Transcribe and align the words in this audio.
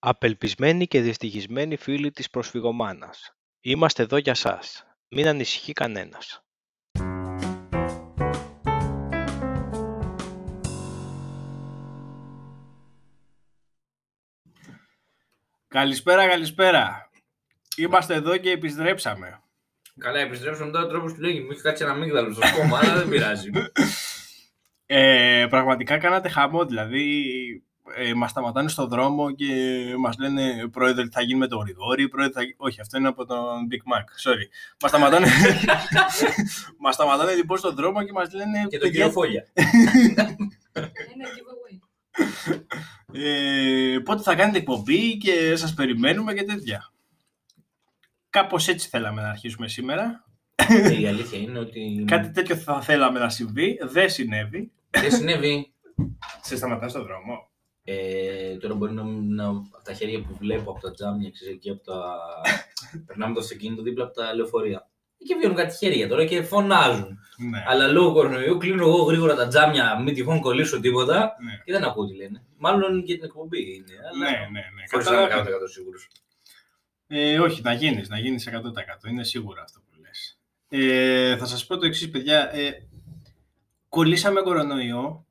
Απελπισμένοι 0.00 0.86
και 0.86 1.00
δυστυχισμένοι 1.00 1.76
φίλοι 1.76 2.10
της 2.10 2.30
προσφυγομάνας, 2.30 3.36
είμαστε 3.60 4.02
εδώ 4.02 4.16
για 4.16 4.34
σας. 4.34 4.86
Μην 5.08 5.28
ανησυχεί 5.28 5.72
κανένας. 5.72 6.42
Καλησπέρα, 15.68 16.28
καλησπέρα. 16.28 17.10
Είμαστε 17.76 18.14
εδώ 18.14 18.36
και 18.36 18.50
επιστρέψαμε. 18.50 19.42
Καλά, 19.98 20.18
επιστρέψαμε 20.18 20.70
τώρα 20.70 20.86
τρόπος 20.86 21.12
του 21.12 21.20
λέγει. 21.20 21.40
Μου 21.40 21.50
έχει 21.50 21.60
κάτσει 21.60 21.84
ένα 21.84 21.94
μίγδαλο 21.94 22.32
στο 22.32 22.46
κόμμα, 22.56 22.78
αλλά 22.78 22.94
δεν 22.94 23.08
πειράζει. 23.08 23.50
Ε, 24.86 25.46
πραγματικά 25.50 25.98
κάνατε 25.98 26.28
χαμό, 26.28 26.64
δηλαδή 26.64 27.24
ε, 27.96 28.14
μας 28.14 28.30
σταματάνε 28.30 28.68
στο 28.68 28.86
δρόμο 28.86 29.30
και 29.30 29.54
μας 29.98 30.18
λένε 30.18 30.68
πρόεδρε 30.68 31.02
τι 31.04 31.10
θα 31.10 31.22
γίνει 31.22 31.38
με 31.38 31.46
το 31.46 31.56
γρηγόρι, 31.56 32.08
πρόεδρε 32.08 32.32
θα... 32.32 32.40
όχι 32.56 32.80
αυτό 32.80 32.98
είναι 32.98 33.08
από 33.08 33.26
τον 33.26 33.68
Big 33.70 33.92
Mac, 33.92 34.30
sorry. 34.30 34.46
Μας 34.80 34.90
σταματάνε, 34.90 35.26
μας 36.82 36.94
σταματάνε 36.94 37.34
λοιπόν 37.34 37.58
στο 37.58 37.72
δρόμο 37.72 38.02
και 38.02 38.12
μας 38.12 38.32
λένε... 38.32 38.66
Και 38.68 38.78
τον 38.78 38.90
κύριο 38.90 39.10
Φόλια. 39.10 39.46
ε, 43.12 43.98
πότε 44.04 44.22
θα 44.22 44.34
κάνετε 44.34 44.58
εκπομπή 44.58 45.16
και 45.16 45.56
σας 45.56 45.74
περιμένουμε 45.74 46.34
και 46.34 46.44
τέτοια. 46.44 46.92
Κάπως 48.30 48.68
έτσι 48.68 48.88
θέλαμε 48.88 49.22
να 49.22 49.28
αρχίσουμε 49.28 49.68
σήμερα. 49.68 50.24
Η 51.00 51.06
αλήθεια 51.06 51.38
είναι 51.38 51.58
ότι. 51.58 52.04
Κάτι 52.06 52.30
τέτοιο 52.30 52.56
θα 52.56 52.80
θέλαμε 52.80 53.18
να 53.18 53.28
συμβεί, 53.28 53.78
δεν 53.82 54.10
συνέβη. 54.10 54.72
Δεν 54.90 55.10
συνέβη. 55.12 55.72
Σε 56.40 56.56
σταματά 56.56 56.88
στον 56.88 57.02
δρόμο. 57.02 57.50
Ε, 57.90 58.56
τώρα 58.56 58.74
μπορεί 58.74 58.92
να, 58.92 59.02
να 59.04 59.48
από 59.48 59.84
τα 59.84 59.92
χέρια 59.92 60.20
που 60.20 60.36
βλέπω 60.38 60.70
από 60.70 60.80
τα 60.80 60.90
τζάμια, 60.90 61.30
ξέρεις, 61.30 61.54
εκεί 61.54 61.70
από 61.70 61.82
τα... 61.84 62.16
Περνάμε 63.06 63.34
το 63.34 63.40
αυτοκίνητο 63.40 63.82
δίπλα 63.82 64.04
από 64.04 64.14
τα 64.14 64.34
λεωφορεία. 64.34 64.88
Και 65.18 65.34
βγαίνουν 65.34 65.56
κάτι 65.56 65.76
χέρια 65.76 66.08
τώρα 66.08 66.24
και 66.24 66.42
φωνάζουν. 66.42 67.18
Ναι. 67.50 67.64
Αλλά 67.66 67.86
λόγω 67.86 68.12
κορονοϊού 68.12 68.56
κλείνω 68.56 68.82
εγώ 68.82 69.02
γρήγορα 69.02 69.34
τα 69.34 69.48
τζάμια, 69.48 70.00
μην 70.00 70.14
τυχόν 70.14 70.40
κολλήσω 70.40 70.80
τίποτα 70.80 71.36
ναι. 71.44 71.62
και 71.64 71.72
δεν 71.72 71.84
ακούω 71.84 72.06
τι 72.06 72.14
λένε. 72.16 72.42
Μάλλον 72.56 73.04
και 73.04 73.14
την 73.14 73.24
εκπομπή 73.24 73.74
είναι. 73.74 73.94
Αλλά... 74.12 74.30
ναι, 74.30 74.36
ναι, 74.36 74.60
ναι. 74.74 74.82
Χωρίς 74.90 75.06
να 75.06 75.16
είμαι 75.16 75.28
Καταλάβα. 75.28 75.50
100% 75.50 75.70
σίγουρος. 75.70 76.08
Ε, 77.06 77.38
όχι, 77.38 77.62
να 77.62 77.72
γίνεις, 77.72 78.08
να 78.08 78.18
γίνεις 78.18 78.48
100%. 79.04 79.08
Είναι 79.10 79.24
σίγουρο 79.24 79.62
αυτό 79.62 79.80
που 79.80 80.00
λες. 80.00 80.38
Ε, 80.68 81.36
θα 81.36 81.46
σας 81.46 81.66
πω 81.66 81.78
το 81.78 81.86
εξής, 81.86 82.10
παιδιά. 82.10 82.54
Ε, 82.54 82.86
κολλήσαμε 83.88 84.40
κορονοϊό 84.40 85.26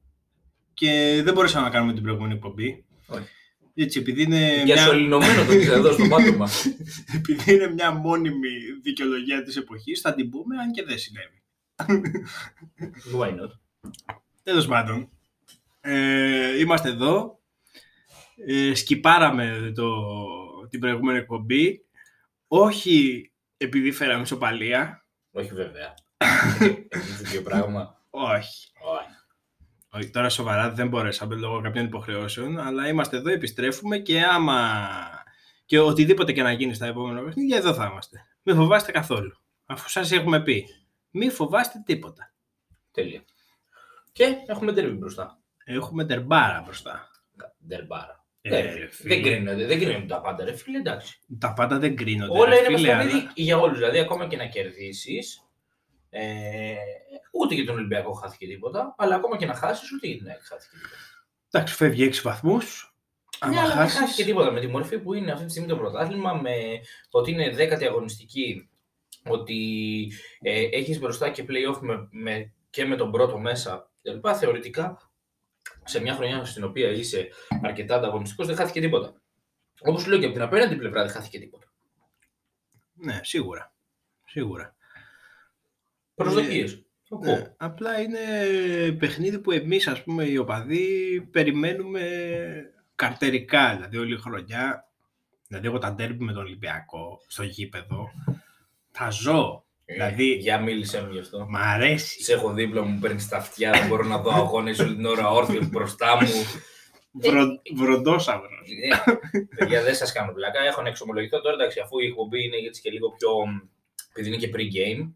και 0.78 1.22
δεν 1.24 1.34
μπορέσαμε 1.34 1.66
να 1.66 1.72
κάνουμε 1.72 1.94
την 1.94 2.04
προηγούμενη 2.04 2.34
εκπομπή. 2.34 2.86
Όχι. 3.08 3.28
Έτσι, 3.74 4.00
επειδή 4.00 4.22
είναι, 4.22 4.64
Για 4.66 4.76
μια, 4.76 4.84
σωληνωμένο 4.84 5.46
το 5.46 5.52
έχεις 5.52 5.68
εδώ 5.68 5.92
στο 5.92 6.08
πάτωμα. 6.16 6.50
επειδή 7.16 7.54
είναι 7.54 7.74
μια 7.74 7.92
μόνιμη 7.92 8.50
δικαιολογία 8.82 9.44
της 9.44 9.56
εποχής, 9.56 10.02
θα 10.02 10.14
την 10.14 10.30
πούμε, 10.30 10.58
αν 10.58 10.72
και 10.72 10.84
δεν 10.84 10.98
συνέβη. 10.98 11.44
Why 13.16 13.44
not; 13.44 13.52
Τέλος 14.44 14.68
πάντων, 14.68 15.10
ε, 15.82 16.60
είμαστε 16.60 16.90
εδώ. 16.90 17.40
Ε, 18.48 18.76
σκυπάραμε 18.76 19.72
το, 19.76 19.90
την 20.70 20.80
προηγούμενη 20.80 21.18
εκπομπή. 21.18 21.86
Όχι 22.48 23.32
επειδή 23.58 23.92
φέραμε 23.92 24.26
σοπαλία. 24.26 25.06
Όχι 25.32 25.54
βέβαια. 25.54 25.94
Έχει 26.90 27.24
τέτοιο 27.24 27.42
πράγμα. 27.42 28.02
Όχι. 28.10 28.72
Όχι. 28.80 29.17
Όχι, 29.98 30.10
τώρα 30.10 30.30
σοβαρά 30.30 30.72
δεν 30.72 30.88
μπορέσαμε 30.88 31.36
λόγω 31.36 31.62
κάποιων 31.62 31.86
υποχρεώσεων, 31.86 32.60
αλλά 32.60 32.88
είμαστε 32.88 33.18
εδώ, 33.18 33.30
επιστρέφουμε 33.32 33.98
και 33.98 34.22
άμα 34.24 34.80
και 35.66 35.80
οτιδήποτε 35.80 36.32
και 36.32 36.44
να 36.44 36.52
γίνει 36.52 36.74
στα 36.74 36.86
επόμενα 36.86 37.22
παιχνίδια, 37.24 37.58
εδώ 37.58 37.74
θα 37.74 37.88
είμαστε. 37.92 38.26
Μην 38.44 38.56
φοβάστε 38.56 38.92
καθόλου. 38.92 39.32
Αφού 39.66 39.90
σας 39.90 40.12
έχουμε 40.12 40.42
πει, 40.44 40.66
μην 41.12 41.32
φοβάστε 41.32 41.82
τίποτα. 41.86 42.34
Τέλεια. 42.92 43.24
Και 44.12 44.36
έχουμε 44.48 44.74
τέρμι 44.74 44.98
μπροστά. 44.98 45.40
Έχουμε 45.64 46.06
τερμπάρα 46.06 46.62
μπροστά. 46.66 47.10
Ντερμπάρα. 47.68 48.26
Ε, 48.42 48.50
Ναι, 48.50 48.88
φίλε. 48.88 49.16
δεν 49.16 49.24
κρίνονται, 49.24 49.66
δεν 49.66 49.80
κρίνονται 49.80 50.06
τα 50.06 50.22
πάντα, 50.22 50.44
ρε 50.44 50.56
φίλε, 50.56 50.78
εντάξει. 50.78 51.20
Τα 51.40 51.54
πάντα 51.54 51.80
δεν 51.80 51.96
κρίνονται. 51.96 52.40
Όλα 52.40 52.50
ρε 52.50 52.56
είναι 52.68 52.78
φίλε, 52.78 52.88
παιχνίδι 52.96 53.18
αλλά- 53.18 53.32
για 53.36 53.58
όλους. 53.58 53.78
Δηλαδή, 53.78 54.00
ακόμα 54.00 54.28
και 54.28 54.38
να 54.38 54.46
κερδίσεις, 54.46 55.42
ε, 56.10 56.76
ούτε 57.32 57.56
για 57.56 57.66
τον 57.66 57.76
Ολυμπιακό 57.76 58.12
χάθηκε 58.12 58.48
τίποτα, 58.48 58.96
αλλά 58.98 59.16
ακόμα 59.16 59.38
και 59.38 59.46
να 59.46 59.54
χάσεις, 59.54 59.92
ούτε 59.92 60.08
για 60.08 60.18
την 60.18 60.28
ΑΕΚ 60.28 60.42
χάθηκε 60.44 60.76
τίποτα. 60.76 60.96
Εντάξει, 61.52 61.76
φεύγει 61.76 62.10
6 62.14 62.22
βαθμούς. 62.24 62.96
Ναι, 63.50 63.60
αλλά 63.60 63.76
δεν 63.76 63.88
χάθηκε 63.88 64.24
τίποτα 64.24 64.52
με 64.52 64.60
τη 64.60 64.68
μορφή 64.68 65.00
που 65.00 65.14
είναι 65.14 65.32
αυτή 65.32 65.46
τη 65.46 65.52
στιγμή 65.52 65.68
το 65.68 65.78
πρωτάθλημα, 65.78 66.34
με 66.34 66.56
ότι 67.10 67.32
είναι 67.32 67.50
δέκατη 67.50 67.86
αγωνιστική, 67.86 68.70
ότι 69.28 70.12
ε, 70.42 70.68
έχεις 70.72 71.00
μπροστά 71.00 71.30
και 71.30 71.46
playoff 71.48 71.80
με, 71.82 72.08
με, 72.12 72.54
και 72.70 72.86
με 72.86 72.96
τον 72.96 73.12
πρώτο 73.12 73.38
μέσα 73.38 73.92
κλπ. 74.02 74.26
Θεωρητικά, 74.40 75.12
σε 75.84 76.02
μια 76.02 76.14
χρονιά 76.14 76.46
στην 76.46 76.64
οποία 76.64 76.90
είσαι 76.90 77.28
αρκετά 77.64 77.96
ανταγωνιστικός, 77.96 78.48
δεν 78.48 78.56
χάθηκε 78.56 78.80
τίποτα. 78.80 79.22
Όπως 79.82 80.06
λέω 80.06 80.20
και 80.20 80.26
από 80.26 80.34
την 80.34 80.44
απέναντι 80.44 80.76
πλευρά 80.76 81.02
δεν 81.02 81.12
χάθηκε 81.12 81.40
τίποτα. 81.40 81.68
Ναι, 82.94 83.20
σίγουρα. 83.24 83.74
Σίγουρα. 84.26 84.77
Προσδοκίες. 86.18 86.82
Ναι, 87.22 87.54
απλά 87.58 88.00
είναι 88.02 88.20
παιχνίδι 89.00 89.40
που 89.40 89.52
εμείς, 89.52 89.88
ας 89.88 90.04
πούμε, 90.04 90.24
οι 90.24 90.38
οπαδοί 90.38 91.22
περιμένουμε 91.32 92.02
καρτερικά, 92.96 93.74
δηλαδή 93.76 93.98
όλη 93.98 94.14
η 94.14 94.18
χρονιά. 94.18 94.88
Δηλαδή, 95.48 95.68
εγώ 95.68 95.78
τα 95.78 95.94
ντέρμπι 95.94 96.24
με 96.24 96.34
τον 96.34 96.42
Ολυμπιακό 96.44 97.22
στο 97.28 97.44
γήπεδο, 97.44 98.12
θα 98.92 99.10
ζω. 99.10 99.66
Δηλαδή- 99.86 100.32
Ε, 100.32 100.36
για 100.36 100.60
μίλησε 100.60 101.02
μου 101.02 101.12
γι' 101.12 101.20
αυτό. 101.20 101.46
Μ' 101.50 101.56
αρέσει. 101.56 102.24
Σε 102.24 102.34
έχω 102.34 102.54
δίπλα 102.54 102.82
μου, 102.82 103.00
παίρνεις 103.00 103.28
τα 103.28 103.38
αυτιά, 103.38 103.72
δεν 103.72 103.88
μπορώ 103.88 104.04
να 104.04 104.18
δω 104.18 104.32
αγώνες 104.32 104.80
όλη 104.80 104.96
την 104.96 105.06
ώρα 105.06 105.30
όρθιο 105.30 105.66
μπροστά 105.72 106.16
μου. 106.16 106.30
Βρο, 107.12 107.46
βροντόσαυρος. 107.76 108.70
Ε, 108.70 109.38
Παιδιά, 109.58 109.84
δεν 109.84 109.96
σας 109.96 110.12
κάνω 110.12 110.32
πλάκα. 110.34 110.60
Έχω 110.62 110.82
να 110.82 110.90
εξομολογηθώ 110.90 111.42
τώρα, 111.42 111.56
εντάξει, 111.56 111.80
αφού 111.80 112.00
η 112.00 112.06
εκπομπή 112.06 112.44
είναι 112.44 112.56
έτσι 112.68 112.82
και 112.82 112.92
λίγο 112.92 113.10
πιο. 113.12 113.30
επειδή 114.10 114.28
είναι 114.28 114.38
και 114.38 114.50
pre-game, 114.56 115.12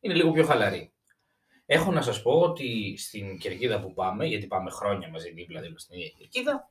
είναι 0.00 0.14
λίγο 0.14 0.30
πιο 0.30 0.44
χαλαρή. 0.44 0.92
Έχω 1.66 1.92
να 1.92 2.02
σας 2.02 2.22
πω 2.22 2.40
ότι 2.40 2.94
στην 2.98 3.38
κερκίδα 3.38 3.80
που 3.80 3.94
πάμε, 3.94 4.26
γιατί 4.26 4.46
πάμε 4.46 4.70
χρόνια 4.70 5.08
μαζί 5.08 5.30
δίπλα 5.32 5.60
δίπλα 5.60 5.78
στην 5.78 5.98
ίδια 5.98 6.12
κερκίδα, 6.18 6.70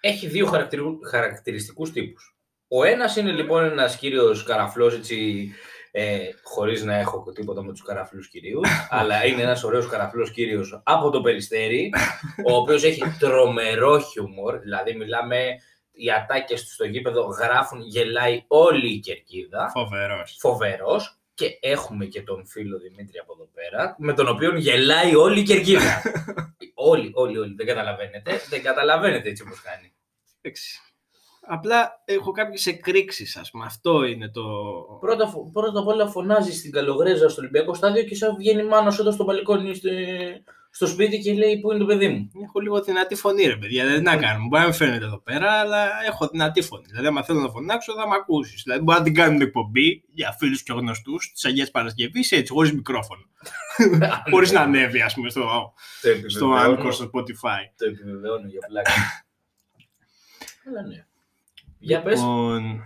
έχει 0.00 0.26
δύο 0.26 0.46
χαρακτηριστικούς 1.10 1.92
τύπους. 1.92 2.36
Ο 2.68 2.84
ένας 2.84 3.16
είναι 3.16 3.30
λοιπόν 3.30 3.64
ένας 3.64 3.96
κύριος 3.96 4.42
καραφλό, 4.44 4.86
έτσι, 4.86 5.50
ε, 5.90 6.18
χωρίς 6.42 6.84
να 6.84 6.94
έχω 6.94 7.32
τίποτα 7.32 7.62
με 7.62 7.72
τους 7.72 7.82
καραφλούς 7.82 8.28
κυρίους, 8.28 8.68
αλλά 8.90 9.24
είναι 9.26 9.42
ένας 9.42 9.64
ωραίος 9.64 9.86
καραφλός 9.86 10.30
κύριος 10.30 10.80
από 10.84 11.10
το 11.10 11.20
περιστέρι, 11.20 11.92
ο 12.46 12.56
οποίος 12.56 12.84
έχει 12.84 13.02
τρομερό 13.18 14.00
χιούμορ, 14.00 14.58
δηλαδή 14.58 14.94
μιλάμε. 14.94 15.56
Οι 15.98 16.10
ατάκες 16.10 16.62
του 16.64 16.72
στο 16.72 16.84
γήπεδο 16.84 17.22
γράφουν, 17.22 17.80
γελάει 17.80 18.44
όλη 18.46 18.92
η 18.92 18.98
κερκίδα 18.98 19.70
Φοβερός. 19.70 20.36
φοβερός. 20.40 21.18
Και 21.36 21.58
έχουμε 21.60 22.04
και 22.04 22.22
τον 22.22 22.46
φίλο 22.46 22.78
Δημήτρη 22.78 23.18
από 23.18 23.32
εδώ 23.32 23.48
πέρα, 23.54 23.96
με 23.98 24.12
τον 24.12 24.28
οποίο 24.28 24.56
γελάει 24.56 25.14
όλη 25.14 25.40
η 25.40 25.42
κερκίδα. 25.42 26.02
όλοι, 26.90 27.10
όλοι, 27.14 27.38
όλοι. 27.38 27.54
Δεν 27.54 27.66
καταλαβαίνετε. 27.66 28.40
Δεν 28.48 28.62
καταλαβαίνετε 28.62 29.28
έτσι 29.28 29.42
όπως 29.42 29.60
κάνει. 29.60 29.94
Εντάξει. 30.40 30.80
Απλά 31.48 32.02
έχω 32.04 32.30
κάποιες 32.30 32.66
εκρήξεις, 32.66 33.36
ας 33.36 33.50
πούμε. 33.50 33.64
Αυτό 33.64 34.04
είναι 34.04 34.28
το... 34.28 34.42
Πρώτα, 35.00 35.28
φο- 35.28 35.50
πρώτα 35.52 35.80
απ' 35.80 35.86
όλα 35.86 36.08
φωνάζεις 36.08 36.58
στην 36.58 36.70
Καλογρέζα 36.70 37.28
στο 37.28 37.40
Ολυμπιακό 37.40 37.74
στάδιο 37.74 38.02
και 38.02 38.14
σαν 38.14 38.36
βγαίνει 38.36 38.64
μάνο 38.64 38.88
εδώ 39.00 39.12
στο 39.12 39.24
μπαλκόνι 39.24 39.74
στο, 40.76 40.86
στο 40.86 40.86
σπίτι 40.86 41.18
και 41.18 41.32
λέει 41.34 41.58
Πού 41.58 41.70
είναι 41.70 41.80
το 41.80 41.86
παιδί 41.86 42.08
μου; 42.08 42.30
Έχω 42.44 42.60
λίγο 42.60 42.82
δυνατή 42.82 43.14
φωνή, 43.14 43.44
ρε 43.44 43.56
παιδιά. 43.56 43.86
Δεν 43.86 44.02
να 44.02 44.16
κάνουμε. 44.16 44.46
Μπορεί 44.48 44.60
να 44.60 44.68
μην 44.68 44.72
φαίνεται 44.72 45.04
εδώ 45.04 45.20
πέρα, 45.20 45.52
αλλά 45.52 46.04
έχω 46.06 46.28
δυνατή 46.28 46.62
φωνή. 46.62 46.84
Δηλαδή, 46.86 47.06
άμα 47.06 47.22
θέλω 47.22 47.40
να 47.40 47.48
φωνάξω, 47.48 47.94
θα 47.94 48.08
με 48.08 48.14
ακούσεις. 48.14 48.62
Δηλαδή, 48.62 48.82
μπορεί 48.82 48.98
να 48.98 49.04
την 49.04 49.14
κάνουμε 49.14 49.44
εκπομπή 49.44 50.04
για 50.12 50.36
φίλους 50.38 50.62
και 50.62 50.72
γνωστούς 50.72 51.32
της 51.32 51.44
Αγίας 51.44 51.70
Παρασκευής 51.70 52.32
έτσι, 52.32 52.52
χωρίς 52.52 52.72
μικρόφωνο. 52.72 53.22
χωρίς 54.30 54.52
να 54.52 54.60
ανέβει, 54.60 55.00
ας 55.02 55.14
πούμε, 55.14 55.30
στο, 55.30 55.40
Το 55.42 56.28
στο 56.28 56.46
επιβεβαιώνω, 56.46 56.88
Anchor, 56.88 56.92
στο 56.92 57.10
Spotify. 57.14 57.62
το 57.76 57.86
επιβεβαιώνω 57.86 58.46
για 58.46 58.60
πλάκα. 58.68 58.90
Αλλά 60.68 60.82
ναι. 60.82 61.06
Για 61.78 62.02
πες, 62.02 62.20
Λοιπόν, 62.20 62.82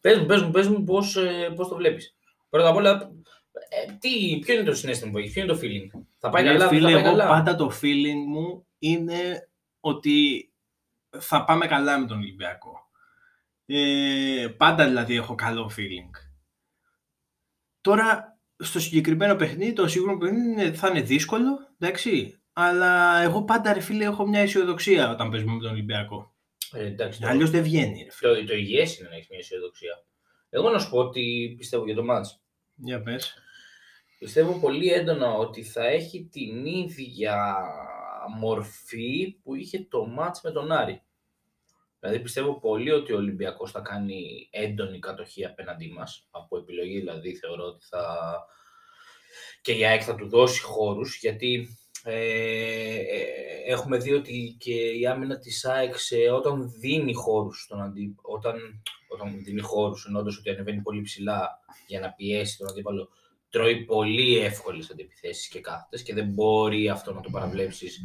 πες 0.00 0.18
μου, 0.18 0.26
πες 0.26 0.42
μου, 0.42 0.50
πες 0.50 0.68
μου 0.68 0.84
πώς, 0.84 1.16
ε, 1.16 1.52
πώς 1.56 1.68
το 1.68 1.76
βλέπεις. 1.76 2.16
Πρώτα 2.50 2.68
απ' 2.68 2.76
όλα, 2.76 3.10
ε, 3.52 3.92
τι, 3.98 4.38
ποιο 4.38 4.54
είναι 4.54 4.62
το 4.64 4.74
συνέστημα 4.74 5.10
που 5.10 5.18
έχεις, 5.18 5.32
ποιο 5.32 5.42
είναι 5.42 5.52
το 5.52 5.58
feeling; 5.62 6.04
Θα 6.18 6.28
πάει 6.30 6.42
ρε 6.42 6.48
καλά, 6.52 6.68
φίλε, 6.68 6.80
θα 6.80 6.86
πάει 6.94 7.02
εγώ 7.04 7.16
καλά. 7.16 7.28
πάντα 7.28 7.54
το 7.56 7.72
feeling 7.82 8.24
μου 8.28 8.66
είναι 8.78 9.48
ότι 9.80 10.48
θα 11.18 11.44
πάμε 11.44 11.66
καλά 11.66 11.98
με 11.98 12.06
τον 12.06 12.18
Ολυμπιακό. 12.18 12.88
Ε, 13.66 14.46
πάντα 14.56 14.86
δηλαδή 14.86 15.14
έχω 15.14 15.34
καλό 15.34 15.70
feeling. 15.76 16.10
Τώρα, 17.80 18.38
στο 18.56 18.80
συγκεκριμένο 18.80 19.34
παιχνίδι, 19.34 19.72
το 19.72 19.88
σίγουρο 19.88 20.18
παιχνίδι 20.18 20.50
είναι- 20.50 20.72
θα 20.72 20.88
είναι 20.88 21.00
δύσκολο, 21.00 21.58
εντάξει. 21.78 22.42
Αλλά 22.52 23.20
εγώ 23.22 23.44
πάντα, 23.44 23.72
ρε 23.72 23.80
φίλε, 23.80 24.04
έχω 24.04 24.26
μια 24.26 24.40
αισιοδοξία 24.40 25.10
όταν 25.10 25.30
παίζουμε 25.30 25.52
με 25.52 25.60
τον 25.60 25.70
Ολυμπιακό. 25.70 26.34
Ε, 26.72 26.84
εντάξει, 26.86 27.20
το, 27.20 27.26
Αλλιώς 27.26 27.50
δεν 27.50 27.62
βγαίνει. 27.62 28.02
Ρε. 28.02 28.10
φίλε. 28.10 28.34
το, 28.40 28.44
το 28.46 28.54
υγιές 28.54 28.98
είναι 28.98 29.08
να 29.08 29.14
έχεις 29.14 29.28
μια 29.28 29.38
αισιοδοξία. 29.38 30.04
Εγώ 30.50 30.70
να 30.70 30.78
σου 30.78 30.90
πω 30.90 30.98
ότι 30.98 31.54
πιστεύω 31.58 31.84
για 31.84 31.94
το 31.94 32.04
μάτς. 32.04 32.40
Για 32.82 33.02
πες. 33.02 33.34
Πιστεύω 34.18 34.60
πολύ 34.60 34.92
έντονα 34.92 35.32
ότι 35.32 35.62
θα 35.62 35.86
έχει 35.86 36.28
την 36.32 36.66
ίδια 36.66 37.64
μορφή 38.38 39.38
που 39.42 39.54
είχε 39.54 39.86
το 39.90 40.06
μάτς 40.06 40.40
με 40.42 40.50
τον 40.50 40.72
Άρη. 40.72 41.02
Δηλαδή 42.00 42.20
πιστεύω 42.20 42.60
πολύ 42.60 42.90
ότι 42.90 43.12
ο 43.12 43.16
Ολυμπιακός 43.16 43.70
θα 43.70 43.80
κάνει 43.80 44.48
έντονη 44.50 44.98
κατοχή 44.98 45.44
απέναντί 45.44 45.92
μας. 45.92 46.26
Από 46.30 46.56
επιλογή 46.56 46.98
δηλαδή 46.98 47.34
θεωρώ 47.34 47.64
ότι 47.64 47.86
θα... 47.86 48.04
Και 49.62 49.72
η 49.72 49.84
ΑΕΚ 49.84 50.02
θα 50.04 50.14
του 50.14 50.28
δώσει 50.28 50.62
χώρους 50.62 51.18
γιατί 51.20 51.68
ε, 52.04 52.96
ε, 52.96 53.26
έχουμε 53.66 53.96
δει 53.98 54.12
ότι 54.12 54.56
και 54.58 54.74
η 54.74 55.06
άμυνα 55.06 55.38
της 55.38 55.64
ΑΕΚ 55.64 55.98
σε, 55.98 56.16
όταν 56.16 56.72
δίνει 56.80 57.14
χώρους 57.14 57.62
στον 57.62 57.82
αντί, 57.82 58.14
όταν, 58.22 58.82
όταν 59.12 59.42
δίνει 59.44 59.60
χώρους 59.60 60.04
εννοώντας 60.06 60.38
ότι 60.38 60.50
ανεβαίνει 60.50 60.80
πολύ 60.80 61.00
ψηλά 61.02 61.58
για 61.86 62.00
να 62.00 62.12
πιέσει 62.12 62.58
τον 62.58 62.68
αντίπαλο 62.68 63.08
τρώει 63.50 63.84
πολύ 63.84 64.38
εύκολες 64.38 64.90
αντιπιθέσεις 64.90 65.48
και 65.48 65.60
κάθετες 65.60 66.02
και 66.02 66.14
δεν 66.14 66.26
μπορεί 66.26 66.88
αυτό 66.88 67.12
να 67.12 67.20
το 67.20 67.30
παραβλέψεις 67.30 68.02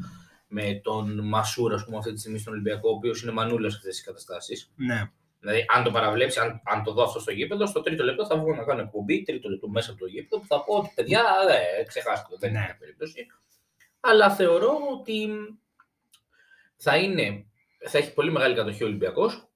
με 0.48 0.80
τον 0.84 1.28
Μασούρα, 1.28 1.76
ας 1.76 1.86
πούμε, 1.86 1.98
αυτή 1.98 2.14
τη 2.14 2.20
στιγμή 2.20 2.40
στον 2.40 2.54
Ολυμπιακό, 2.54 2.90
ο 2.90 2.94
οποίος 2.94 3.22
είναι 3.22 3.32
μανούλας 3.32 3.72
σε 3.72 3.78
αυτές 3.78 3.96
τις 3.96 4.06
καταστάσεις. 4.06 4.72
Ναι. 4.76 5.12
Δηλαδή, 5.40 5.66
αν 5.68 5.84
το 5.84 5.92
παραβλέψει, 5.92 6.40
αν, 6.40 6.62
αν 6.66 6.84
το 6.84 6.94
δω 6.94 7.04
αυτό 7.04 7.20
στο 7.20 7.32
γήπεδο, 7.32 7.66
στο 7.66 7.82
τρίτο 7.82 8.04
λεπτό 8.04 8.26
θα 8.26 8.38
βγω 8.38 8.56
να 8.56 8.64
κάνω 8.64 8.82
εκπομπή, 8.82 9.24
τρίτο 9.24 9.50
λεπτό 9.50 9.68
μέσα 9.68 9.92
από 9.92 10.00
το 10.00 10.06
γήπεδο, 10.06 10.42
που 10.42 10.48
θα 10.48 10.64
πω 10.64 10.74
ότι 10.76 10.92
παιδιά, 10.96 11.24
ε, 11.80 11.84
ξεχάστε 11.84 12.28
το, 12.30 12.38
δεν 12.38 12.52
Ναι. 12.52 12.60
είναι 12.60 12.76
περίπτωση. 12.80 13.26
Αλλά 14.00 14.30
θεωρώ 14.32 14.78
ότι 15.00 15.28
θα 16.76 16.98
είναι, 16.98 17.46
θα 17.88 17.98
έχει 17.98 18.14
πολύ 18.14 18.32
μεγάλη 18.32 18.56
κατοχή 18.56 18.84
ο 18.84 18.88
Ολυμπιακός 18.88 19.48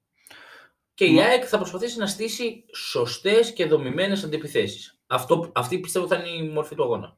και 1.00 1.06
η 1.06 1.14
Μα- 1.14 1.24
ΑΕΚ 1.24 1.44
θα 1.48 1.58
προσπαθήσει 1.58 1.98
να 1.98 2.08
στήσει 2.08 2.66
σωστές 2.76 3.54
και 3.54 3.66
δομημένες 3.66 4.24
αντιπιθέσεις. 4.24 5.00
Αυτό, 5.08 5.52
αυτή 5.56 5.80
πιστεύω 5.80 6.08
θα 6.08 6.16
είναι 6.16 6.30
η 6.46 6.50
μορφή 6.50 6.76
του 6.76 6.84
αγώνα. 6.84 7.18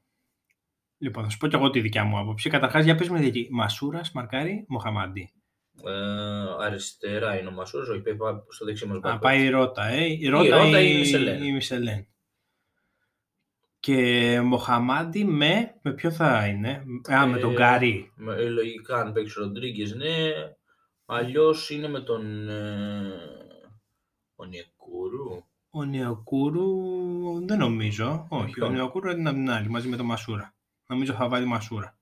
Λοιπόν, 0.98 1.24
θα 1.24 1.30
σου 1.30 1.38
πω 1.38 1.48
κι 1.48 1.56
εγώ 1.56 1.70
τη 1.70 1.80
δικιά 1.82 2.04
μου 2.04 2.18
άποψη. 2.18 2.50
Καταρχάς, 2.50 2.84
για 2.84 2.96
πες 2.96 3.10
με 3.10 3.20
δική. 3.20 3.48
Μασούρας, 3.52 4.12
Μαρκάρι, 4.12 4.66
Μοχαμαντή. 4.68 5.32
Ε, 5.86 5.92
αριστερά 6.66 7.40
είναι 7.40 7.48
ο 7.48 7.52
Μασούρος, 7.52 7.90
όχι 7.90 8.02
πάει 8.02 8.16
στο 8.50 8.66
δεξί 8.66 8.86
μας 8.86 8.96
Α, 8.98 9.00
μπακ. 9.00 9.20
πάει 9.20 9.44
η 9.44 9.50
Ρότα, 9.50 9.88
ε. 9.88 10.06
Η 10.06 10.28
Ρότα, 10.28 10.58
Ρώτα 10.58 10.80
ή 10.82 10.88
ή 10.90 10.94
η 10.96 11.00
Μισελέν. 11.00 11.44
η 11.44 11.52
Μισελέν. 11.52 12.08
Και 13.80 14.40
Μοχαμάντι 14.44 15.26
με, 15.26 15.76
με 15.82 15.92
ποιο 15.94 16.12
θα 16.12 16.46
είναι, 16.48 16.84
α, 17.14 17.26
με 17.28 17.38
τον 17.38 17.52
Ε, 17.52 17.54
Γκάρι. 17.54 18.12
Με- 18.16 18.36
ε, 18.36 18.50
Λογικά 18.50 18.96
αν 18.98 19.14
παίξει 19.14 19.40
ο 19.40 19.44
Ροντρίγκες, 19.44 19.94
ναι. 19.96 20.32
Αλλιώς 21.06 21.70
είναι 21.70 21.88
με 21.88 22.00
τον. 22.00 22.50
Ε, 22.50 23.41
Ονιακούρου; 24.42 25.44
Ο 25.70 25.84
Νεοκούρου 25.86 26.68
δεν 27.46 27.58
νομίζω, 27.58 28.26
όχι. 28.30 28.52
ποιον; 28.54 28.70
Ο 28.70 28.74
Νεοκούρου 28.74 29.10
είναι 29.10 29.30
από 29.30 29.38
την 29.38 29.50
άλλη, 29.50 29.70
μαζί 29.70 29.88
με 29.88 29.96
τον 29.96 30.06
Μασούρα. 30.06 30.54
Νομίζω 30.88 31.14
θα 31.14 31.28
βάλει 31.28 31.46
Μασούρα. 31.46 31.98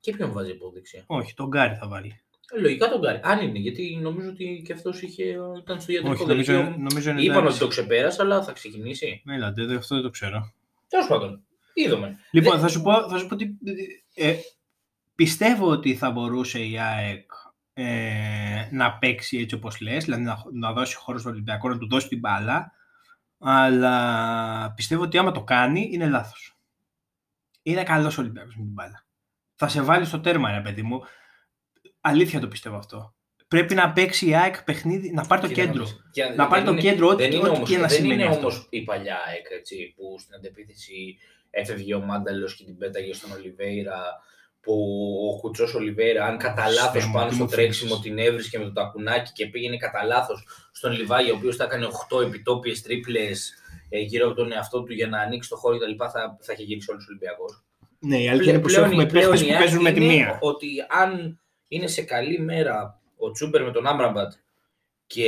Και 0.00 0.12
ποιον 0.12 0.32
βάζει 0.32 0.50
από 0.50 0.70
δεξιά; 0.70 1.04
Όχι, 1.06 1.34
τον 1.34 1.46
Γκάρι 1.48 1.74
θα 1.74 1.88
βάλει. 1.88 2.20
Ε, 2.54 2.60
λογικά 2.60 2.88
τον 2.88 3.00
Γκάρι. 3.00 3.20
Αν 3.22 3.40
είναι, 3.48 3.58
γιατί 3.58 3.98
νομίζω 4.02 4.28
ότι 4.28 4.62
και 4.66 4.72
αυτός 4.72 5.02
ήταν 5.02 5.80
στο 5.80 5.92
ιατρικό 5.92 6.12
Όχι, 6.14 6.26
νομίζω, 6.26 6.52
δελτίο. 6.52 6.76
νομίζω 6.78 7.10
είναι 7.10 7.22
Είπαν 7.22 7.36
εντάξει. 7.36 7.48
ότι 7.54 7.58
το 7.58 7.66
ξεπέρασε, 7.68 8.22
αλλά 8.22 8.42
θα 8.42 8.52
ξεκινήσει. 8.52 9.22
Έλατε, 9.26 9.64
δε- 9.64 9.76
αυτό 9.76 9.94
δεν 9.94 10.04
το 10.04 10.10
ξέρω. 10.10 10.52
Τέλος 10.88 11.06
πάντων. 11.06 11.44
Είδαμε. 11.74 12.18
Λοιπόν, 12.30 12.52
Δεν- 12.52 12.60
θα 12.60 12.68
σου 12.68 12.82
πω, 12.82 13.08
θα 13.08 13.18
σου 13.18 13.26
πω 13.26 13.34
ότι 13.34 13.58
ε, 14.14 14.34
πιστεύω 15.14 15.66
ότι 15.68 15.94
θα 15.94 16.10
μπορούσε 16.10 16.64
η 16.64 16.78
ΑΕΚ 16.78 17.31
ε, 17.74 18.68
να 18.70 18.98
παίξει 18.98 19.38
έτσι 19.38 19.54
όπως 19.54 19.80
λες, 19.80 20.04
δηλαδή 20.04 20.22
να, 20.22 20.42
να 20.52 20.72
δώσει 20.72 20.94
χώρος 20.96 21.20
στο 21.20 21.30
Ολυμπιακό, 21.30 21.68
να 21.68 21.78
του 21.78 21.88
δώσει 21.88 22.08
την 22.08 22.18
μπάλα, 22.18 22.72
αλλά 23.38 24.72
πιστεύω 24.76 25.02
ότι 25.02 25.18
άμα 25.18 25.32
το 25.32 25.42
κάνει 25.44 25.88
είναι 25.92 26.08
λάθος. 26.08 26.56
Είναι 27.62 27.82
καλός 27.82 28.18
ο 28.18 28.20
Ολυμπιακός 28.20 28.56
με 28.56 28.62
την 28.62 28.72
μπάλα. 28.72 29.04
Θα 29.54 29.68
σε 29.68 29.82
βάλει 29.82 30.04
στο 30.04 30.20
τέρμα, 30.20 30.50
ρε 30.52 30.60
παιδί 30.60 30.82
μου. 30.82 31.00
Αλήθεια 32.00 32.40
το 32.40 32.48
πιστεύω 32.48 32.76
αυτό. 32.76 33.14
Πρέπει 33.48 33.74
να 33.74 33.92
παίξει 33.92 34.26
η 34.28 34.34
ΑΕΚ 34.36 34.62
παιχνίδι, 34.64 35.12
να 35.12 35.26
πάρει 35.26 35.40
το 35.40 35.48
Κοίτα, 35.48 35.64
κέντρο. 35.64 35.86
και 36.10 36.24
Να 36.24 36.46
πάρει 36.46 36.62
δεν 36.62 36.64
το 36.64 36.70
είναι- 36.72 36.80
κέντρο, 36.90 37.08
ό,τι, 37.08 37.22
Δεν 37.22 37.32
είναι 37.32 37.48
ό,τι 37.48 37.56
όμως, 37.56 37.68
και 37.68 37.74
να 37.78 37.86
δεν 37.86 37.96
σημαίνει 37.96 38.14
είναι 38.14 38.24
αυτό. 38.24 38.38
όμως 38.38 38.66
η 38.70 38.82
παλιά 38.82 39.16
ΑΕΚ 39.28 39.46
έτσι, 39.58 39.92
που 39.96 40.16
στην 40.18 40.34
αντεπίθεση 40.34 41.18
έφευγε 41.50 41.94
ο 41.94 42.00
Μάνταλος 42.00 42.54
και 42.56 42.64
την 42.64 42.78
πέταγε 42.78 43.14
στον 43.14 43.32
Ολιβέηρα 43.32 44.00
που 44.62 44.74
ο 45.32 45.40
Κουτσός 45.40 45.74
Ολιβέηρα, 45.74 46.26
αν 46.26 46.38
κατά 46.38 46.62
Χριστέ 46.62 46.80
λάθος 46.80 47.06
μου, 47.06 47.12
πάνω 47.12 47.28
τι 47.28 47.34
στο 47.34 47.44
μου 47.44 47.50
τρέξιμο 47.50 47.94
θύμισες. 47.96 48.10
την 48.10 48.18
έβρισκε 48.18 48.58
με 48.58 48.64
το 48.64 48.72
τακουνάκι 48.72 49.32
και 49.32 49.46
πήγαινε 49.46 49.76
κατά 49.76 50.04
λάθος 50.04 50.46
στον 50.72 50.92
Λιβάγη, 50.92 51.30
ο 51.30 51.34
οποίος 51.34 51.56
θα 51.56 51.64
έκανε 51.64 51.86
8 52.10 52.22
επιτόπιες 52.22 52.82
τρίπλες 52.82 53.54
γύρω 53.88 54.26
από 54.26 54.34
τον 54.36 54.52
εαυτό 54.52 54.82
του 54.82 54.92
για 54.92 55.06
να 55.06 55.18
ανοίξει 55.18 55.48
το 55.48 55.56
χώρο 55.56 55.78
κτλ. 55.78 56.04
Θα, 56.12 56.38
θα 56.40 56.52
είχε 56.52 56.62
γυρίσει 56.62 56.90
όλος 56.90 57.02
ο 57.02 57.06
Ολυμπιακός. 57.08 57.64
Ναι, 57.98 58.22
η 58.22 58.28
αλήθεια 58.28 58.52
είναι 58.52 58.60
πως 58.60 58.76
έχουμε 58.76 59.06
παίχτες 59.06 59.42
που 59.42 59.48
παίζουν 59.58 59.82
με 59.82 59.92
τη 59.92 60.00
μία. 60.00 60.38
Ότι 60.40 60.66
αν 60.88 61.40
είναι 61.68 61.86
σε 61.86 62.02
καλή 62.02 62.38
μέρα 62.38 63.00
ο 63.16 63.30
Τσούμπερ 63.30 63.64
με 63.64 63.70
τον 63.70 63.86
Άμραμπατ 63.86 64.32
και 65.06 65.26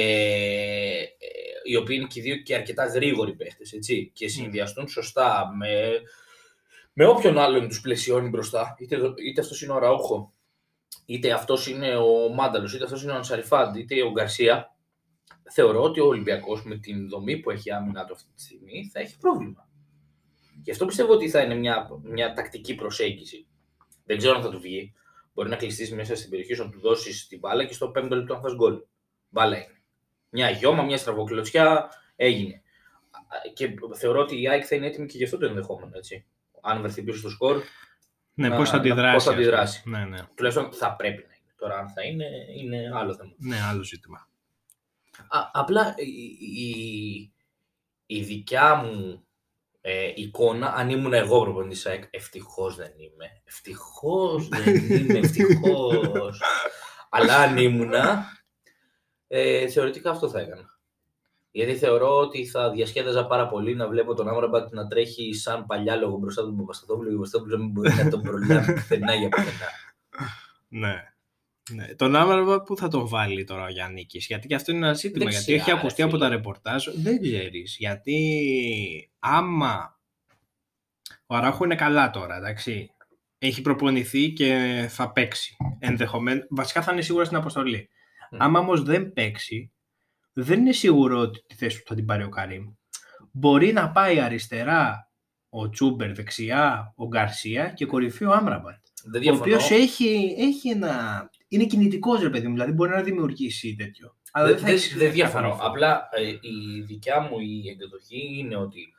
ε, 1.19 1.71
οι 1.71 1.77
οποίοι 1.77 1.97
είναι 1.99 2.09
και 2.11 2.21
οι 2.21 2.23
δύο 2.23 2.37
και 2.37 2.55
αρκετά 2.55 2.85
γρήγοροι 2.85 3.33
παίχτες, 3.33 3.73
έτσι, 3.73 4.11
και 4.15 4.29
συνδυαστούν 4.29 4.89
σωστά 4.89 5.51
με, 5.57 6.01
με 6.95 7.07
όποιον 7.07 7.39
άλλον 7.39 7.69
τους 7.69 7.81
πλαισιώνει 7.81 8.29
μπροστά, 8.29 8.77
είτε, 8.79 8.97
είτε 9.27 9.41
αυτός 9.41 9.63
είναι 9.63 9.73
ο 9.73 9.79
Ραούχο, 9.79 10.33
είτε 11.07 11.33
αυτός 11.33 11.67
είναι 11.67 11.97
ο 11.97 12.29
Μάνταλος, 12.35 12.75
είτε 12.75 12.85
αυτός 12.85 13.03
είναι 13.03 13.13
ο 13.13 13.15
Ανσαριφάντ, 13.15 13.77
είτε 13.77 14.03
ο 14.03 14.11
Γκαρσία, 14.11 14.77
θεωρώ 15.53 15.83
ότι 15.83 16.01
ο 16.01 16.07
Ολυμπιακός 16.07 16.65
με 16.65 16.79
την 16.79 17.09
δομή 17.09 17.37
που 17.37 17.51
έχει 17.51 17.73
άμυνα 17.73 18.05
του 18.05 18.13
αυτή 18.13 18.33
τη 18.35 18.43
στιγμή 18.43 18.91
θα 18.93 19.01
έχει 19.01 19.19
πρόβλημα. 19.19 19.69
Γι' 20.63 20.71
αυτό 20.71 20.87
πιστεύω 20.87 21.13
ότι 21.13 21.29
θα 21.29 21.41
είναι 21.41 21.55
μια, 21.55 21.89
μια 22.03 22.33
τακτική 22.33 22.75
προσέγγιση. 22.75 23.47
Δεν 24.05 24.17
ξέρω 24.19 24.37
αν 24.37 24.43
θα 24.43 24.51
του 24.51 24.61
βγει. 24.61 24.95
Μπορεί 25.35 25.49
να 25.49 25.57
κλειστείς 25.57 25.93
μέσα 25.93 26.17
στην 26.17 26.31
περιοχή 26.31 26.55
σου, 26.55 26.65
να 26.65 26.71
του 26.71 26.81
δώσεις 26.81 27.27
την 27.27 27.39
μπάλα 27.39 27.65
και 27.65 27.75
στο 27.75 27.89
πέμπτο 27.89 28.17
λεπτό 28.17 28.35
να 28.35 28.41
φας 28.41 28.55
γκολ. 28.55 28.83
Μπάλα 29.29 29.57
είναι. 29.57 29.83
Μια 30.29 30.51
γιώμα, 30.51 30.83
μια 30.83 30.97
στραβοκλωτσιά 30.97 31.89
έγινε. 32.17 32.63
Α, 33.11 33.53
Και 33.55 33.75
θεωρώ 33.95 34.21
ότι 34.21 34.41
η 34.41 34.49
ΑΕΚ 34.49 34.65
θα 34.67 34.75
είναι 34.75 34.87
έτοιμη 34.87 35.07
και 35.07 35.17
γι' 35.17 35.25
αυτό 35.25 35.39
το 35.39 35.47
ενδεχόμενο. 35.47 35.93
Έτσι. 35.97 36.27
Αν 36.65 36.81
βρεθεί 36.81 37.03
πίσω 37.03 37.19
στο 37.19 37.29
σκορ, 37.31 37.63
Ναι, 38.35 38.49
να- 38.49 38.57
πώς 38.57 38.69
θα 38.71 38.75
να- 38.75 38.81
αντιδράσει. 38.81 39.15
πώς 39.15 39.25
θα 39.25 39.31
αυτό. 39.31 39.43
αντιδράσει. 39.43 39.83
Ναι, 39.89 40.05
ναι. 40.05 40.19
τουλάχιστον 40.35 40.73
θα 40.73 40.97
πρέπει 40.97 41.25
να 41.29 41.35
είναι. 41.35 41.53
Τώρα, 41.57 41.79
αν 41.79 41.89
θα 41.89 42.03
είναι, 42.03 42.27
είναι 42.57 42.91
άλλο 42.95 43.15
θέμα. 43.15 43.33
Ναι, 43.37 43.57
άλλο 43.69 43.83
ζήτημα. 43.83 44.29
Α, 45.29 45.51
απλά 45.53 45.95
η, 45.97 46.23
η, 46.63 47.33
η 48.07 48.23
δικιά 48.23 48.75
μου 48.75 49.27
ε, 49.81 50.13
εικόνα, 50.15 50.73
αν 50.75 50.91
ήμουν 50.91 51.13
εγώ 51.13 51.41
προπονητής 51.43 51.83
της 51.83 51.87
ΑΕΚ, 51.91 52.05
ευτυχώς 52.11 52.77
δεν 52.77 52.93
είμαι. 52.97 53.43
Ευτυχώς 53.45 54.49
δεν 54.49 54.75
είμαι, 54.91 55.19
ευτυχώς. 55.19 56.43
Αλλά 57.11 57.37
αν 57.39 57.57
ήμουνα, 57.59 58.25
ε, 59.29 59.69
θεωρητικά 59.69 60.11
αυτό 60.11 60.29
θα 60.29 60.41
έκανα. 60.41 60.74
Γιατί 61.57 61.75
θεωρώ 61.75 62.19
ότι 62.19 62.47
θα 62.47 62.71
διασκέδαζα 62.71 63.27
πάρα 63.27 63.49
πολύ 63.49 63.75
να 63.75 63.89
βλέπω 63.89 64.15
τον 64.15 64.29
Άμραμπατ 64.29 64.73
να 64.73 64.87
τρέχει 64.87 65.35
σαν 65.35 65.67
παλιάλογο 65.67 66.17
μπροστά 66.17 66.43
του 66.45 66.55
Παπασταθόπουλου 66.57 67.09
και 67.09 67.15
ο 67.15 67.17
Παπασταθόπουλος 67.17 67.59
να 67.59 67.65
μην 67.65 67.73
μπορεί 67.73 67.95
να 67.95 68.11
τον 68.11 68.23
προλάβει 68.23 68.73
πουθενά 68.75 69.15
για 69.15 69.29
πουθενά. 69.29 69.69
Ναι. 70.69 70.95
ναι. 71.71 71.95
Τον 71.95 72.17
Άμραμπα 72.17 72.63
που 72.63 72.77
θα 72.77 72.89
τον 72.89 73.09
βάλει 73.09 73.45
τώρα 73.45 73.65
ο 73.65 73.69
Γιάννη 73.69 74.07
Γιατί 74.09 74.47
και 74.47 74.55
αυτό 74.55 74.73
είναι 74.73 74.87
ένα 74.87 74.95
ζήτημα. 74.95 75.25
Δεξιά, 75.25 75.41
γιατί 75.41 75.63
έχει 75.63 75.71
ρε 75.71 75.77
ακουστεί 75.77 76.03
από 76.03 76.11
φίλε. 76.11 76.23
τα 76.23 76.29
ρεπορτάζ. 76.29 76.89
Δεν 76.95 77.23
ξέρεις. 77.23 77.77
Γιατί 77.79 79.11
άμα. 79.19 79.99
Ο 81.27 81.35
Αράχο 81.35 81.65
είναι 81.65 81.75
καλά 81.75 82.11
τώρα, 82.11 82.37
εντάξει. 82.37 82.91
Έχει 83.39 83.63
προπονηθεί 83.63 84.33
και 84.33 84.87
θα 84.89 85.13
παίξει. 85.13 85.57
Ενδεχομένω. 85.79 86.43
Βασικά 86.51 86.83
θα 86.83 86.93
είναι 86.93 87.03
σίγουρα 87.03 87.25
στην 87.25 87.37
αποστολή. 87.37 87.89
Μμ. 88.31 88.43
Άμα 88.43 88.59
όμως 88.59 88.83
δεν 88.83 89.13
παίξει, 89.13 89.73
δεν 90.35 90.61
είναι 90.61 90.73
σίγουρο 90.73 91.19
ότι 91.19 91.45
τη 91.47 91.55
θέση 91.55 91.77
του 91.79 91.85
θα 91.87 91.95
την 91.95 92.05
πάρει 92.07 92.23
ο 92.25 92.29
Καρύμ. 92.29 92.65
Μπορεί 93.33 93.73
να 93.73 93.91
πάει 93.91 94.21
αριστερά 94.21 95.11
ο 95.49 95.69
Τσούμπερ, 95.69 96.13
δεξιά 96.15 96.93
ο 96.97 97.07
Γκαρσία 97.07 97.69
και 97.69 97.87
κορυφή 97.87 98.25
ο 98.25 98.33
Άμραμπατ 98.33 98.77
Δεν 99.05 99.21
ο 99.21 99.23
διαφωνώ. 99.25 99.55
οποίο 99.57 99.77
έχει, 99.77 100.35
έχει 100.39 100.69
ένα. 100.69 101.31
Είναι 101.49 101.65
κινητικός 101.65 102.21
ρε 102.23 102.31
παιδί 102.31 102.47
μου, 102.47 102.53
δηλαδή 102.53 102.73
μπορεί 102.73 102.91
να 102.91 103.03
δημιουργήσει 103.03 103.75
τέτοιο. 103.75 104.15
Αλλά 104.33 104.47
Δεν, 104.47 104.55
δεν, 104.55 104.63
θα 104.65 104.69
δεν, 104.71 104.77
έχεις 104.79 104.97
δεν 104.97 105.13
διαφωνώ. 105.13 105.49
καθαρό. 105.49 105.69
Απλά 105.71 106.09
ε, 106.13 106.29
η 106.29 106.81
δικιά 106.87 107.21
μου 107.21 107.39
η 107.39 107.69
εγκατοχή 107.71 108.39
είναι 108.39 108.57
ότι 108.57 108.95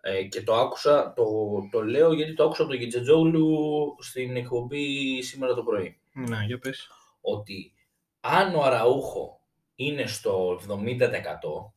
ε, 0.00 0.22
και 0.22 0.42
το 0.42 0.54
άκουσα, 0.54 1.12
το, 1.16 1.24
το 1.70 1.84
λέω 1.84 2.12
γιατί 2.12 2.34
το 2.34 2.44
άκουσα 2.44 2.62
από 2.62 2.70
τον 2.70 2.80
Γιτζετζόγλου 2.80 3.56
στην 4.00 4.36
εκπομπή 4.36 5.22
σήμερα 5.22 5.54
το 5.54 5.62
πρωί. 5.62 5.98
Ναι, 6.12 6.44
για 6.46 6.58
πες. 6.58 6.88
Ότι 7.20 7.72
αν 8.20 8.54
ο 8.54 8.62
Αραούχο 8.62 9.40
είναι 9.74 10.06
στο 10.06 10.60
70% 10.68 11.72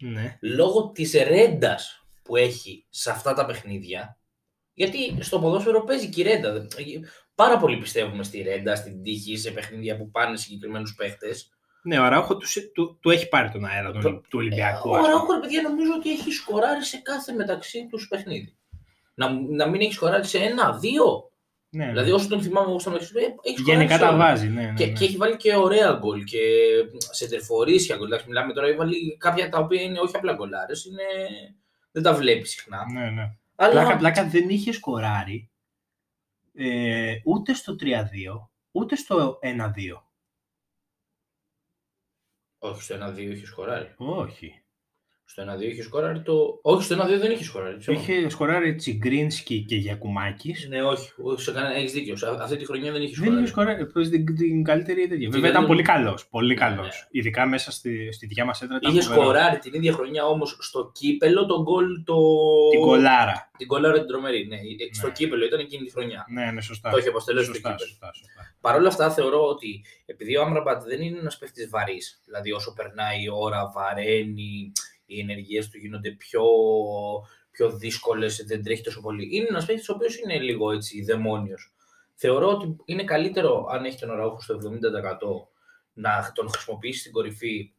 Ναι. 0.00 0.38
λόγω 0.40 0.90
της 0.90 1.12
ρέντας 1.12 2.04
που 2.22 2.36
έχει 2.36 2.86
σε 2.88 3.10
αυτά 3.10 3.34
τα 3.34 3.46
παιχνίδια, 3.46 4.18
γιατί 4.74 5.16
στο 5.20 5.40
ποδόσφαιρο 5.40 5.84
παίζει 5.84 6.08
και 6.08 6.20
η 6.20 6.24
ρέντα. 6.24 6.66
Πάρα 7.34 7.58
πολύ 7.58 7.76
πιστεύουμε 7.76 8.22
στη 8.22 8.42
ρέντα, 8.42 8.76
στην 8.76 9.02
τύχη, 9.02 9.36
σε 9.36 9.50
παιχνίδια 9.50 9.96
που 9.96 10.10
πάνε 10.10 10.36
συγκεκριμένους 10.36 10.94
παίχτες. 10.94 11.50
Ναι, 11.82 11.98
ο 11.98 12.04
Αράουχο 12.04 12.36
του, 12.36 12.46
του, 12.74 12.98
του 13.00 13.10
έχει 13.10 13.28
πάρει 13.28 13.50
τον 13.50 13.64
αέρα 13.64 13.92
του, 13.92 14.00
του 14.00 14.38
Ολυμπιακού. 14.38 14.90
Ο 14.90 14.94
ας 14.94 15.00
πούμε. 15.00 15.08
Αράουχο, 15.12 15.32
ρε 15.32 15.40
παιδιά, 15.40 15.62
νομίζω 15.62 15.90
ότι 15.96 16.10
έχει 16.12 16.30
σκοράρει 16.30 16.84
σε 16.84 16.98
κάθε 16.98 17.32
μεταξύ 17.32 17.86
τους 17.86 18.08
παιχνίδι. 18.08 18.56
Να, 19.14 19.30
να 19.32 19.68
μην 19.68 19.80
έχει 19.80 19.92
σκοράρει 19.92 20.26
σε 20.26 20.38
ένα, 20.38 20.78
δύο. 20.78 21.29
Ναι, 21.72 21.84
ναι. 21.84 21.90
Δηλαδή, 21.90 22.10
όσο 22.10 22.28
τον 22.28 22.42
θυμάμαι 22.42 22.68
εγώ 22.68 22.78
στα 22.78 22.90
μεταξύ 22.90 23.12
του, 23.12 23.18
έχει 23.18 23.58
σκοράρει. 23.58 23.62
Γενικά 23.62 23.94
σε 23.94 24.00
τα 24.00 24.08
όλα. 24.08 24.16
βάζει, 24.16 24.48
ναι. 24.48 24.62
ναι, 24.62 24.72
Και, 24.76 24.86
ναι. 24.86 24.92
και 24.92 25.04
έχει 25.04 25.16
βάλει 25.16 25.36
και 25.36 25.54
ωραία 25.54 25.92
γκολ 25.92 26.24
και 26.24 26.38
σε 27.10 27.28
τερφορίσια 27.28 27.96
γκολ. 27.96 28.06
Εντάξει, 28.06 28.26
μιλάμε 28.26 28.52
τώρα, 28.52 28.66
έχει 28.66 28.76
βάλει 28.76 29.16
κάποια 29.16 29.48
τα 29.48 29.58
οποία 29.58 29.82
είναι 29.82 30.00
όχι 30.00 30.16
απλά 30.16 30.34
γκολάρες, 30.34 30.84
είναι... 30.84 31.02
δεν 31.90 32.02
τα 32.02 32.14
βλέπεις 32.14 32.50
συχνά. 32.50 32.92
ναι, 32.92 33.10
ναι. 33.10 33.34
Αλλά 33.54 33.72
Πλάκα, 33.72 33.96
πλάκα 33.96 34.28
δεν 34.28 34.48
είχε 34.48 34.72
σκοράρει 34.72 35.50
ε, 36.54 37.14
ούτε 37.24 37.54
στο 37.54 37.76
3-2, 37.80 37.86
ούτε 38.70 38.96
στο 38.96 39.38
1-2. 39.42 40.02
όχι, 42.58 42.82
στο 42.82 42.96
1-2 43.06 43.18
είχε 43.18 43.46
σκοράρει. 43.46 43.94
Όχι. 43.96 44.59
Στο 45.32 45.42
1-2 45.58 45.62
είχε 45.62 45.82
σκοράρει 45.82 46.20
το. 46.22 46.58
Όχι, 46.62 46.82
στο 46.84 46.94
1-2 46.96 47.18
δεν 47.20 47.30
είχε 47.30 47.44
σκοράρει. 47.44 47.76
ψέμα. 47.76 47.98
Είχε 48.00 48.28
σκοράρει 48.28 48.74
Τσιγκρίνσκι 48.74 49.64
και 49.64 49.76
Γιακουμάκης. 49.76 50.66
Ναι, 50.68 50.82
όχι, 50.82 51.10
όχι 51.22 51.42
σε 51.42 51.52
κανένα... 51.52 51.74
έχεις 51.74 51.92
δίκιο. 51.92 52.16
Σε 52.16 52.26
αυτή 52.40 52.56
τη 52.56 52.64
χρονιά 52.66 52.92
δεν 52.92 53.02
είχε 53.02 53.14
Δεν 53.14 53.22
σκοράρει. 53.24 53.42
είχε 53.42 53.50
σκοράρει. 53.50 53.86
Προς 53.86 54.08
την, 54.08 54.36
την 54.36 54.64
καλύτερη 54.64 55.00
τέτοια. 55.00 55.16
Την 55.18 55.30
Βέβαια 55.30 55.50
ήταν 55.50 55.66
καλύτερη- 55.66 55.86
πολύ 55.86 56.02
καλός. 56.02 56.28
Πολύ 56.28 56.54
Ναι, 56.54 56.60
καλός. 56.60 56.86
ναι. 56.86 57.18
Ειδικά 57.20 57.46
μέσα 57.46 57.70
στη, 57.70 58.12
στη 58.12 58.26
δικιά 58.26 58.44
μας 58.44 58.62
έδρα. 58.62 58.76
ήταν 58.76 58.90
Είχε 58.92 59.00
φοβερός. 59.02 59.24
σκοράρει 59.24 59.58
την 59.58 59.72
ίδια 59.74 59.92
χρονιά 59.92 60.24
όμως 60.26 60.56
στο 60.60 60.90
κύπελο 60.94 61.46
τον 61.46 61.62
γκολ. 61.62 61.86
Το... 62.04 62.16
Την 62.70 62.80
κολάρα. 62.80 63.50
Την 63.58 63.66
κολάρα 63.66 63.98
την 63.98 64.06
τρομερή. 64.06 64.46
Ναι. 64.46 64.56
Στο 64.92 65.06
Ναι. 65.06 65.12
κύπελο 65.12 65.44
ήταν 65.44 65.60
εκείνη 65.60 65.84
τη 65.84 65.90
χρονιά. 65.90 66.26
Ναι, 66.34 66.50
ναι, 66.50 66.60
σωστά. 66.60 66.90
Το 66.90 66.96
είχε 66.98 67.08
αποστελέσει 67.08 67.44
στο 67.44 67.54
σωστά, 67.54 67.70
κύπελο. 67.70 67.88
σωστά, 67.88 68.10
σωστά. 68.14 68.54
Παρ' 68.60 68.76
όλα 68.76 68.88
αυτά 68.88 69.10
θεωρώ 69.10 69.46
ότι 69.46 69.84
επειδή 70.06 70.36
ο 70.36 70.42
Άμραμπατ 70.42 70.82
δεν 70.82 71.00
είναι 71.00 71.18
ένας 71.18 71.38
παίχτη 71.38 71.66
βαρύς, 71.66 72.20
δηλαδή 72.24 72.52
όσο 72.52 72.72
περνάει 72.72 73.22
η 73.22 73.28
ώρα, 73.32 73.70
βαραίνει, 73.74 74.72
οι 75.10 75.20
ενεργειές 75.20 75.68
του 75.68 75.78
γίνονται 75.78 76.10
πιο, 76.10 76.44
πιο 77.50 77.70
δύσκολες, 77.70 78.44
δεν 78.46 78.62
τρέχει 78.62 78.82
τόσο 78.82 79.00
πολύ. 79.00 79.28
Είναι 79.30 79.46
ένας 79.48 79.64
παίχτη 79.64 79.92
ο 79.92 79.94
οποίος 79.94 80.18
είναι 80.18 80.38
λίγο 80.38 80.72
έτσι 80.72 81.04
δαιμόνιος. 81.04 81.72
Θεωρώ 82.14 82.48
ότι 82.48 82.76
είναι 82.84 83.04
καλύτερο 83.04 83.66
αν 83.70 83.84
έχει 83.84 83.98
τον 83.98 84.10
Αραούχο 84.10 84.40
στο 84.40 84.54
70% 84.54 84.58
να 85.92 86.32
τον 86.34 86.50
χρησιμοποιήσει 86.50 87.00
στην 87.00 87.12
κορυφή 87.12 87.72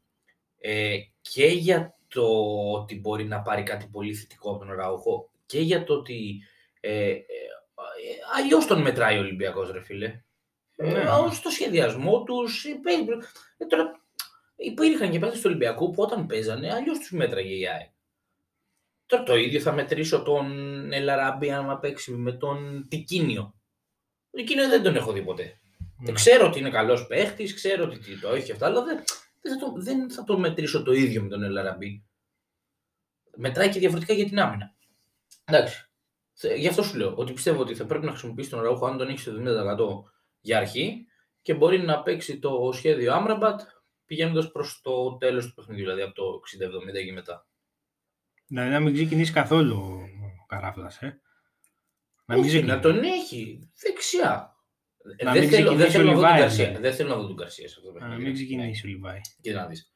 ε, 0.60 0.98
και 1.22 1.46
για 1.46 1.96
το 2.08 2.28
ότι 2.72 3.00
μπορεί 3.00 3.26
να 3.26 3.42
πάρει 3.42 3.64
κάτι 3.64 3.88
πολύ 3.92 4.14
θετικό 4.14 4.50
από 4.50 4.60
τον 4.60 4.72
Αραούχο 4.72 5.30
και 5.46 5.60
για 5.60 5.84
το 5.84 5.94
ότι 5.94 6.42
ε, 6.80 7.10
ε, 7.10 7.22
αλλιώς 8.36 8.66
τον 8.66 8.82
μετράει 8.82 9.18
ο 9.18 9.20
Ολυμπιακός 9.20 9.72
ρε 9.72 9.82
φίλε. 9.82 10.22
Ναι. 10.76 11.00
Ε, 11.00 11.06
στο 11.32 11.50
σχεδιασμό 11.50 12.24
τους. 12.24 12.66
Ε, 13.58 13.66
τώρα, 13.66 14.01
υπήρχαν 14.62 15.12
και 15.12 15.20
παίχτε 15.20 15.36
του 15.38 15.44
Ολυμπιακού 15.46 15.92
που 15.92 16.02
όταν 16.04 16.26
παίζανε 16.26 16.74
αλλιώς 16.74 16.98
τους 17.00 17.12
μέτραγε 17.12 17.54
η 17.54 17.68
ΑΕΚ. 17.68 17.90
Τώρα 19.06 19.24
το 19.24 19.36
ίδιο 19.36 19.60
θα 19.60 19.72
μετρήσω 19.74 20.22
τον 20.24 20.48
Ελαραμπή 20.94 21.52
αν 21.52 21.80
παίξει 21.80 22.12
με 22.12 22.32
τον 22.32 22.86
Τικίνιο. 22.90 23.42
Τον 24.32 24.40
Τικίνιο 24.46 24.70
δεν 24.70 24.84
τον 24.84 24.96
έχω 24.96 25.12
δει 25.12 25.22
ποτέ. 25.22 25.60
Ναι. 26.00 26.12
Ξέρω 26.12 26.48
ότι 26.48 26.60
είναι 26.60 26.70
καλός 26.70 27.08
παίχτης, 27.08 27.54
ξέρω 27.54 27.84
ότι 27.84 28.00
τι- 28.00 28.20
το 28.20 28.30
έχει 28.30 28.46
και 28.46 28.52
αυτά, 28.52 28.66
αλλά 28.66 28.84
δεν, 28.84 29.04
δεν, 29.42 29.60
θα 29.60 29.66
το, 29.66 29.74
δεν 29.82 30.12
θα 30.12 30.24
το 30.24 30.38
μετρήσω 30.40 30.84
το 30.84 30.92
ίδιο 30.92 31.22
με 31.24 31.30
τον 31.30 31.44
Ελαραμπή. 31.44 32.04
Μετράει 33.36 33.70
και 33.70 33.80
διαφορετικά 33.80 34.14
για 34.14 34.26
την 34.26 34.40
άμυνα. 34.40 34.76
Εντάξει. 35.46 35.90
Θε- 36.34 36.58
Γι' 36.58 36.68
αυτό 36.68 36.84
σου 36.84 36.98
λέω 36.98 37.14
ότι 37.16 37.34
πιστεύω 37.34 37.62
ότι 37.62 37.76
θα 37.76 37.86
πρέπει 37.86 38.06
να 38.06 38.12
χρησιμοποιήσει 38.12 38.50
τον 38.50 38.62
Ραούχο 38.62 38.86
αν 38.86 38.98
τον 38.98 39.08
έχεις 39.10 39.22
στο 39.22 39.32
70% 39.32 40.12
για 40.42 40.58
αρχή 40.58 41.06
και 41.42 41.54
μπορεί 41.54 41.80
να 41.80 42.02
παίξει 42.02 42.40
το 42.40 42.72
σχέδιο 42.74 43.14
Άμραμπατ 43.14 43.62
πηγαίνοντας 44.12 44.52
προς 44.52 44.80
το 44.84 45.18
τέλος 45.18 45.46
του 45.48 45.54
παιχνιδιού, 45.54 45.84
δηλαδή 45.84 46.02
από 46.02 46.14
το 46.14 46.24
60-70 47.02 47.06
και 47.06 47.12
μετά. 47.14 47.48
Δηλαδή 48.48 48.70
να 48.70 48.80
μην 48.80 48.94
ξεκινήσει 48.94 49.32
καθόλου 49.32 49.78
ο 50.42 50.46
καράφλας. 50.46 51.02
Ε. 51.02 51.22
Να 52.26 52.36
μην 52.36 52.44
Όχι, 52.44 52.48
ξεκινήσει. 52.54 52.76
να 52.76 52.82
τον 52.82 53.04
έχει 53.04 53.70
δεξιά. 53.82 54.56
Να 55.24 55.32
δεν, 55.32 55.42
μην 55.42 55.50
θέλω, 55.52 55.76
δεν, 55.76 55.88
ξεκινήσει 55.88 55.92
θέλω 55.98 56.10
ο 56.10 56.14
να 56.14 56.16
δω 56.16 56.22
τον 56.22 56.30
Λιβάης, 56.30 56.42
Γκαρσία. 56.42 56.66
δηλαδή. 56.66 56.82
δεν 56.88 56.94
θέλω 56.96 57.10
να 57.10 57.16
δω 57.16 57.28
τον 57.28 57.36
Γκαρσία 57.36 57.68
σε 57.68 57.76
αυτό 57.78 57.92
το 57.92 58.00
Να 58.00 58.00
παιχνίδι. 58.06 58.24
μην 58.24 58.34
ξεκινήσει 58.34 58.88
ο 58.88 58.90
Λιβάη. 58.90 59.14
Ναι. 59.16 59.22
Κοίτα 59.42 59.62
να 59.62 59.68
δεις. 59.68 59.92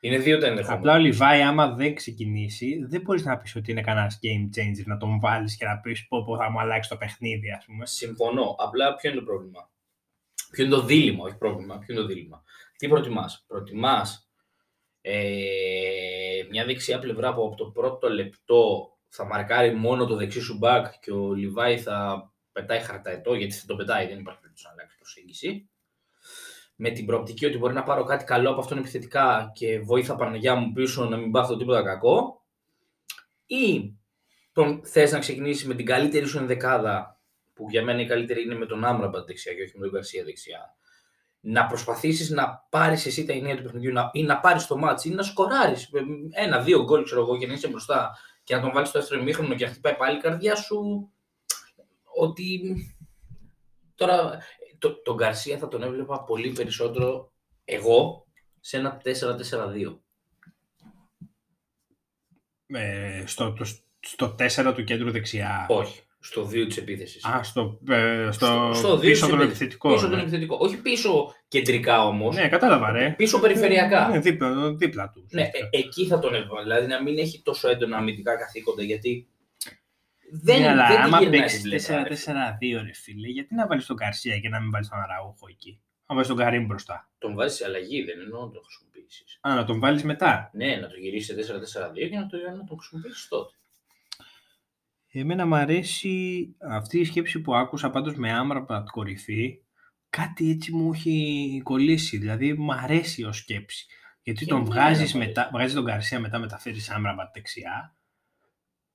Είναι 0.00 0.18
δύο 0.18 0.38
τα 0.38 0.46
ενδεχόμενα. 0.46 0.78
Απλά 0.78 0.94
ο 0.94 0.98
Λιβάη, 0.98 1.42
άμα 1.42 1.74
δεν 1.74 1.94
ξεκινήσει, 1.94 2.84
δεν 2.88 3.00
μπορείς 3.00 3.24
να 3.24 3.36
πεις 3.36 3.56
ότι 3.56 3.70
είναι 3.70 3.80
κανένας 3.80 4.18
game 4.22 4.56
changer 4.58 4.84
να 4.84 4.96
τον 4.96 5.20
βάλεις 5.20 5.56
και 5.56 5.64
να 5.64 5.78
πεις 5.80 6.06
πω, 6.08 6.24
πω 6.24 6.36
θα 6.36 6.50
μου 6.50 6.60
αλλάξει 6.60 6.88
το 6.88 6.96
παιχνίδι, 6.96 7.50
ας 7.50 7.64
πούμε. 7.64 7.86
Συμφωνώ. 7.86 8.56
Απλά 8.58 8.94
ποιο 8.94 9.10
είναι 9.10 9.18
το 9.18 9.24
πρόβλημα; 9.24 9.70
Ποιο 10.50 10.64
είναι 10.64 10.74
το 10.74 10.82
δίλημα, 10.82 11.24
όχι 11.24 11.36
πρόβλημα. 11.36 11.78
Ποιο 11.78 11.94
είναι 11.94 12.02
το 12.02 12.08
δίλημα; 12.08 12.42
Τι 12.84 12.90
προτιμάς; 12.90 13.44
Προτιμάς 13.46 14.30
ε, 15.00 15.22
μια 16.50 16.64
δεξιά 16.64 16.98
πλευρά 16.98 17.34
που 17.34 17.44
από 17.44 17.56
το 17.56 17.64
πρώτο 17.64 18.08
λεπτό 18.08 18.92
θα 19.08 19.24
μαρκάρει 19.24 19.74
μόνο 19.74 20.06
το 20.06 20.16
δεξί 20.16 20.40
σου 20.40 20.58
back 20.62 20.84
και 21.00 21.12
ο 21.12 21.32
Λιβάη 21.32 21.78
θα 21.78 22.28
πετάει 22.52 22.80
χαρταετό, 22.80 23.34
γιατί 23.34 23.54
θα 23.54 23.66
το 23.66 23.76
πετάει, 23.76 24.06
δεν 24.06 24.18
υπάρχει 24.18 24.40
περίπτωση 24.40 24.66
να 24.66 24.72
αλλάξει 24.72 24.96
προσέγγιση. 24.96 25.70
Με 26.76 26.90
την 26.90 27.06
προοπτική 27.06 27.46
ότι 27.46 27.58
μπορεί 27.58 27.74
να 27.74 27.82
πάρω 27.82 28.04
κάτι 28.04 28.24
καλό 28.24 28.50
από 28.50 28.60
αυτόν 28.60 28.78
επιθετικά 28.78 29.50
και 29.54 29.80
βοήθα 29.80 30.16
Παναγιά 30.16 30.54
μου 30.54 30.72
πίσω 30.72 31.04
να 31.04 31.16
μην 31.16 31.30
πάθω 31.30 31.56
τίποτα 31.56 31.82
κακό. 31.82 32.46
Ή 33.46 33.94
τον 34.52 34.86
θες 34.86 35.12
να 35.12 35.18
ξεκινήσει 35.18 35.66
με 35.66 35.74
την 35.74 35.86
καλύτερη 35.86 36.26
σου 36.26 36.38
ενδεκάδα, 36.38 37.20
που 37.54 37.66
για 37.70 37.84
μένα 37.84 38.00
η 38.00 38.06
καλύτερη 38.06 38.42
είναι 38.42 38.54
με 38.54 38.66
τον 38.66 38.84
Άμραμπατ 38.84 39.26
δεξιά 39.26 39.54
και 39.54 39.62
όχι 39.62 39.78
με 39.78 39.84
τον 39.84 39.94
Γκαρσία 39.94 40.24
δεξιά. 40.24 40.76
Να 41.46 41.66
προσπαθήσεις 41.66 42.30
να 42.30 42.66
πάρεις 42.70 43.06
εσύ 43.06 43.24
τα 43.24 43.32
ηνία 43.32 43.56
του 43.56 43.62
παιχνιδιού 43.62 43.92
να, 43.92 44.10
ή 44.12 44.22
να 44.22 44.40
πάρεις 44.40 44.66
το 44.66 44.76
ματς 44.76 45.08
ή 45.08 45.14
να 45.14 45.22
σκοράρεις 45.22 45.88
με 45.90 46.00
ένα-δύο 46.30 46.82
γκολ 46.82 47.04
ξέρω 47.04 47.20
εγώ 47.20 47.38
και 47.38 47.46
να 47.46 47.52
είσαι 47.52 47.68
μπροστά 47.68 48.18
και 48.44 48.54
να 48.54 48.60
τον 48.60 48.72
βάλεις 48.72 48.88
στο 48.88 48.98
δεύτερο 48.98 49.20
ημίχρονο 49.20 49.54
και 49.54 49.64
να 49.64 49.70
χτυπάει 49.70 49.94
πάλι 49.94 50.16
η 50.16 50.20
καρδιά 50.20 50.56
σου 50.56 51.10
ότι 52.16 52.76
τώρα 53.94 54.38
το, 54.78 55.02
τον 55.02 55.14
Γκαρσία 55.14 55.58
θα 55.58 55.68
τον 55.68 55.82
έβλεπα 55.82 56.24
πολύ 56.24 56.52
περισσότερο 56.52 57.32
εγώ 57.64 58.26
σε 58.60 58.76
ένα 58.76 59.02
4-4-2. 59.04 59.98
Ε, 62.66 63.22
στο, 63.26 63.52
το, 63.52 63.64
στο 64.00 64.34
4 64.38 64.72
του 64.74 64.84
κέντρου 64.84 65.10
δεξιά. 65.10 65.66
Όχι, 65.68 66.02
στο 66.24 66.46
2 66.46 66.66
της 66.66 66.76
επίθεσης. 66.76 67.24
Α, 67.24 67.42
στο, 67.42 67.78
ε, 67.88 68.28
στο, 68.30 68.98
δύο 68.98 69.10
πίσω 69.10 69.10
της 69.10 69.20
τον 69.20 69.28
επίθεσης. 69.28 69.60
επιθετικό. 69.60 69.92
Πίσω 69.92 70.04
ναι. 70.04 70.10
τον 70.10 70.20
επιθετικό. 70.20 70.56
Όχι 70.60 70.76
πίσω 70.76 71.34
κεντρικά 71.48 72.06
όμως. 72.06 72.36
Ναι, 72.36 72.48
κατάλαβα, 72.48 72.92
ρε. 72.92 73.14
Πίσω 73.16 73.40
περιφερειακά. 73.40 74.08
Ναι, 74.08 74.18
δίπλα, 74.18 74.74
δίπλα 74.74 75.10
τους. 75.10 75.32
Ναι, 75.32 75.42
ε, 75.42 75.78
εκεί 75.78 76.06
θα 76.06 76.18
τον 76.18 76.34
έβαλα. 76.34 76.62
Δηλαδή 76.62 76.86
να 76.86 77.02
μην 77.02 77.18
έχει 77.18 77.42
τόσο 77.42 77.68
έντονα 77.68 77.96
αμυντικά 77.96 78.36
καθήκοντα 78.36 78.82
γιατί. 78.82 79.28
Δεν, 80.42 80.60
ναι, 80.60 80.68
αλλά 80.68 80.86
δεν 80.86 80.96
τη 80.96 81.02
άμα 81.02 81.18
γυρνάει 81.18 81.38
παίξεις 81.40 81.60
την 81.60 81.70
πλευρά, 81.70 82.02
ρε. 82.02 82.14
4-4-2, 82.14 82.82
ρε 82.84 82.92
φίλε, 82.92 83.28
γιατί 83.28 83.54
να 83.54 83.66
βάλεις 83.66 83.86
τον 83.86 83.96
Καρσία 83.96 84.38
και 84.38 84.48
να 84.48 84.60
μην 84.60 84.70
βάλεις 84.70 84.88
τον 84.88 84.98
Αραούχο 84.98 85.46
εκεί; 85.50 85.80
Να 86.06 86.14
βάλεις 86.14 86.28
τον 86.28 86.36
Καρύμ 86.36 86.66
μπροστά. 86.66 87.10
Τον 87.18 87.34
βάζεις 87.34 87.56
σε 87.56 87.64
αλλαγή, 87.64 88.02
δεν 88.02 88.20
εννοώ 88.20 88.40
να 88.44 88.50
τον 88.50 88.62
χρησιμοποιήσεις. 88.64 89.38
Α, 89.40 89.54
να 89.54 89.64
τον 89.64 89.80
βάλεις 89.80 90.02
μετά. 90.04 90.50
Ναι, 90.52 90.76
να 90.76 90.88
το 90.88 90.96
γυρίσεις 90.96 91.26
σε 91.26 91.34
4-4-2 91.34 92.08
και 92.10 92.16
να, 92.16 92.26
το, 92.26 92.36
να 92.56 92.64
τον 92.64 92.78
χρησιμοποιήσεις 92.78 93.28
τότε. 93.28 93.54
Εμένα 95.16 95.46
μου 95.46 95.54
αρέσει 95.54 96.56
αυτή 96.58 96.98
η 96.98 97.04
σκέψη 97.04 97.40
που 97.40 97.54
άκουσα 97.54 97.90
πάντως 97.90 98.14
με 98.14 98.32
Άμραμπατ 98.32 98.88
κορυφή. 98.88 99.62
Κάτι 100.10 100.50
έτσι 100.50 100.72
μου 100.72 100.92
έχει 100.92 101.60
κολλήσει. 101.64 102.16
Δηλαδή 102.16 102.52
μου 102.52 102.72
αρέσει 102.72 103.24
ως 103.24 103.36
σκέψη. 103.36 103.86
Γιατί 104.22 104.44
Και 104.44 104.50
τον 104.50 104.60
εμένα 104.60 104.74
βγάζεις 104.74 105.12
μου 105.12 105.18
μετά, 105.18 105.50
βγάζεις 105.52 105.74
τον 105.74 105.84
Καρσία 105.84 106.20
μετά 106.20 106.38
μεταφέρεις 106.38 106.90
Άμραμπατ 106.90 107.34
δεξιά. 107.34 107.96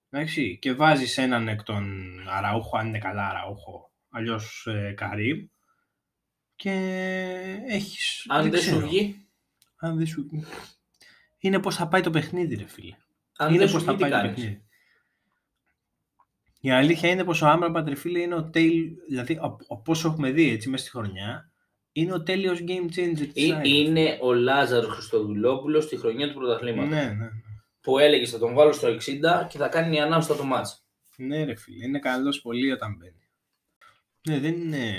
Εντάξει, 0.10 0.58
και 0.62 0.74
βάζεις 0.74 1.18
έναν 1.18 1.48
εκ 1.48 1.64
των 1.64 2.10
Αραούχο, 2.30 2.78
αν 2.78 2.88
είναι 2.88 3.00
καλά 3.00 3.30
Αραούχο, 3.30 3.92
αλλιώς 4.10 4.66
ε, 4.68 4.94
Καρύμ. 4.98 5.48
Και 6.56 6.72
έχεις... 7.68 8.26
Αν 8.28 8.50
δεν 8.50 8.60
σου 8.60 8.72
ξέρω. 8.72 8.88
βγει, 8.88 9.28
Αν 9.78 9.98
δεν 9.98 10.08
σου... 10.08 10.30
Είναι 11.38 11.60
πώς 11.60 11.76
θα 11.76 11.88
πάει 11.88 12.02
το 12.02 12.10
παιχνίδι 12.10 12.56
ρε 12.56 12.68
φίλε. 12.68 12.96
αν 13.38 13.50
είναι 13.50 13.58
δεν 13.58 13.68
σου 13.68 13.74
πώς 13.74 13.84
θα 13.84 13.94
βγει, 13.94 14.04
τι 14.04 14.10
πάει 14.10 14.22
το 14.22 14.28
κάνεις; 14.28 14.42
παιχνίδι. 14.42 14.64
Η 16.62 16.72
αλήθεια 16.72 17.10
είναι 17.10 17.24
πως 17.24 17.42
ο 17.42 17.48
Άμραμπατ 17.48 17.88
ρε 17.88 17.96
φίλε 17.96 18.20
είναι 18.20 18.36
ο 18.36 18.50
τέλειο, 18.50 18.96
δηλαδή 19.08 19.38
από 19.42 19.66
από 19.68 19.92
όσο 19.92 20.08
έχουμε 20.08 20.32
δει 20.32 20.50
έτσι 20.50 20.70
μέσα 20.70 20.84
στη 20.84 20.92
χρονιά, 20.98 21.52
είναι 21.92 22.14
ο 22.14 22.24
τέλειος 22.24 22.60
game 22.68 22.86
changer 22.96 23.28
της 23.34 23.48
Ή- 23.48 23.54
ΑΕΚ. 23.54 23.68
Είναι 23.68 24.18
ο 24.22 24.34
Λάζαρο 24.34 24.88
Χριστοδουλόπουλος 24.88 25.84
στη 25.84 25.98
χρονιά 25.98 26.28
του 26.28 26.34
πρωταθλήματος. 26.34 26.90
Ναι, 26.90 27.04
ναι. 27.04 27.30
Που 27.82 28.00
έλεγε 28.00 28.26
θα 28.26 28.40
τον 28.40 28.54
βάλω 28.54 28.72
στο 28.72 28.88
60 28.88 29.48
και 29.50 29.58
θα 29.58 29.68
κάνει 29.68 30.00
ανάμεσα 30.00 30.36
το 30.36 30.44
μάτς. 30.44 30.84
Ναι 31.16 31.44
ρε 31.44 31.56
φίλε, 31.56 31.86
είναι 31.86 32.00
καλός 32.00 32.42
πολύ 32.42 32.72
όταν 32.72 32.96
μπαίνει. 32.98 33.30
Ναι, 34.28 34.40
δεν 34.40 34.54
είναι... 34.62 34.96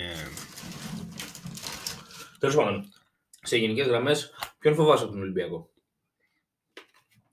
Τέλος 2.39 2.55
πάντων, 2.55 2.93
σε 3.43 3.57
γενικές 3.57 3.87
γραμμές, 3.87 4.35
ποιον 4.59 4.75
φοβάσαι 4.75 5.05
από 5.05 5.13
τον 5.13 5.23
Ολυμπιακό; 5.23 5.71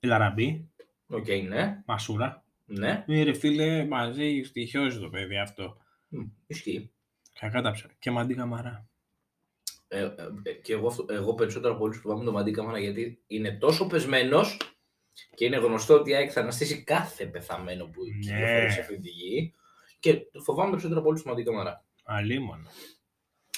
Ελ 0.00 0.16
Αραμπί, 0.16 0.70
Οκ, 1.06 1.26
ναι. 1.48 1.82
Μασούρα. 1.86 2.44
Ναι, 2.70 3.04
Ναι 3.06 3.22
ρε 3.22 3.32
φίλε, 3.32 3.84
μας 3.84 4.42
στοιχειώνει 4.44 5.00
το 5.00 5.08
παιδί 5.08 5.38
αυτό. 5.38 5.76
Μ, 6.08 6.20
ισχύει. 6.46 6.90
Κακά 7.40 7.62
τα 7.62 7.70
ψάρια. 7.70 7.96
Και 7.98 8.10
Μαντί 8.10 8.34
Καμαρά. 8.34 8.88
Ε, 9.88 10.00
ε, 10.02 10.08
ε, 10.42 10.52
και 10.52 10.72
εγώ, 10.72 10.86
αυτό- 10.86 11.06
εγώ 11.08 11.34
περισσότερο 11.34 11.74
από 11.74 11.84
όλους 11.84 11.98
φοβάμαι 11.98 12.24
τον 12.24 12.32
Μαντί 12.34 12.50
Καμαρά 12.50 12.78
γιατί 12.78 13.22
είναι 13.26 13.52
τόσο 13.52 13.86
πεσμένος 13.86 14.56
και 15.34 15.44
είναι 15.44 15.56
γνωστό 15.56 15.94
ότι 15.94 16.10
η 16.10 16.14
ΑΕΚ 16.14 16.30
θα 16.32 16.40
αναστήσει 16.40 16.82
κάθε 16.84 17.26
πεθαμένο 17.26 17.84
που 17.86 18.00
Ναι. 18.04 18.18
κυκλοφορεί 18.20 18.70
σε 18.70 18.80
αυτή 18.80 18.98
τη 19.00 19.08
γη. 19.08 19.54
Και 20.00 20.26
φοβάμαι 20.44 20.70
περισσότερο 20.70 21.00
από 21.00 21.08
όλους 21.08 21.22
τον 21.22 21.30
Μαντί 21.32 21.44
Καμαρά. 21.44 21.84
Αλίμονο. 22.04 22.68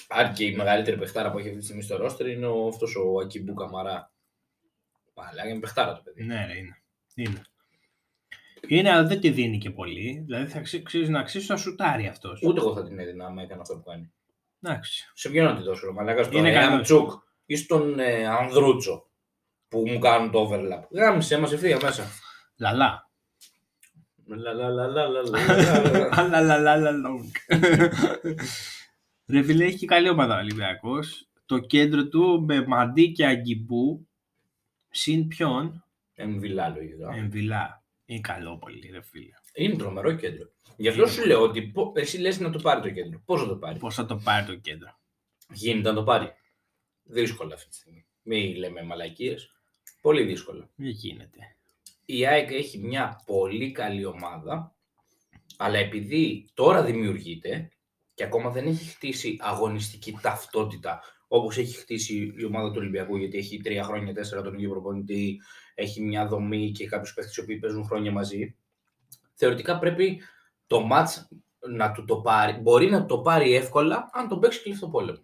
Αν 0.09 0.33
και 0.33 0.45
η 0.45 0.57
μεγαλύτερη 0.57 0.97
παιχτάρα 0.99 1.31
που 1.31 1.39
έχει 1.39 1.47
αυτή 1.47 1.59
τη 1.61 1.65
στιγμή 1.65 1.83
στο 1.83 1.97
ρόστερ 1.97 2.27
είναι 2.27 2.47
ο, 2.47 2.67
αυτός 2.67 2.97
ο 2.97 3.19
Ακιμπού 3.21 3.55
Καμαρά. 3.55 4.13
Αλλά 5.15 5.49
είναι 5.49 5.61
παιχτάρα 5.61 5.95
το 5.95 6.03
παιδί. 6.05 6.25
Ναι, 6.25 6.47
ρε, 6.47 6.59
είναι. 6.59 6.83
Είναι. 7.15 7.43
Είναι, 8.69 8.91
αλλά 8.91 9.05
δεν 9.07 9.21
τη 9.21 9.31
δίνει 9.31 9.59
και 9.59 9.71
πολύ. 9.71 10.23
Δηλαδή 10.27 10.47
θα 10.47 10.59
αξί- 10.59 10.81
αξίζει 10.83 11.11
να 11.11 11.21
αξίζει 11.21 11.47
να 11.49 11.57
σουτάρει 11.57 12.07
αυτός. 12.07 12.43
Ούτε 12.43 12.61
εγώ 12.61 12.75
θα 12.75 12.85
την 12.85 12.99
έδινα 12.99 13.27
άμα 13.27 13.43
έκανε 13.43 13.61
αυτό 13.61 13.75
που 13.75 13.83
κάνει. 13.83 14.13
Εντάξει. 14.63 15.11
Σε 15.15 15.29
ποιον 15.29 15.45
να 15.45 15.57
τη 15.57 15.63
δώσω, 15.63 15.87
ρε 15.87 15.93
Μαλάκα, 15.93 16.23
στον 16.23 16.39
Είναι 16.39 16.53
καλός. 16.53 16.83
Τσουκ 16.83 17.11
ή 17.47 17.57
στον 17.57 17.99
ε, 17.99 18.27
Ανδρούτσο 18.27 19.09
που 19.69 19.83
μου 19.87 19.99
κάνουν 19.99 20.31
το 20.31 20.51
overlap. 20.51 20.83
Γάμισε 20.91 21.39
μας 21.39 21.53
ευθεία 21.53 21.79
μέσα. 21.83 22.05
Λαλά. 22.57 23.11
Λα, 24.27 24.53
λα, 24.53 24.69
λα, 24.69 24.87
λα, 24.87 25.09
λα, 25.09 25.23
λα. 25.23 26.09
Αλαλαλαλα 26.11 26.91
long. 26.91 27.57
Ρε 29.27 29.43
φίλε, 29.43 29.65
έχει 29.65 29.77
και 29.79 29.87
καλή 29.87 30.09
ομάδα 30.09 30.35
ο 30.37 30.39
Ολυμπιακός. 30.39 31.29
Το 31.47 31.59
κέντρο 31.59 32.09
του 32.09 32.45
με 32.49 32.67
Μαντί 32.67 33.13
και 33.13 33.27
Αγκιμπού 33.27 34.09
συν 34.91 35.29
ποιον, 35.29 35.85
Εμβιλά 36.15 36.69
λογικά. 36.69 37.15
Εμβιλά. 37.17 37.80
Είναι 38.11 38.21
καλό 38.21 38.59
πολύ 38.59 38.91
ρε 38.93 39.01
φίλε. 39.03 39.33
Είναι 39.55 39.77
τρομερό 39.77 40.13
κέντρο. 40.17 40.51
Γι' 40.77 40.89
αυτό 40.89 41.07
σου 41.07 41.27
λέω 41.27 41.41
ότι 41.43 41.63
πο- 41.63 41.93
εσύ 41.95 42.19
λες 42.19 42.39
να 42.41 42.51
το 42.51 42.59
πάρει 42.59 42.81
το 42.81 42.91
κέντρο. 42.91 43.23
Πώς 43.25 43.41
θα 43.41 43.47
το 43.49 43.57
πάρει; 43.57 43.79
Πώς 43.79 43.95
θα 43.95 44.07
το 44.07 44.17
πάρει 44.25 44.47
το 44.47 44.55
κέντρο; 44.55 44.99
Γίνεται 45.53 45.89
να 45.89 45.95
το 45.95 46.03
πάρει. 46.05 46.33
Δύσκολα 47.03 47.55
αυτή 47.55 47.69
τη 47.69 47.75
στιγμή. 47.75 48.07
Μην 48.23 48.57
λέμε 48.57 48.83
μαλακίες. 48.83 49.51
Πολύ 50.01 50.25
δύσκολα. 50.25 50.71
Δεν 50.75 50.89
γίνεται. 50.89 51.39
η 52.05 52.27
ΑΕΚ 52.27 52.51
έχει 52.51 52.79
μια 52.79 53.23
πολύ 53.27 53.73
καλή 53.73 54.05
ομάδα, 54.05 54.75
αλλά 55.57 55.79
επειδή 55.79 56.49
τώρα 56.55 56.83
δημιουργείται 56.85 57.69
και 58.15 58.25
ακόμα 58.25 58.51
δεν 58.51 58.67
έχει 58.67 58.85
χτίσει 58.89 59.37
αγωνιστική 59.41 60.19
ταυτότητα 60.23 61.01
όπως 61.29 61.59
έχει 61.59 61.77
χτίσει 61.77 62.35
η 62.37 62.45
ομάδα 62.45 62.69
του 62.71 62.77
Ολυμπιακού, 62.79 63.17
γιατί 63.17 63.39
έχει 63.39 63.61
τρία 63.61 63.83
χρόνια, 63.85 64.15
τέσσερα 64.15 64.43
τον 64.43 64.55
ίδιο 64.55 64.71
προπονητή, 64.71 65.41
έχει 65.81 66.01
μια 66.01 66.27
δομή 66.27 66.71
και 66.71 66.87
κάποιους 66.87 67.15
παίχτες 67.15 67.37
οι 67.37 67.41
οποίοι 67.41 67.59
παίζουν 67.59 67.85
χρόνια 67.85 68.13
μαζί, 68.13 68.57
θεωρητικά 69.35 69.79
πρέπει 69.79 70.21
το 70.67 70.81
μάτς 70.81 71.29
να 71.69 71.93
του 71.93 72.05
το 72.05 72.17
πάρει. 72.17 72.53
Μπορεί 72.53 72.91
να 72.91 73.07
το 73.07 73.19
πάρει 73.19 73.55
εύκολα 73.55 74.11
αν 74.13 74.29
τον 74.29 74.41
παίξει 74.41 74.63
κλειστό 74.63 74.89
πόλεμο. 74.89 75.19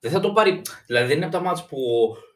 Δεν 0.00 0.10
θα 0.10 0.20
το 0.20 0.32
πάρει. 0.32 0.62
Δηλαδή 0.86 1.06
δεν 1.06 1.16
είναι 1.16 1.26
από 1.26 1.34
τα 1.34 1.42
μάτς 1.42 1.66
που 1.66 1.78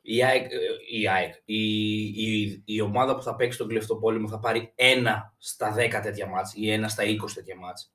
η, 0.03 0.25
ΑΕΚ, 0.25 0.45
ε, 0.45 0.57
η, 1.01 1.09
ΑΕΚ, 1.09 1.35
η, 1.45 1.99
η, 2.03 2.63
η 2.65 2.81
ομάδα 2.81 3.15
που 3.15 3.23
θα 3.23 3.37
παίξει 3.37 3.59
τον 3.59 3.69
κλειστό 3.69 3.97
πόλεμο 3.97 4.29
θα 4.29 4.39
πάρει 4.39 4.73
ένα 4.75 5.35
στα 5.39 5.75
10 5.75 6.01
τέτοια 6.03 6.27
μάτς 6.27 6.53
ή 6.55 6.71
ένα 6.71 6.89
στα 6.89 7.05
20 7.05 7.17
τέτοια 7.35 7.57
μάτς. 7.57 7.93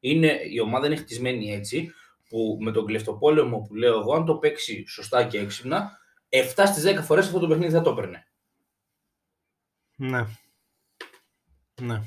Είναι, 0.00 0.38
η 0.50 0.60
ομάδα 0.60 0.86
είναι 0.86 0.96
χτισμένη 0.96 1.52
έτσι 1.52 1.92
που 2.28 2.58
με 2.60 2.72
τον 2.72 2.86
κλειστό 2.86 3.14
πόλεμο 3.14 3.60
που 3.60 3.74
λέω 3.74 3.98
εγώ, 3.98 4.14
αν 4.14 4.24
το 4.24 4.34
παίξει 4.34 4.84
σωστά 4.86 5.24
και 5.24 5.38
έξυπνα, 5.38 5.98
7 6.28 6.62
στις 6.66 6.84
10 6.86 7.02
φορές 7.02 7.26
αυτό 7.26 7.38
το 7.38 7.46
παιχνίδι 7.46 7.72
θα 7.72 7.80
το 7.80 7.90
έπαιρνε. 7.90 8.31
Ναι. 10.02 10.26
Ναι. 11.80 12.02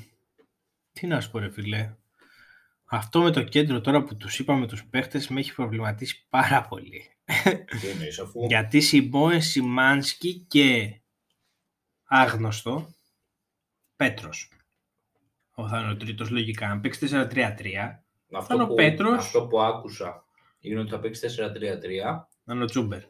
Τι 0.92 1.06
να 1.06 1.20
σου 1.20 1.30
πω 1.30 1.38
ρε 1.38 1.50
φίλε. 1.50 1.96
Αυτό 2.84 3.22
με 3.22 3.30
το 3.30 3.42
κέντρο 3.42 3.80
τώρα 3.80 4.02
που 4.02 4.16
τους 4.16 4.38
είπαμε 4.38 4.66
τους 4.66 4.86
παίχτες 4.86 5.28
με 5.28 5.40
έχει 5.40 5.54
προβληματίσει 5.54 6.26
πάρα 6.28 6.62
πολύ. 6.62 7.10
Τι 7.80 7.88
εννοείς, 7.88 8.18
αφού 8.18 8.46
Γιατί 8.46 8.80
Σιμώε, 8.80 9.40
Σιμάνσκι 9.40 10.38
και 10.48 11.00
άγνωστο 12.04 12.94
Πέτρος. 13.96 14.50
Ο 15.54 15.68
θα 15.68 15.80
είναι 15.80 15.90
ο 15.90 15.96
τρίτος 15.96 16.30
λογικά. 16.30 16.70
Αν 16.70 16.80
παίξει 16.80 17.08
4-3-3. 17.10 18.04
αυτό, 18.32 18.54
ήταν 18.54 18.60
ο 18.60 18.66
που, 18.66 18.74
Πέτρος. 18.74 19.16
αυτό 19.16 19.46
που 19.46 19.60
άκουσα 19.60 20.24
είναι 20.58 20.80
ότι 20.80 20.90
θα 20.90 21.00
παίξει 21.00 21.20
4-3-3 21.20 22.28
Να 22.44 22.54
είναι 22.54 22.62
ο 22.62 22.66
Τσούμπερ. 22.66 23.02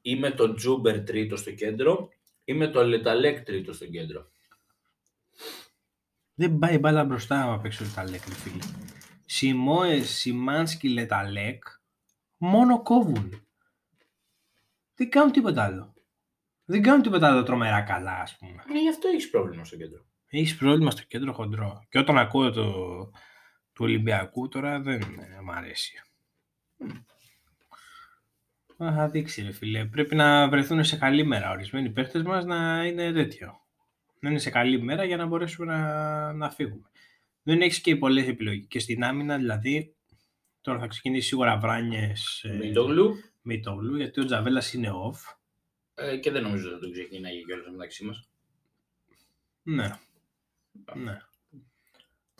ή 0.00 0.16
με 0.16 0.30
τον 0.30 0.56
Τσούμπερ 0.56 1.04
τρίτο 1.04 1.36
στο 1.36 1.52
κέντρο 1.52 2.08
ή 2.44 2.54
με 2.54 2.68
τον 2.68 2.86
Λε 2.86 3.03
Ταλέκ 3.03 3.44
τρίτο 3.44 3.72
στο 3.72 3.86
κέντρο. 3.86 4.30
Δεν 6.34 6.58
πάει 6.58 6.78
μπάλα 6.78 7.04
μπροστά 7.04 7.42
άμα 7.42 7.58
παίξει 7.58 7.82
ο 7.82 7.86
Λε 7.86 7.96
Ταλέκ, 7.96 8.26
ρε 8.28 8.34
φίλε. 8.34 8.62
Σιμόες, 9.26 10.02
Σιμάνσκι, 10.02 10.88
Λε 10.88 11.10
Ταλέκ 11.10 11.64
μόνο 12.36 12.82
κόβουν. 12.82 13.46
Δεν 14.94 15.10
κάνουν 15.10 15.32
τίποτα 15.32 15.64
άλλο. 15.64 15.94
Δεν 16.64 16.82
κάνουν 16.82 17.02
τίποτα 17.02 17.26
άλλο 17.28 17.42
τρομερά 17.42 17.82
καλά, 17.82 18.20
ας 18.20 18.36
πούμε. 18.36 18.64
Ναι, 18.68 18.80
γι' 18.80 18.88
αυτό 18.88 19.08
έχεις 19.08 19.30
πρόβλημα 19.30 19.64
στο 19.64 19.76
κέντρο. 19.76 20.04
Έχεις 20.26 20.56
πρόβλημα 20.56 20.90
στο 20.90 21.02
κέντρο 21.02 21.32
χοντρό. 21.32 21.86
Και 21.88 21.98
όταν 21.98 22.18
ακούω 22.18 22.50
το 22.50 22.72
του 23.72 23.84
Ολυμπιακού 23.84 24.48
τώρα 24.48 24.80
δεν 24.80 25.00
ε, 25.00 25.40
μ' 25.42 25.50
αρέσει. 25.50 26.02
Μα 26.76 27.04
θα 28.90 29.08
δείξει 29.08 29.42
ρε 29.42 29.52
φίλε. 29.52 29.84
Πρέπει 29.84 30.14
να 30.14 30.48
βρεθούν 30.48 30.84
σε 30.84 30.96
καλή 30.96 31.24
μέρα. 31.24 31.50
Ορισμένοι 31.50 31.90
παίχτες 31.90 32.22
μας 32.22 32.44
να 32.44 32.84
είναι 32.86 33.12
τέτοιο. 33.12 33.60
Να 34.20 34.30
είναι 34.30 34.38
σε 34.38 34.50
καλή 34.50 34.82
μέρα 34.82 35.04
για 35.04 35.16
να 35.16 35.26
μπορέσουμε 35.26 35.72
να, 35.72 36.32
να 36.32 36.50
φύγουμε. 36.50 36.90
Δεν 37.42 37.60
έχεις 37.60 37.80
και 37.80 37.96
πολλές 37.96 38.26
επιλογές. 38.28 38.66
Και 38.68 38.78
στην 38.78 39.04
άμυνα 39.04 39.36
δηλαδή 39.36 39.94
τώρα 40.60 40.78
θα 40.78 40.86
ξεκινήσει 40.86 41.26
σίγουρα 41.26 41.58
Βράνιες 41.58 42.42
ε, 42.44 42.56
Μίτογλου 42.56 43.16
Μητόγλου 43.42 43.96
γιατί 43.96 44.20
ο 44.20 44.24
Τζαβέλας 44.24 44.72
είναι 44.72 44.90
off. 44.90 45.36
ε, 45.94 46.16
και 46.16 46.30
δεν 46.30 46.42
νομίζω 46.42 46.64
ότι 46.66 46.74
θα 46.74 46.80
τον 46.80 46.92
ξεκινάει 46.92 47.44
κιόλας 47.44 47.66
μεταξύ 47.70 48.04
μας. 48.04 48.28
Ναι. 49.62 49.90
Ναι. 50.94 51.18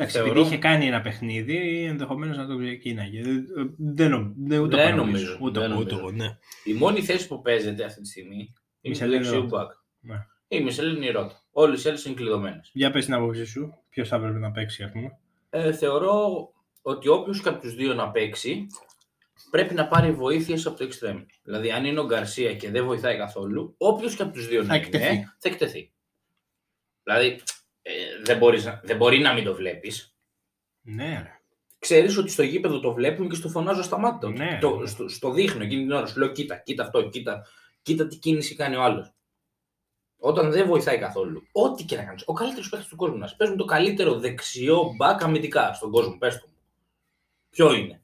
Εντάξει, 0.03 0.17
Θεωρώ- 0.17 0.31
επειδή 0.33 0.47
είχε 0.47 0.59
κάνει 0.59 0.87
ένα 0.87 1.01
παιχνίδι, 1.01 1.85
ενδεχομένως 1.85 2.37
να 2.37 2.47
το 2.47 2.59
ξεκίναγε. 2.59 3.23
Δεν, 3.23 3.47
δεν, 3.79 4.11
νομ- 4.11 4.33
δεν, 4.37 4.61
ούτε 4.61 4.77
Δεν 4.77 4.87
εγώ 4.87 4.97
νομίζω, 4.97 5.39
Ούτε, 5.41 5.61
δεν 5.61 5.71
εγώ, 5.71 5.81
ούτε 5.81 5.95
νομίζω. 5.95 6.09
εγώ, 6.09 6.17
ναι. 6.17 6.39
Η 6.65 6.73
μόνη 6.73 7.03
θέση 7.03 7.29
που 7.29 7.43
παίζεται 7.43 7.85
αυτή 7.85 8.01
τη 8.01 8.09
στιγμή 8.09 8.37
είναι 8.37 8.49
το 8.81 8.89
Μισελίνη 8.89 9.17
δεξιό 9.19 9.41
Ρότα. 9.41 9.57
μπακ. 9.57 9.71
Ναι. 10.01 10.27
Η 10.59 10.63
Μισελίνη 10.63 11.11
Ρότα. 11.11 11.43
Όλε 11.53 11.77
οι 11.79 11.83
άλλε 11.89 11.99
είναι 12.07 12.15
κλειδωμένες. 12.15 12.71
Για 12.73 12.91
πες 12.91 13.05
την 13.05 13.15
άποψή 13.15 13.45
σου, 13.45 13.75
ποιος 13.89 14.09
θα 14.09 14.17
έπρεπε 14.17 14.39
να 14.39 14.51
παίξει, 14.51 14.83
ας 14.83 14.91
πούμε. 14.93 15.19
Ε, 15.51 15.73
θεωρώ 15.73 16.49
ότι 16.83 17.09
όποιος 17.09 17.41
και 17.43 17.49
από 17.49 17.61
τους 17.61 17.75
δύο 17.75 17.95
να 17.95 18.11
παίξει 18.11 18.67
πρέπει 19.51 19.75
να 19.75 19.87
πάρει 19.89 20.13
βοήθειες 20.13 20.67
από 20.67 20.79
το 20.79 20.85
extreme. 20.91 21.25
Δηλαδή, 21.43 21.71
αν 21.71 21.85
είναι 21.85 22.01
ο 22.01 22.05
Γκαρσία 22.07 22.55
και 22.55 22.71
δεν 22.71 22.85
βοηθάει 22.85 23.17
καθόλου, 23.17 23.75
όποιος 23.79 24.15
και 24.17 24.23
από 24.23 24.33
τους 24.33 24.49
δύο 24.49 24.61
Θα 24.61 24.67
να 24.67 24.75
εκτεθεί. 24.75 25.15
είναι, 25.15 25.35
θα 25.39 25.49
εκτεθεί. 25.49 25.93
Δηλαδή, 27.03 27.41
ε, 27.83 27.93
δεν, 28.25 28.39
μπορείς, 28.39 28.65
να- 28.65 28.81
δεν 28.85 28.97
μπορεί 28.97 29.19
να 29.19 29.33
μην 29.33 29.45
το 29.45 29.55
βλέπεις. 29.55 30.17
Ναι, 30.81 31.21
ρε. 31.23 31.41
Ξέρεις 31.79 32.17
ότι 32.17 32.31
στο 32.31 32.43
γήπεδο 32.43 32.81
το 32.81 32.93
βλέπουν 32.93 33.29
και 33.29 33.35
στο 33.35 33.49
φωνάζω 33.49 33.83
στα 33.83 33.99
μάτια. 33.99 34.29
τους. 34.29 34.39
Ναι, 34.39 34.59
το, 34.61 34.77
ναι. 34.77 34.87
στο, 34.87 35.09
στο 35.09 35.31
δείχνω 35.33 35.63
εκείνη 35.65 35.83
την 35.83 35.93
ώρα. 35.93 36.07
Σου 36.07 36.19
λέω: 36.19 36.29
Κοίτα, 36.33 36.57
κοίτα 36.57 36.83
αυτό, 36.85 37.09
κοίτα, 37.09 37.47
κοίτα 37.83 38.07
τι 38.07 38.17
κίνηση 38.17 38.55
κάνει 38.55 38.77
ο 38.77 38.83
άλλος. 38.83 39.13
Όταν 40.25 40.51
δεν 40.53 40.67
βοηθάει 40.67 40.99
καθόλου, 40.99 41.43
ό,τι 41.53 41.85
και 41.85 41.97
να 41.97 42.05
κάνεις, 42.05 42.23
ο 42.27 42.33
καλύτερος 42.33 42.69
παίκτης 42.69 42.89
του 42.89 42.97
κόσμου 42.97 43.17
να 43.19 43.27
σε 43.27 43.35
παίζουν 43.39 43.57
το 43.57 43.65
καλύτερο 43.65 44.19
δεξιό 44.19 44.95
μπακ 44.97 45.23
αμυντικά 45.23 45.73
στον 45.75 45.91
κόσμο. 45.91 46.19
Πες 46.19 46.39
το. 46.41 46.47
μου. 46.47 46.57
Ποιο 47.51 47.75
είναι; 47.75 48.03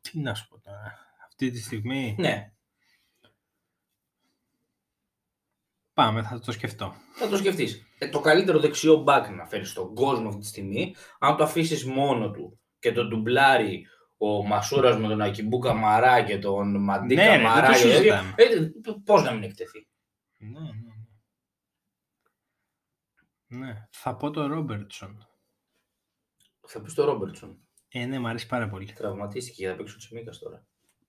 Τι 0.00 0.18
να 0.20 0.34
σου 0.34 0.48
πω 0.48 0.58
τώρα. 0.60 0.98
Αυτή 1.26 1.50
τη 1.50 1.60
στιγμή 1.60 2.16
Ναι, 2.18 2.52
πάμε, 5.94 6.22
θα 6.22 6.40
το 6.40 6.52
σκεφτώ. 6.52 6.94
θα 7.14 7.28
το 7.28 7.36
σκεφτείς. 7.36 7.84
Το 8.08 8.20
καλύτερο 8.20 8.58
δεξιό 8.60 8.96
μπακ 8.96 9.28
να 9.28 9.46
φέρεις 9.46 9.70
στον 9.70 9.94
κόσμο 9.94 10.28
αυτή 10.28 10.40
τη 10.40 10.46
στιγμή, 10.46 10.94
αν 11.18 11.36
το 11.36 11.42
αφήσεις 11.44 11.84
μόνο 11.84 12.30
του 12.30 12.60
και 12.78 12.92
τον 12.92 13.08
ντουμπλάρει 13.08 13.86
ο 14.18 14.46
Μασούρας 14.46 14.96
με 14.98 15.08
τον 15.08 15.20
Ακιμπού 15.20 15.58
Καμαρά 15.58 16.22
και 16.24 16.38
τον 16.38 16.82
Μαντί 16.82 17.14
Ναι, 17.14 17.22
ρε, 17.24 17.28
δεν 17.30 17.38
Καμαρά. 17.42 17.66
το 17.66 17.72
και 17.72 17.78
τέτοιο, 17.78 17.96
συζητάμε. 17.96 18.34
ε, 18.36 18.70
Πώς 19.04 19.22
να 19.22 19.32
μην 19.32 19.42
εκτεθεί. 19.42 19.86
Ναι, 20.38 20.60
ναι, 20.60 20.66
ναι. 20.66 20.94
Ναι, 23.66 23.88
θα 23.90 24.16
πω 24.16 24.30
το 24.30 24.46
Ρόμπερτσον. 24.46 25.26
Θα 26.66 26.80
πεις 26.80 26.92
στο 26.92 27.04
Ρόμπερτσον. 27.04 27.58
Ε, 27.88 28.06
ναι, 28.06 28.18
μου 28.18 28.28
αρέσει 28.28 28.46
πάρα 28.46 28.68
πολύ. 28.68 28.92
Τραυματίστηκε 28.92 29.62
για 29.62 29.70
να 29.70 29.76
παίξει 29.76 29.94
ο 29.94 29.98
Τσιμίκας 29.98 30.38
τώρα. 30.38 30.66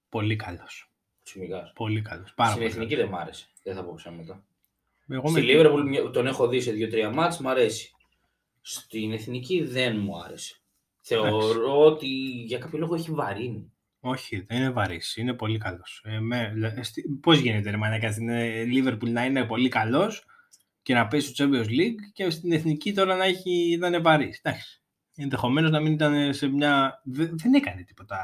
Πολύ 0.09 0.35
καλός. 0.35 0.91
Ο 1.19 1.21
Τσιμίκας. 1.23 1.71
Πολύ 1.75 2.01
καλός. 2.01 2.33
Πάρα 2.33 2.49
Στην 2.49 2.61
πολύ 2.61 2.73
εθνική 2.73 2.93
καλός. 2.95 3.09
δεν 3.09 3.17
μ' 3.19 3.21
άρεσε. 3.21 3.47
Δεν 3.63 3.75
θα 3.75 3.83
πω 3.85 3.93
ψέματα. 3.95 4.43
Εγώ 5.11 5.27
Στη 5.29 5.39
με... 5.39 5.45
Λίβερπουλ 5.45 5.87
μια- 5.87 6.09
τον 6.09 6.27
έχω 6.27 6.47
δει 6.47 6.61
σε 6.61 6.71
2-3 6.71 7.11
μάτς, 7.13 7.39
μ' 7.39 7.47
αρέσει. 7.47 7.91
Στην 8.61 9.11
εθνική 9.13 9.63
δεν 9.63 9.97
μου 9.99 10.21
άρεσε. 10.23 10.55
Θεωρώ 11.01 11.85
ότι 11.85 12.07
για 12.45 12.57
κάποιο 12.57 12.79
λόγο 12.79 12.95
έχει 12.95 13.11
βαρύνει. 13.11 13.71
Όχι, 13.99 14.45
δεν 14.47 14.57
είναι 14.57 14.69
βαρύς. 14.69 15.15
Είναι 15.17 15.33
πολύ 15.33 15.57
καλός. 15.57 16.01
Ε, 16.05 16.19
με, 16.19 16.53
λε- 16.55 16.83
στη- 16.83 17.09
πώς 17.21 17.39
γίνεται 17.39 17.69
ρε 17.69 17.77
μανάκα 17.77 18.11
στην 18.11 18.29
ε, 18.29 18.63
Liverpool 18.63 19.09
να 19.09 19.25
είναι 19.25 19.45
πολύ 19.45 19.69
καλός 19.69 20.25
και 20.81 20.93
να 20.93 21.07
παίζει 21.07 21.27
στο 21.33 21.45
Champions 21.45 21.65
League 21.67 21.99
και 22.13 22.29
στην 22.29 22.51
εθνική 22.51 22.93
τώρα 22.93 23.15
να, 23.15 23.23
έχει, 23.25 23.77
να 23.79 23.87
είναι 23.87 23.99
βαρύς. 23.99 24.39
Εντάξει. 24.43 24.81
Ενδεχομένως 25.15 25.71
να 25.71 25.79
μην 25.79 25.93
ήταν 25.93 26.33
σε 26.33 26.47
μια... 26.47 27.01
δε- 27.03 27.29
δεν 27.31 27.53
έκανε 27.53 27.83
τίποτα 27.83 28.17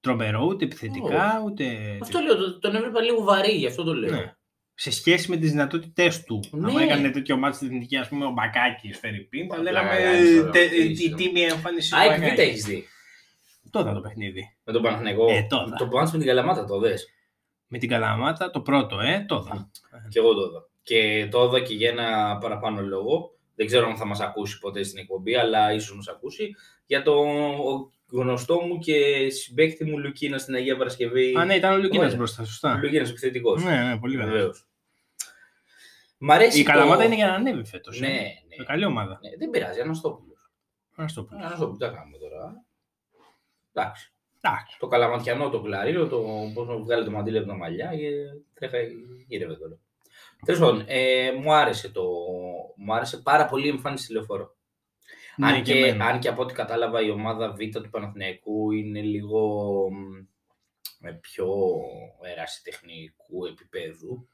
τρομερό, 0.00 0.44
ούτε 0.44 0.64
επιθετικά, 0.64 1.42
ούτε. 1.44 1.98
Αυτό 2.02 2.18
λέω, 2.20 2.36
τον- 2.36 2.60
τον 2.60 2.74
έβλεπα 2.74 3.00
λίγο 3.02 3.22
βαρύ, 3.22 3.52
γι' 3.52 3.66
αυτό 3.66 3.82
το 3.84 3.94
λέω. 3.94 4.10
Ναι. 4.10 4.34
Σε 4.78 4.90
σχέση 4.90 5.30
με 5.30 5.36
τις 5.36 5.50
δυνατότητές 5.50 6.24
του. 6.24 6.44
Ναι. 6.50 6.70
Αν 6.70 6.76
έκανε 6.76 7.10
τέτοιο 7.10 7.36
μάτι 7.36 7.56
στην 7.56 7.68
εθνική, 7.68 7.96
ας 7.96 8.08
πούμε, 8.08 8.24
ο 8.24 8.30
Μπακάκης, 8.30 8.98
Φερρυπίν, 8.98 9.48
θα 9.48 9.56
Απλά 9.56 9.70
λέγαμε 9.72 9.96
κάνεις 10.02 10.36
τώρα, 10.36 10.50
τε- 10.50 10.70
τι 10.70 11.04
η 11.04 11.14
τίμη 11.14 11.40
εμφάνισης 11.40 11.90
του 11.90 11.96
Α, 11.96 12.02
εκ 12.04 12.10
Β' 12.10 12.20
Μπακάκης. 12.20 12.38
έχεις 12.38 12.64
δει. 12.64 12.84
Τότε 13.70 13.92
το 13.92 14.00
παιχνίδι. 14.00 14.56
Με 14.64 14.72
τον 14.72 14.82
Παναθηναϊκό. 14.82 15.30
Ε, 15.30 15.46
τότε. 15.48 15.70
Το 15.78 15.88
πάνς 15.88 16.12
με 16.12 16.18
την 16.18 16.26
Καλαμάτα 16.26 16.64
το 16.64 16.78
δες. 16.78 17.06
Με 17.66 17.78
την 17.78 17.88
Καλαμάτα, 17.88 18.50
το 18.50 18.60
πρώτο, 18.60 19.00
ε, 19.00 19.24
τότε. 19.28 19.50
Και 20.08 20.18
εγώ 20.18 20.34
το 20.34 20.40
είδα. 20.46 20.68
Και 20.82 21.28
το 21.30 21.44
είδα 21.44 21.60
και 21.60 21.74
για 21.74 21.88
ένα 21.90 22.38
παραπάνω 22.38 22.80
λόγο. 22.82 23.30
Δεν 23.54 23.66
ξέρω 23.66 23.86
αν 23.88 23.96
θα 23.96 24.06
μας 24.06 24.20
ακούσει 24.20 24.58
ποτέ 24.58 24.82
στην 24.82 24.98
εκπομπή, 24.98 25.34
αλλά 25.36 25.72
ίσως 25.72 25.96
μας 25.96 26.08
ακούσει. 26.08 26.54
Για 26.86 27.02
το 27.02 27.14
γνωστό 28.10 28.60
μου 28.60 28.78
και 28.78 29.28
συμπέκτη 29.30 29.84
μου 29.84 29.98
Λουκίνας 29.98 30.42
στην 30.42 30.54
Αγία 30.54 30.76
Παρασκευή. 30.76 31.34
Α, 31.38 31.44
ναι, 31.44 31.54
ήταν 31.54 31.72
ο 31.72 31.76
Λουκίνας 31.76 32.04
Ωραία. 32.04 32.16
μπροστά, 32.16 32.44
σωστά. 32.44 32.78
Λουκίνας 32.82 33.10
επιθετικός. 33.10 33.64
Ναι, 33.64 33.82
ναι, 33.82 33.98
πολύ 33.98 34.16
καλά. 34.16 34.30
Βεβαίως. 34.32 34.66
Μ' 36.18 36.30
αρέσει 36.30 36.60
Η 36.60 36.64
το- 36.64 36.70
Καλαμάτα 36.70 37.04
είναι 37.04 37.14
για 37.14 37.26
να 37.26 37.34
ανέβει 37.34 37.64
φέτος. 37.64 38.00
Ναι, 38.00 38.08
ναι. 38.08 38.64
Καλή 38.64 38.84
ομάδα. 38.84 39.18
ναι. 39.22 39.36
Δεν 39.36 39.50
πειράζει, 39.50 39.80
Αναστόπουλος. 39.80 40.50
Να 40.96 41.06
το 41.06 41.22
πω. 41.24 41.36
Αναστόπουλος, 41.36 41.78
τι 41.78 41.84
θα 41.84 41.90
κάνουμε 41.90 42.18
τώρα. 42.18 42.64
Εντάξει. 43.72 44.12
Εντάξει. 44.40 44.76
Το 44.78 44.86
καλαματιανό, 44.86 45.50
το 45.50 45.60
κλαρίο, 45.60 46.06
το 46.08 46.50
πώς 46.54 46.68
να 46.68 46.76
βγάλει 46.76 47.04
το 47.04 47.10
μαντήλι 47.10 47.38
από 47.38 47.46
τα 47.46 47.54
μαλλιά 47.54 47.96
και 47.96 48.10
τρέχα 48.54 48.76
γύρευε 49.26 49.54
τώρα. 49.56 49.78
Τέλος 50.44 50.60
πάντων, 50.60 50.84
ε, 50.86 51.30
μου, 51.40 51.52
άρεσε 51.54 51.88
το, 51.88 52.04
μου 52.76 52.94
άρεσε 52.94 53.16
πάρα 53.22 53.46
πολύ 53.46 53.66
η 53.66 53.68
εμφάνιση 53.68 54.06
τηλεφόρο. 54.06 54.55
Ναι, 55.36 55.46
αν, 55.46 55.62
και 55.62 55.72
και, 55.72 55.78
εμένα. 55.78 56.06
αν 56.06 56.20
και 56.20 56.28
από 56.28 56.42
ό,τι 56.42 56.54
κατάλαβα 56.54 57.02
η 57.02 57.10
ομάδα 57.10 57.52
Β 57.52 57.58
του 57.72 57.90
Παναθηναϊκού 57.90 58.70
είναι 58.70 59.00
λίγο 59.00 59.72
μ, 59.90 60.26
με 60.98 61.12
πιο 61.12 61.48
ερασιτεχνικού 62.22 63.46
επίπεδου. 63.46 64.28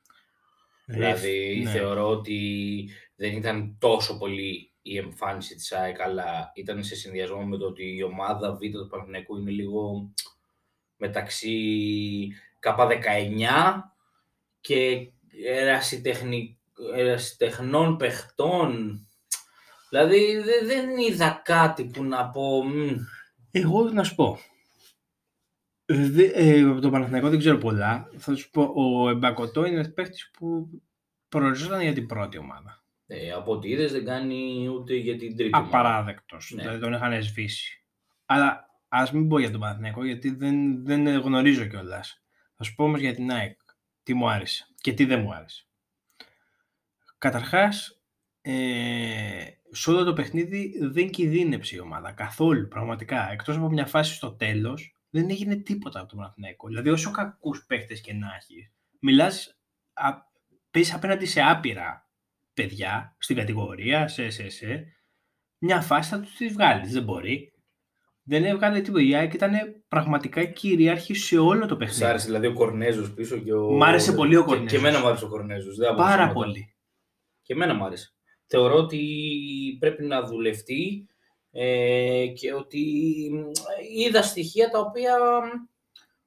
Δηλαδή 0.85 1.61
ναι. 1.65 1.71
θεωρώ 1.71 2.09
ότι 2.09 2.89
δεν 3.17 3.37
ήταν 3.37 3.77
τόσο 3.79 4.19
πολύ 4.19 4.73
η 4.83 4.97
εμφάνιση 4.97 5.55
της 5.55 5.73
ΑΕΚ, 5.73 6.01
αλλά 6.01 6.53
ήταν 6.55 6.85
σε 6.85 6.95
συνδυασμό 6.95 7.45
με 7.45 7.57
το 7.57 7.67
ότι 7.67 7.95
η 7.97 8.03
ομάδα 8.03 8.53
Β 8.55 8.59
του 8.59 8.89
Παναθηναϊκού 8.91 9.37
είναι 9.37 9.51
λίγο 9.51 10.13
μεταξύ 10.97 11.57
K19 12.63 12.93
και 14.61 15.11
ερασιτεχνι... 15.47 16.59
ερασιτεχνών 16.95 17.97
παιχτών. 17.97 19.01
Δηλαδή 19.93 20.37
δε- 20.41 20.67
δεν 20.67 20.97
είδα 20.97 21.41
κάτι 21.45 21.85
που 21.85 22.05
να 22.05 22.31
πω... 22.31 22.65
«Μμ, 22.65 22.97
Εγώ 23.51 23.83
να 23.91 24.05
σου 24.05 24.15
πω. 24.15 24.39
Δε, 25.85 26.25
ε, 26.25 26.61
από 26.63 26.81
το 26.81 26.91
Παναθηναϊκό 26.91 27.29
δεν 27.29 27.39
ξέρω 27.39 27.59
πολλά. 27.59 28.09
Θα 28.19 28.35
σου 28.35 28.51
πω, 28.51 28.73
ο 28.77 29.09
Εμπακοτό 29.09 29.65
είναι 29.65 29.75
ένας 29.75 29.93
παίχτη 29.93 30.19
που 30.39 30.69
προοριζόταν 31.29 31.81
για 31.81 31.93
την 31.93 32.07
πρώτη 32.07 32.39
ομάδα. 32.39 32.85
ε, 33.07 33.31
από 33.33 33.53
ό,τι 33.53 33.69
είδες 33.69 33.93
δεν 33.93 34.05
κάνει 34.05 34.69
ούτε 34.69 34.95
για 34.95 35.17
την 35.17 35.37
τρίτη. 35.37 35.57
ομάδα. 35.57 35.69
Απαράδεκτος. 35.79 36.53
Ναι. 36.55 36.63
Δηλαδή 36.63 36.81
τον 36.81 36.93
είχαν 36.93 37.23
σβήσει. 37.23 37.85
Αλλά 38.27 38.67
ας 38.89 39.13
μην 39.13 39.29
πω 39.29 39.39
για 39.39 39.51
τον 39.51 39.61
Παναθηναϊκό 39.61 40.05
γιατί 40.05 40.31
δεν, 40.35 40.85
δεν 40.85 41.07
γνωρίζω 41.19 41.67
κιόλας. 41.67 42.23
Θα 42.57 42.65
σου 42.65 42.75
πω 42.75 42.85
όμως 42.85 43.01
για 43.01 43.15
την 43.15 43.31
ΑΕΚ. 43.33 43.59
Τι 44.03 44.15
μου 44.15 44.31
άρεσε 44.31 44.67
και 44.81 44.93
τι 44.93 45.05
δεν 45.05 45.21
μου 45.21 45.35
άρεσε. 45.35 45.67
Καταρχάς, 47.19 48.02
ε, 48.43 49.47
σε 49.71 49.91
όλο 49.91 50.05
το 50.05 50.13
παιχνίδι 50.13 50.75
δεν 50.81 51.11
κινδύνεψε 51.11 51.77
η 51.77 51.79
ομάδα 51.79 52.13
καθόλου 52.13 52.69
πραγματικά. 52.69 53.31
Εκτός 53.33 53.57
από 53.57 53.69
μια 53.69 53.87
φάση 53.87 54.15
στο 54.15 54.35
τέλος 54.35 54.97
δεν 55.11 55.31
έγινε 55.31 55.57
τίποτα 55.57 56.01
από 56.01 56.09
τον 56.09 56.19
Παναθηναϊκό. 56.19 56.69
Δηλαδή 56.69 56.89
όσο 56.91 57.11
κακούς 57.11 57.65
παίχτες 57.67 58.01
και 58.01 58.13
να 58.13 58.27
έχεις, 58.37 58.73
μιλάς, 59.01 59.59
α, 59.93 60.09
παίζεις 60.71 60.95
απέναντι 60.95 61.27
σε 61.27 61.41
άπειρα 61.43 62.09
παιδιά 62.55 63.17
στην 63.19 63.37
κατηγορία, 63.37 64.09
σε, 64.09 64.31
σε, 64.31 64.49
σε. 64.49 64.85
Μια 65.59 65.81
φάση 65.81 66.11
θα 66.11 66.21
τους 66.21 66.35
τη 66.37 66.49
βγάλεις, 66.49 66.93
δεν 66.93 67.03
μπορεί. 67.03 67.47
Δεν 68.25 68.45
έβγαλε 68.45 68.81
τίποτα. 68.81 69.03
Η 69.05 69.15
ΑΕΚ 69.15 69.33
ήταν 69.35 69.53
πραγματικά 69.89 70.45
κυρίαρχη 70.45 71.15
σε 71.15 71.39
όλο 71.39 71.67
το 71.67 71.75
Σ' 71.75 71.79
παιχνίδι. 71.79 72.05
άρεσε 72.05 72.27
δηλαδή 72.27 72.47
ο 72.47 72.53
Κορνέζος 72.53 73.15
πίσω 73.15 73.39
και 73.39 73.53
ο... 73.53 73.71
Μ' 73.73 73.83
άρεσε 73.83 74.13
πολύ 74.13 74.37
ο 74.37 74.41
Και- 74.41 74.47
Κορνέζος. 74.47 74.71
Και, 74.73 74.77
εμένα 74.79 75.01
μου 75.01 75.07
άρεσε 75.07 75.25
ο 75.25 75.29
Κορνέζος. 75.29 75.77
δεν 75.77 75.89
απόψε 75.89 76.11
Πάρα 76.11 76.23
μετά. 76.23 76.33
πολύ. 76.35 76.75
Και 77.43 77.53
εμένα 77.53 77.75
μου 77.75 77.85
άρεσε. 77.85 78.15
Θεωρώ 78.55 78.75
ότι 78.77 79.01
πρέπει 79.81 80.03
να 80.05 80.23
δουλευτεί 80.23 81.07
ε, 81.53 82.27
και 82.27 82.53
ότι 82.55 82.81
μ, 83.33 83.51
είδα 83.99 84.23
στοιχεία 84.23 84.69
τα 84.71 84.79
οποία 84.79 85.17
μ, 85.19 85.67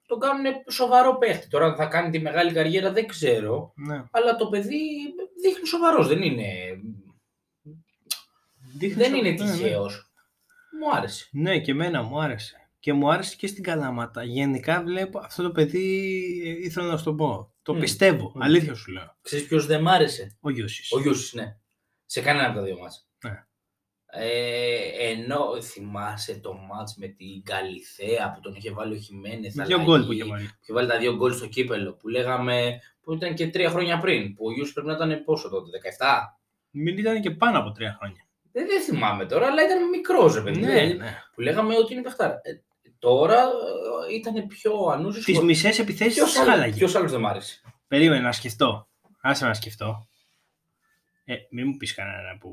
τον 0.06 0.20
κάνουν 0.20 0.46
σοβαρό 0.70 1.18
παίχτη. 1.18 1.48
Τώρα 1.48 1.66
αν 1.66 1.76
θα 1.76 1.86
κάνει 1.86 2.10
τη 2.10 2.20
μεγάλη 2.20 2.52
καριέρα 2.52 2.92
δεν 2.92 3.08
ξέρω, 3.08 3.74
Ναι. 3.76 4.04
αλλά 4.12 4.36
το 4.36 4.48
παιδί 4.48 4.80
δείχνει 5.42 5.68
σοβαρός, 5.68 6.08
δεν 6.08 6.22
είναι, 6.22 6.46
Δείχνει 8.78 8.96
δεν 9.04 9.10
σο- 9.12 9.18
είναι 9.18 9.30
ναι, 9.32 9.44
ναι. 9.46 9.52
τυχαίος. 9.52 10.12
Μου 10.80 10.98
άρεσε. 10.98 11.28
Ναι, 11.32 11.60
και 11.60 11.72
εμένα 11.72 12.02
μου 12.04 12.20
άρεσε. 12.22 12.70
Και 12.80 12.94
μου 12.94 13.12
άρεσε 13.12 13.36
και 13.36 13.48
στην 13.48 13.64
Καλαμάτα. 13.64 14.24
Γενικά 14.24 14.84
βλέπω 14.84 15.20
αυτό 15.20 15.44
το 15.44 15.52
παιδί, 15.52 16.18
ε, 16.46 16.50
ήθελα 16.50 16.88
να 16.88 16.98
σου 16.98 17.04
το 17.04 17.14
πω. 17.14 17.54
Το 17.62 17.74
Μμ. 17.74 17.80
πιστεύω. 17.80 18.32
Μμ. 18.36 18.42
Αλήθεια 18.42 18.74
σου 18.74 18.92
λέω. 18.92 19.18
Ξέρεις 19.22 19.48
ποιος 19.48 19.66
δεν 19.66 19.82
μ' 19.82 19.88
άρεσε; 19.88 20.38
Ο 20.42 20.50
Γιούσης. 20.50 20.92
Ο 20.92 21.00
Γιούσης, 21.00 21.34
ναι. 21.34 21.58
Σε 22.06 22.22
κανένα 22.22 22.48
από 22.48 22.56
τα 22.56 22.64
δύο 22.64 22.78
μάτς. 22.80 23.08
Ναι. 23.24 23.46
Ε, 24.18 25.10
ενώ 25.12 25.62
θυμάσαι 25.62 26.40
το 26.40 26.54
μάτς 26.54 26.96
με 26.98 27.08
την 27.08 27.44
Καλιθέα 27.44 28.32
που 28.32 28.40
τον 28.40 28.54
είχε 28.56 28.72
βάλει 28.72 28.94
ο 28.94 28.98
Χιμένεθ. 28.98 29.56
Με 29.56 29.64
δύο 29.66 29.76
αλλαγή, 29.76 29.90
γκολ 29.92 30.06
που 30.06 30.12
είχε 30.12 30.26
βάλει. 30.26 30.44
Είχε 30.62 30.74
βάλει 30.74 30.88
τα 30.88 30.98
δύο 30.98 31.16
γκολ 31.16 31.34
στο 31.34 31.48
κύπελο 31.48 31.94
που 31.94 32.08
λέγαμε 32.08 32.80
που 33.02 33.14
ήταν 33.14 33.36
και 33.36 33.48
τρία 33.48 33.70
χρόνια 33.70 34.00
πριν. 34.00 34.34
Που 34.34 34.46
ο 34.48 34.52
Γιούσης 34.52 34.74
πρέπει 34.74 34.88
να 34.88 34.94
ήταν 34.94 35.24
πόσο 35.24 35.50
τότε, 35.50 35.70
17. 36.00 36.06
Μην 36.70 36.98
ήταν 36.98 37.22
και 37.22 37.32
πάνω 37.32 37.60
από 37.60 37.72
τρία 37.72 37.96
χρόνια. 38.00 38.28
Δεν, 38.52 38.68
δεν 38.68 38.82
θυμάμαι 38.82 39.26
τώρα, 39.26 39.48
αλλά 39.48 39.64
ήταν 39.64 39.90
μικρός 39.90 40.34
ρε 40.36 40.42
παιδί. 40.42 40.60
Ναι, 40.60 40.72
δηλαδή, 40.72 40.94
ναι. 40.94 41.18
Που 41.36 41.42
λέγαμε 41.42 41.78
ότι 41.78 41.94
είναι 41.94 42.02
παιχτάρα. 42.02 42.40
Ε, 42.44 42.52
τώρα 43.00 43.44
ήταν 44.12 44.48
πιο 44.48 44.86
ανούσιος. 44.92 45.26
Τις 45.26 45.40
μισές 45.40 45.80
επιθέσεις 45.80 46.14
Ποιος 46.14 46.34
τι 46.34 46.40
άλλος, 46.40 46.54
χάλαγε. 46.54 46.78
ποιος 46.78 46.96
άλλος 46.96 47.12
δεν 47.12 47.20
μ' 47.20 47.28
άρεσε; 47.28 47.62
Περίμενε 47.88 48.22
να 48.22 48.32
σκεφτώ. 48.32 48.88
Άσε 49.22 49.46
να 49.46 49.54
σκεφτώ. 49.54 50.08
Ε, 51.26 51.34
μην 51.50 51.68
μου 51.68 51.78
πεις 51.78 51.94
κανένα 51.94 52.38
που 52.40 52.50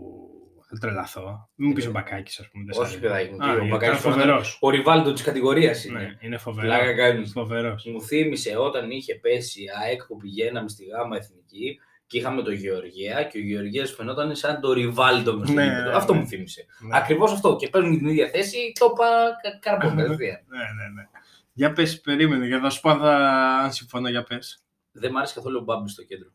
θα 0.68 0.78
τρελαθώ. 0.78 1.48
Μην 1.54 1.68
μου 1.68 1.74
πεις 1.74 1.84
Ε, 1.84 1.88
ο 1.88 1.90
Μπακάκης, 1.90 2.38
ας 2.40 2.48
πούμε. 2.48 2.64
δεν 2.64 2.74
σ' 2.74 2.78
Όχι 2.78 2.86
αρέσει. 2.86 3.00
παιδάκι 3.00 3.30
μου, 3.32 3.44
Α, 3.44 3.48
τι, 3.54 3.58
ο 3.60 3.62
είναι 3.62 3.70
Μπακάκης 3.70 4.00
φοβερός. 4.00 4.58
Ο 4.60 4.70
Ριβάλντο 4.70 5.12
της 5.12 5.22
κατηγορίας 5.22 5.84
είναι. 5.84 5.98
Ναι, 6.00 6.16
είναι 6.20 6.38
φοβερός. 6.38 6.70
Πλάκα 6.76 6.94
κάνεις. 6.94 7.32
Φοβερός. 7.32 7.84
Μου 7.86 8.02
θύμισε 8.02 8.56
όταν 8.56 8.90
είχε 8.90 9.14
πέσει 9.14 9.62
η 9.62 9.66
ΑΕΚ 9.82 10.04
που 10.06 10.16
πηγαίναμε 10.16 10.68
στη 10.68 10.84
ΓΑΜΑ 10.84 11.16
Εθνική 11.16 11.78
και 12.06 12.18
είχαμε 12.18 12.42
τον 12.42 12.52
Γεωργία 12.54 13.22
και 13.24 13.38
ο 13.38 13.40
Γεωργίας 13.40 13.92
φαινόταν 13.92 14.34
σαν 14.36 14.60
το 14.60 14.72
Ριβάλντο 14.72 15.36
μες 15.38 15.48
στο 15.48 15.56
Ναι, 15.56 15.64
γήπεδο. 15.64 15.88
ναι, 15.90 15.96
Αυτό 15.96 16.12
ναι. 16.12 16.18
μου 16.18 16.26
θύμισε. 16.26 16.66
Ναι. 16.80 16.96
Ακριβώς 16.96 17.32
αυτό. 17.32 17.56
Και 17.56 17.68
παίρνουν 17.68 17.98
την 17.98 18.06
ίδια 18.06 18.28
θέση, 18.28 18.72
το 18.78 18.88
είπα 18.92 19.06
κα- 19.42 19.58
καρπό 19.60 19.96
κατευθείαν. 19.96 20.40
Ναι, 20.48 20.58
ναι, 20.58 20.88
ναι. 20.94 21.08
Για 21.52 21.72
πες, 21.72 22.00
περίμενε, 22.00 22.46
για 22.46 22.58
να 22.58 22.70
σου 22.70 22.80
πω 22.80 22.90
αν, 22.90 22.98
θα... 23.00 23.16
αν 23.62 23.72
συμφωνώ 23.72 24.08
για 24.08 24.22
πες. 24.22 24.64
Δεν 24.92 25.10
μ' 25.12 25.16
άρεσε 25.16 25.34
καθόλου 25.34 25.58
ο 25.60 25.64
Μπάμπης 25.64 25.92
στο 25.92 26.02
κέντρο. 26.04 26.28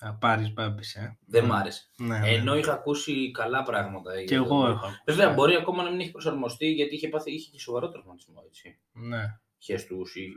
Θα 0.00 0.16
πάρεις 0.20 0.52
μπάμπης, 0.52 0.94
ε. 0.94 1.18
Δεν 1.26 1.44
μ' 1.44 1.52
άρεσε. 1.52 1.82
Ναι, 1.96 2.18
ναι. 2.18 2.28
Ενώ 2.30 2.56
είχα 2.56 2.72
ακούσει 2.72 3.30
καλά 3.30 3.62
πράγματα. 3.62 4.14
Και 4.16 4.24
για 4.24 4.36
εγώ 4.36 4.48
τον- 4.60 4.70
έχω. 4.70 4.84
ακούσει. 4.86 5.00
Βέβαια, 5.06 5.32
μπορεί 5.32 5.54
ακόμα 5.54 5.82
να 5.82 5.90
μην 5.90 6.00
έχει 6.00 6.10
προσαρμοστεί 6.10 6.66
γιατί 6.70 6.94
είχε, 6.94 7.08
πάθει, 7.08 7.32
είχε 7.32 7.50
και 7.50 7.58
σοβαρό 7.60 7.88
τραυματισμό. 7.88 8.42
Έτσι. 8.46 8.78
Ναι. 8.92 9.38
Χεστούς 9.58 10.14
ή 10.16 10.28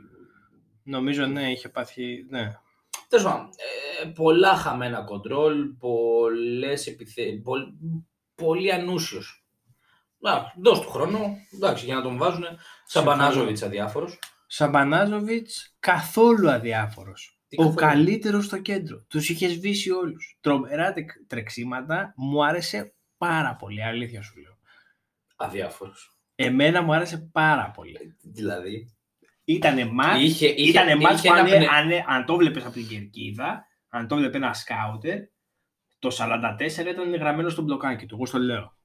Νομίζω 0.84 1.26
ναι, 1.26 1.50
είχε 1.50 1.68
πάθει. 1.68 2.26
Ναι. 2.28 2.52
Τέλος 3.08 3.24
πάντων, 3.24 3.48
ε, 4.02 4.06
πολλά 4.08 4.56
χαμένα 4.56 5.02
κοντρόλ, 5.02 5.64
πολλές 5.78 6.86
επιθε... 6.86 7.22
πολλ... 7.42 7.62
πολύ 8.34 8.72
ανούσιος. 8.72 9.44
Να, 10.18 10.52
δώσ' 10.62 10.80
του 10.80 10.90
χρόνο, 10.90 11.36
εντάξει, 11.54 11.84
για 11.84 11.94
να 11.94 12.02
τον 12.02 12.16
βάζουν. 12.16 12.44
Σαμπανάζοβιτς 12.86 13.62
αδιάφορος. 13.62 14.18
Σαμπανάζοβιτς 14.46 15.76
καθόλου 15.80 16.50
αδιάφορος. 16.50 17.36
Τι 17.52 17.58
Ο 17.62 17.64
καθόλου. 17.64 17.74
καλύτερος 17.74 18.44
στο 18.44 18.58
κέντρο. 18.60 19.04
Τους 19.08 19.28
είχες 19.28 19.52
σβήσει 19.52 19.90
όλους. 19.90 20.38
Τρομερά 20.40 20.92
τεκ- 20.92 21.26
τρεξίματα. 21.26 22.12
Μου 22.16 22.44
άρεσε 22.44 22.94
πάρα 23.16 23.56
πολύ. 23.56 23.82
Αλήθεια 23.84 24.22
σου 24.22 24.40
λέω. 24.40 24.58
Αδιάφορος. 25.36 26.16
Εμένα 26.34 26.82
μου 26.82 26.94
άρεσε 26.94 27.28
πάρα 27.32 27.70
πολύ. 27.70 28.16
Δηλαδή, 28.22 28.94
Ήτανε 29.44 29.84
μάτς, 29.84 30.20
είχε, 30.22 30.46
είχε, 30.46 30.70
ήτανε 30.70 30.94
μάτς 30.96 31.18
είχε 31.18 31.28
που 31.28 31.34
ένα 31.34 31.42
αν, 31.42 31.48
πνε- 31.50 31.68
αν, 31.70 32.16
αν 32.16 32.24
το 32.24 32.36
βλέπεις 32.36 32.64
από 32.64 32.72
την 32.72 32.88
κερκίδα, 32.88 33.66
αν 33.88 34.08
το 34.08 34.16
βλέπε 34.16 34.36
ένα 34.36 34.52
σκάουτερ, 34.54 35.18
το 35.98 36.10
44 36.10 36.86
ήταν 36.90 37.14
γραμμένο 37.14 37.48
στο 37.48 37.62
μπλοκάκι 37.62 38.06
του. 38.06 38.14
Εγώ 38.14 38.26
στο 38.26 38.38
λέω. 38.38 38.76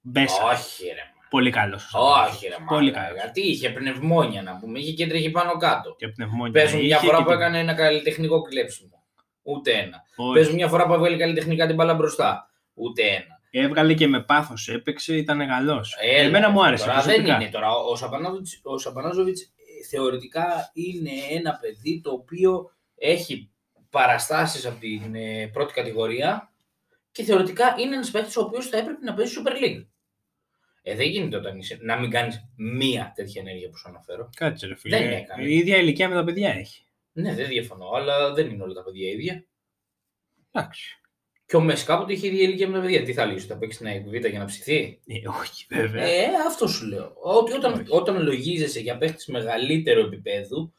Μπέσα. 0.00 0.44
Όχι 0.44 0.84
ρε 0.86 1.12
μα. 1.15 1.15
Πολύ 1.30 1.50
καλός. 1.50 1.90
Όχι 1.94 2.48
ρε 2.48 2.56
μα. 2.60 2.66
Πολύ 2.66 2.90
καλός. 2.90 3.12
Γιατί 3.20 3.40
είχε 3.40 3.70
πνευμόνια 3.70 4.42
να 4.42 4.56
πούμε, 4.58 4.78
είχε 4.78 4.92
και 4.92 5.06
τρέχει 5.06 5.30
πάνω 5.30 5.56
κάτω. 5.56 5.94
Και 5.98 6.08
πνευμόνια. 6.08 6.52
Παίζουν 6.52 6.80
μια 6.80 6.96
είχε 6.96 7.06
φορά 7.06 7.16
και 7.18 7.22
που 7.24 7.28
την- 7.30 7.38
έκανε 7.40 7.58
ένα 7.58 7.74
καλλιτεχνικό 7.74 8.42
κλέψιμο. 8.42 9.04
Ούτε 9.42 9.72
ένα. 9.72 10.02
Όχι. 10.16 10.32
Παίζουν 10.34 10.54
μια 10.54 10.68
φορά 10.68 10.86
που 10.86 10.92
έβγαλε 10.94 11.16
καλλιτεχνικά 11.16 11.66
την 11.66 11.74
μπάλα 11.74 11.94
μπροστά. 11.94 12.50
Ούτε 12.74 13.02
ένα. 13.02 13.34
Έβγαλε 13.50 13.94
και 13.94 14.06
με 14.08 14.20
πάθος, 14.22 14.68
έπαιξε, 14.68 15.16
ήταν 15.16 15.38
καλός. 15.48 15.96
Έλα, 16.00 16.26
Εμένα 16.26 16.50
μου 16.50 16.64
άρεσε. 16.64 16.84
Τώρα 16.84 16.96
δεν 16.96 17.04
προσωπικά. 17.14 17.34
είναι 17.40 17.50
τώρα. 17.50 17.68
Ο 17.74 17.96
Σαμπανάζοβιτς, 17.96 18.60
ο 18.62 18.78
Σαμπανάζοβιτς 18.78 19.50
θεωρητικά 19.90 20.70
είναι 20.72 21.10
ένα 21.30 21.58
παιδί 21.60 22.00
το 22.04 22.10
οποίο 22.10 22.70
έχει 22.96 23.50
παραστάσεις 23.90 24.66
από 24.66 24.80
την 24.80 25.14
ε, 25.14 25.46
πρώτη 25.52 25.72
κατηγορία 25.72 26.50
και 27.12 27.22
θεωρητικά 27.22 27.74
είναι 27.78 27.94
ένας 27.94 28.10
παίκτης 28.10 28.36
ο 28.36 28.40
οποίος 28.42 28.66
θα 28.66 28.76
έπρεπε 28.78 29.04
να 29.04 29.14
παίζει 29.14 29.34
Super 29.42 29.50
League. 29.52 29.86
Ε, 30.88 30.94
δεν 30.94 31.06
γίνεται 31.08 31.36
όταν 31.36 31.58
είσαι, 31.58 31.78
να 31.82 31.98
μην 31.98 32.10
κάνεις 32.10 32.48
μία 32.56 33.12
τέτοια 33.14 33.40
ενέργεια 33.40 33.68
που 33.68 33.76
σου 33.76 33.88
αναφέρω. 33.88 34.30
Κάτσε 34.36 34.66
ρε 34.66 34.76
φίλε. 34.76 34.98
Δεν 34.98 35.12
έκανε. 35.12 35.44
Η 35.44 35.56
ίδια 35.56 35.76
ηλικία 35.76 36.08
με 36.08 36.14
τα 36.14 36.24
παιδιά 36.24 36.50
έχει. 36.50 36.84
Ναι, 37.12 37.34
δεν 37.34 37.48
διαφωνώ, 37.48 37.90
αλλά 37.90 38.32
δεν 38.32 38.50
είναι 38.50 38.62
όλα 38.62 38.74
τα 38.74 38.82
παιδιά 38.84 39.08
ίδια. 39.10 39.44
Εντάξει. 40.52 41.00
Και 41.46 41.56
ο 41.56 41.60
Μέση 41.60 41.84
κάποτε 41.84 42.12
είχε 42.12 42.26
ίδια 42.26 42.42
ηλικία 42.42 42.68
με 42.68 42.74
τα 42.74 42.80
παιδιά. 42.80 43.02
Τι 43.02 43.12
θα 43.12 43.24
λύσει, 43.24 43.46
θα 43.46 43.58
παίξει 43.58 43.78
την 43.78 43.86
ΑΕΚΒ 43.86 44.14
για 44.14 44.38
να 44.38 44.44
ψηθεί; 44.44 45.00
Ε, 45.06 45.28
όχι 45.40 45.66
βέβαια. 45.68 46.04
Ε, 46.04 46.24
αυτό 46.46 46.66
σου 46.66 46.86
λέω. 46.86 47.12
Ότι 47.22 47.52
όταν, 47.52 47.72
Όχι. 47.72 47.84
όταν 47.88 48.22
λογίζεσαι 48.22 48.80
για 48.80 48.98
παίχτης 48.98 49.26
μεγαλύτερο 49.26 50.00
επίπεδου, 50.00 50.72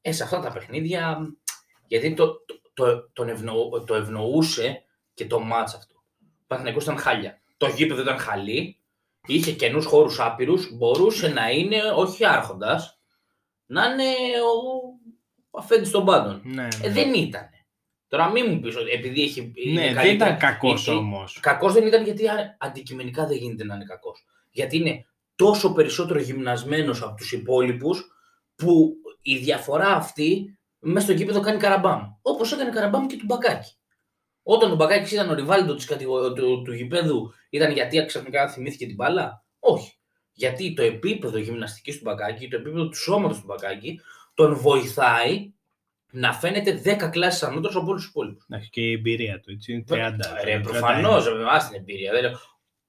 ε, 0.00 0.12
σε 0.12 0.22
αυτά 0.22 0.40
τα 0.40 0.52
παιχνίδια. 0.52 1.18
Γιατί 1.86 2.14
το, 2.14 2.44
το, 2.44 2.60
το, 2.74 3.10
τον 3.12 3.28
ευνοού- 3.28 3.86
το 3.86 3.94
ευνοούσε 3.94 4.82
και 5.14 5.26
το 5.26 5.40
μάτς 5.40 5.74
αυτό. 5.74 5.94
Ο 6.20 6.44
Παναθηναϊκός 6.46 6.84
ήταν 6.84 6.98
χάλια. 6.98 7.40
Το 7.56 7.66
γήπεδο 7.66 8.02
ήταν 8.02 8.18
χαλί, 8.18 8.79
είχε 9.26 9.52
καινούς 9.52 9.84
χώρους 9.86 10.20
άπειρους, 10.20 10.76
μπορούσε 10.76 11.28
να 11.28 11.50
είναι 11.50 11.76
όχι 11.96 12.26
άρχοντας, 12.26 13.00
να 13.66 13.84
είναι 13.84 14.12
ο 15.52 15.58
αφέντης 15.58 15.90
των 15.90 16.04
πάντων. 16.04 16.40
Ναι, 16.44 16.62
ναι. 16.62 16.68
Ε, 16.82 16.90
δεν 16.90 17.14
ήταν. 17.14 17.48
Τώρα 18.08 18.30
μην 18.30 18.44
μου 18.48 18.60
πεις 18.60 18.76
ότι 18.76 18.90
επειδή 18.90 19.22
έχει. 19.22 19.52
ναι, 19.72 19.92
δεν 19.94 20.14
ήταν 20.14 20.36
κακός 20.36 20.88
όμως. 20.88 21.38
Κακός 21.40 21.72
δεν 21.72 21.86
ήταν 21.86 22.04
γιατί 22.04 22.28
α- 22.28 22.56
αντικειμενικά 22.60 23.26
δεν 23.26 23.36
γίνεται 23.36 23.64
να 23.64 23.74
είναι 23.74 23.84
κακός. 23.84 24.24
Γιατί 24.50 24.76
είναι 24.76 25.06
τόσο 25.34 25.72
περισσότερο 25.72 26.20
γυμνασμένος 26.20 27.02
από 27.02 27.14
τους 27.14 27.32
υπόλοιπους 27.32 28.04
που 28.54 28.92
η 29.22 29.36
διαφορά 29.36 29.88
αυτή 29.88 30.58
μέσα 30.78 31.06
στο 31.06 31.14
γήπεδο 31.16 31.40
κάνει 31.40 31.58
καραμπάμ. 31.58 32.02
Όπως 32.22 32.52
έκανε 32.52 32.70
καραμπάμ 32.70 33.06
και 33.06 33.16
του 33.16 33.24
Μπακάκη. 33.24 33.74
Όταν 34.52 34.72
ο 34.72 34.74
Μπακάκης 34.74 35.12
ήταν 35.12 35.30
ο 35.30 35.34
ριβάλντο 35.34 35.74
της 35.74 35.84
κατηγο- 35.84 36.32
του, 36.32 36.62
του 36.62 36.72
γηπέδου, 36.72 37.32
ήταν 37.50 37.72
γιατί 37.72 38.04
ξαφνικά 38.06 38.48
θυμήθηκε 38.48 38.86
την 38.86 38.94
μπάλα; 38.94 39.44
Όχι. 39.58 39.94
Γιατί 40.32 40.74
το 40.74 40.82
επίπεδο 40.82 41.38
γυμναστικής 41.38 41.96
του 41.96 42.02
Μπακάκη, 42.04 42.48
το 42.48 42.56
επίπεδο 42.56 42.88
του 42.88 42.96
σώματος 42.96 43.38
του 43.40 43.44
Μπακάκη, 43.46 44.00
τον 44.34 44.54
βοηθάει 44.56 45.52
να 46.12 46.32
φαίνεται 46.32 46.72
10 46.84 47.08
κλάσεις 47.10 47.42
ανώτερος 47.42 47.76
από 47.76 47.86
όλους 47.90 48.00
τους 48.02 48.10
υπόλοιπους. 48.10 48.44
Εντάξει, 48.48 48.70
και 48.70 48.80
η 48.80 48.92
εμπειρία 48.92 49.40
του. 49.40 49.50
Έτσι, 49.50 49.72
είναι 49.72 49.84
30. 49.88 50.16
Ρε, 50.44 50.58
31. 50.58 50.62
προφανώς, 50.62 51.32
με 51.32 51.40
εμά 51.40 51.58
την 51.58 51.78
εμπειρία. 51.80 52.12
Δεν 52.12 52.22
λέω. 52.22 52.38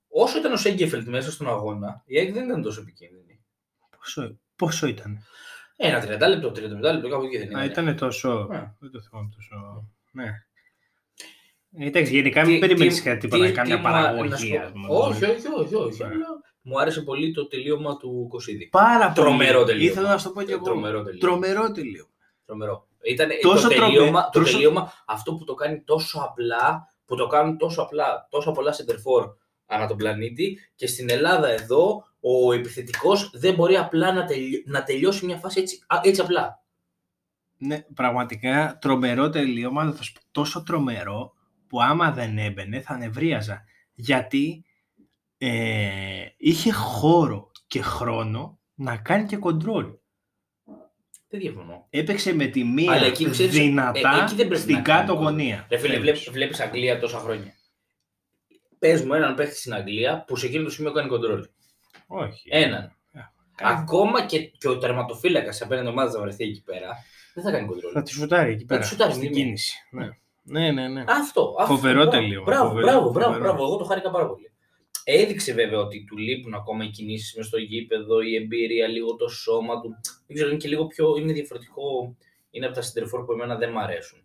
Όσο 0.07 0.37
ήταν 0.37 0.51
ο 0.51 0.57
Σέγκεφελτ 0.57 1.07
μέσα 1.07 1.31
στον 1.31 1.47
αγώνα, 1.47 2.03
η 2.05 2.17
ΑΕΚ 2.19 2.33
δεν 2.33 2.43
ήταν 2.45 2.61
τόσο 2.61 2.81
επικίνδυνη. 2.81 3.43
Πόσο, 3.97 4.37
πόσο 4.55 4.87
ήταν; 4.87 5.17
Ένα 5.75 5.99
30 5.99 6.27
λεπτό, 6.29 6.51
35 6.51 6.93
λεπτό, 6.93 7.09
κάπου 7.09 7.23
εκεί 7.25 7.37
δεν 7.37 7.47
Α, 7.57 7.63
ήταν. 7.65 7.85
ήταν 7.85 7.97
τόσο. 7.97 8.47
Ναι. 8.49 8.71
Δεν 8.79 8.91
το 8.91 9.01
θυμάμαι 9.01 9.29
τόσο. 9.35 9.55
Ναι. 10.11 10.31
Ε, 11.77 11.85
Εντάξει, 11.85 12.13
γενικά 12.13 12.43
Τι- 12.43 12.49
μην 12.51 12.59
περιμένεις 12.59 12.95
τι- 12.95 13.01
κάτι 13.01 13.15
τι- 13.15 13.21
τίποτα 13.21 13.43
να 13.43 13.49
τι 13.49 13.55
κάνει 13.55 13.67
μια 13.69 13.77
μου 13.79 13.87
α- 13.87 13.91
να 13.91 13.97
σου 14.07 14.15
παραγωγή. 14.15 14.51
πω. 14.55 14.61
ας 14.63 14.71
πούμε. 14.71 14.87
Όχι, 14.89 15.23
όχι, 15.25 15.47
όχι. 15.63 15.75
όχι 15.75 16.01
Ναι. 16.03 16.07
αλλά 16.07 16.27
Μου 16.63 16.79
άρεσε 16.79 17.01
πολύ 17.01 17.31
το 17.31 17.47
τελείωμα 17.47 17.97
του 17.97 18.27
Κωσίδη. 18.29 18.67
Πάρα 18.67 19.11
πολύ. 19.11 19.27
Τρομερό 19.27 19.63
τελείωμα. 19.63 19.91
Ήθελα 19.91 20.09
να 20.09 20.17
σου 20.17 20.27
το 20.27 20.33
πω 20.33 20.41
και 20.43 20.51
εγώ. 20.53 20.63
Τρομερό 20.63 21.03
τελείωμα. 21.03 21.19
Τρομερό 21.19 21.71
τελείωμα. 21.71 22.09
Τρομερό. 22.45 22.87
Ήταν 23.01 23.29
Τόσο 23.41 23.67
το, 23.67 23.73
τρομε- 23.75 23.93
τελείωμα, 23.97 24.29
το 24.29 24.39
τόσο- 24.39 24.51
τελείωμα 24.53 24.93
αυτό 25.07 25.33
που 25.35 25.43
το 25.43 25.53
κάνει 25.53 25.81
τόσο 25.81 26.19
απλά, 26.19 26.87
που 27.05 27.15
το 27.15 27.27
κάνουν 27.27 27.57
τόσο 27.57 27.81
απλά, 27.81 28.27
τόσο 28.29 28.51
πολλά 28.51 28.71
σεντερφόρ 28.71 29.29
ανά 29.65 29.87
τον 29.87 29.97
πλανήτη 29.97 30.57
και 30.75 30.87
στην 30.87 31.09
Ελλάδα 31.09 31.49
εδώ 31.49 32.03
ο 32.19 32.53
επιθετικός 32.53 33.29
δεν 33.33 33.53
μπορεί 33.53 33.75
απλά 33.77 34.13
να, 34.13 34.25
τελει- 34.25 34.67
να 34.67 34.83
τελειώσει 34.83 35.25
μια 35.25 35.37
φάση 35.37 35.59
έτσι, 35.59 35.83
α, 35.87 35.99
έτσι 36.03 36.21
απλά. 36.21 36.63
Ναι, 37.57 37.85
πραγματικά 37.95 38.77
τρομερό 38.81 39.29
τελείωμα, 39.29 39.81
αλλά 39.81 39.91
θα 39.91 40.03
σου 40.03 40.11
πω 40.13 40.19
τόσο 40.31 40.63
τρομερό 40.63 41.33
που 41.71 41.81
άμα 41.81 42.11
δεν 42.11 42.37
έμπαινε 42.37 42.81
θα 42.81 42.97
νευρίαζα. 42.97 43.63
Γιατί 43.93 44.65
ε, 45.37 46.25
είχε 46.37 46.71
χώρο 46.71 47.51
και 47.67 47.81
χρόνο 47.81 48.59
να 48.73 48.97
κάνει 48.97 49.27
και 49.27 49.37
κοντρόλ. 49.37 49.93
Δεν 51.29 51.39
διαφωνώ. 51.39 51.87
Έπαιξε 51.89 52.33
με 52.33 52.45
τη 52.45 52.63
μία 52.63 52.91
Αλλά 52.91 53.05
εκεί 53.05 53.29
ξέρεις, 53.29 53.53
δυνατά 53.53 54.15
ε, 54.19 54.23
εκεί 54.23 54.35
δεν 54.35 54.47
πρέπει 54.47 54.61
στην 54.61 54.75
να 54.75 54.81
κάτω 54.81 55.13
κάνει 55.13 55.25
γωνία. 55.25 55.67
Ρε 55.69 55.77
φίλε, 55.77 55.87
Τέλος. 55.87 56.01
βλέπεις, 56.01 56.29
βλέπεις 56.29 56.59
Αγγλία 56.59 56.99
τόσα 56.99 57.19
χρόνια. 57.19 57.53
Πες 58.79 59.03
μου 59.03 59.13
έναν 59.13 59.35
παίχτη 59.35 59.55
στην 59.55 59.73
Αγγλία 59.73 60.23
που 60.27 60.35
σε 60.35 60.45
εκείνο 60.45 60.63
το 60.63 60.69
σημείο 60.69 60.91
κάνει 60.91 61.07
κοντρόλ. 61.07 61.47
Όχι. 62.07 62.49
Έναν. 62.51 62.95
Κάνει- 63.55 63.79
Ακόμα 63.79 64.25
και, 64.25 64.39
και 64.39 64.67
ο 64.67 64.77
τερματοφύλακας 64.77 65.55
σε 65.55 65.63
απέναντι 65.63 65.87
ομάδα 65.87 66.11
θα 66.11 66.21
βρεθεί 66.21 66.43
εκεί 66.43 66.63
πέρα, 66.63 66.97
δεν 67.33 67.43
θα 67.43 67.51
κάνει 67.51 67.67
κοντρόλ. 67.67 67.91
Θα 67.93 68.01
τη 68.01 68.11
σουτάρει 68.11 68.51
εκεί 68.51 68.65
πέρα. 68.65 68.81
τη 68.81 68.87
σουτάρει, 68.87 69.13
στην 69.13 69.29
ναι. 69.29 69.35
κίνηση. 69.35 69.75
Ναι, 69.91 70.09
ναι, 70.43 70.71
ναι. 70.71 70.87
ναι. 70.87 71.03
Αυτό. 71.07 71.55
αυτό 71.59 71.73
Φοβερό 71.75 71.95
μπράβο, 71.95 72.11
τελείωμα, 72.11 72.45
Μπράβο, 72.45 72.67
φοβερό, 72.67 72.85
μπράβο, 72.85 73.11
μπράβο, 73.11 73.31
φοβερό. 73.33 73.53
μπράβο. 73.53 73.63
Εγώ 73.63 73.77
το 73.77 73.83
χάρηκα 73.83 74.11
πάρα 74.11 74.27
πολύ. 74.27 74.51
Έδειξε 75.03 75.53
βέβαια 75.53 75.79
ότι 75.79 76.05
του 76.07 76.17
λείπουν 76.17 76.53
ακόμα 76.53 76.83
οι 76.83 76.89
κινήσεις 76.89 77.35
μες 77.35 77.45
στο 77.45 77.57
γήπεδο, 77.57 78.21
η 78.21 78.35
εμπειρία, 78.35 78.87
λίγο 78.87 79.15
το 79.15 79.27
σώμα 79.27 79.81
του. 79.81 79.89
Δεν 80.27 80.35
ξέρω, 80.35 80.49
είναι 80.49 80.57
και 80.57 80.67
λίγο 80.67 80.87
πιο. 80.87 81.15
είναι 81.17 81.33
διαφορετικό. 81.33 82.15
Είναι 82.51 82.65
από 82.65 82.75
τα 82.75 82.81
συντριφόρ 82.81 83.25
που 83.25 83.31
εμένα 83.31 83.55
δεν 83.55 83.71
μ' 83.71 83.77
αρέσουν. 83.77 84.19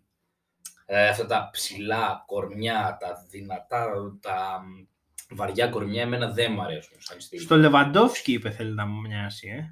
Ε, 0.85 1.07
αυτά 1.07 1.25
τα 1.25 1.49
ψηλά 1.51 2.23
κορμιά, 2.25 2.97
τα 2.99 3.25
δυνατά, 3.29 3.91
τα 4.21 4.61
μ, 4.65 5.35
βαριά 5.35 5.67
κορμιά, 5.67 6.01
εμένα 6.01 6.31
δεν 6.31 6.51
μ' 6.51 6.61
αρέσουν 6.61 6.95
σαν 6.99 7.19
στυλ. 7.19 7.39
Στο 7.39 7.55
Λεβαντόφσκι 7.55 8.31
είπε 8.33 8.51
θέλει 8.51 8.73
να 8.73 8.85
μου 8.85 8.99
μοιάσει, 8.99 9.47
ε. 9.47 9.71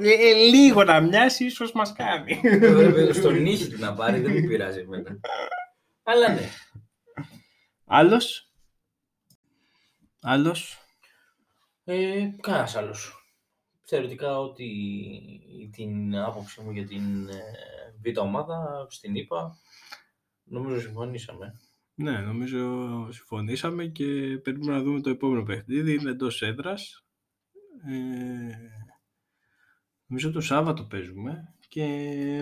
Ε, 0.00 0.10
ε, 0.10 0.32
λίγο 0.34 0.84
να 0.84 1.00
μοιάσει 1.00 1.44
ίσως 1.44 1.72
μας 1.72 1.92
κάνει. 1.92 2.40
Βέβαια, 2.58 3.12
Στον 3.12 3.42
νύχι 3.42 3.68
του 3.68 3.78
να 3.78 3.94
πάρει 3.94 4.20
δεν 4.20 4.32
μου 4.32 4.48
πειράζει 4.48 4.78
εμένα. 4.78 5.20
Αλλά 6.02 6.28
ναι. 6.28 6.48
Άλλος; 7.84 8.50
Άλλος; 10.20 10.78
Ε, 11.84 12.28
Κανένας 12.40 12.76
άλλος. 12.76 13.16
Θεωρητικά 13.84 14.38
ότι 14.38 14.68
την 15.72 16.16
άποψή 16.16 16.60
μου 16.60 16.70
για 16.70 16.86
την 16.86 17.28
ε, 17.28 17.42
β' 18.02 18.18
ομάδα 18.18 18.86
στην 18.90 19.16
ΕΠΑ 19.16 19.58
νομίζω 20.44 20.80
συμφωνήσαμε. 20.80 21.60
Ναι, 21.94 22.18
νομίζω 22.18 22.68
συμφωνήσαμε 23.12 23.86
και 23.86 24.04
περιμένουμε 24.42 24.76
να 24.76 24.82
δούμε 24.82 25.00
το 25.00 25.10
επόμενο 25.10 25.42
παιχνίδι. 25.42 25.94
Είναι 25.94 26.10
εντός 26.10 26.42
έδρας. 26.42 27.04
Ε, 27.86 28.81
νομίζω 30.12 30.30
το 30.32 30.40
Σάββατο 30.40 30.84
παίζουμε 30.84 31.54
και 31.68 31.84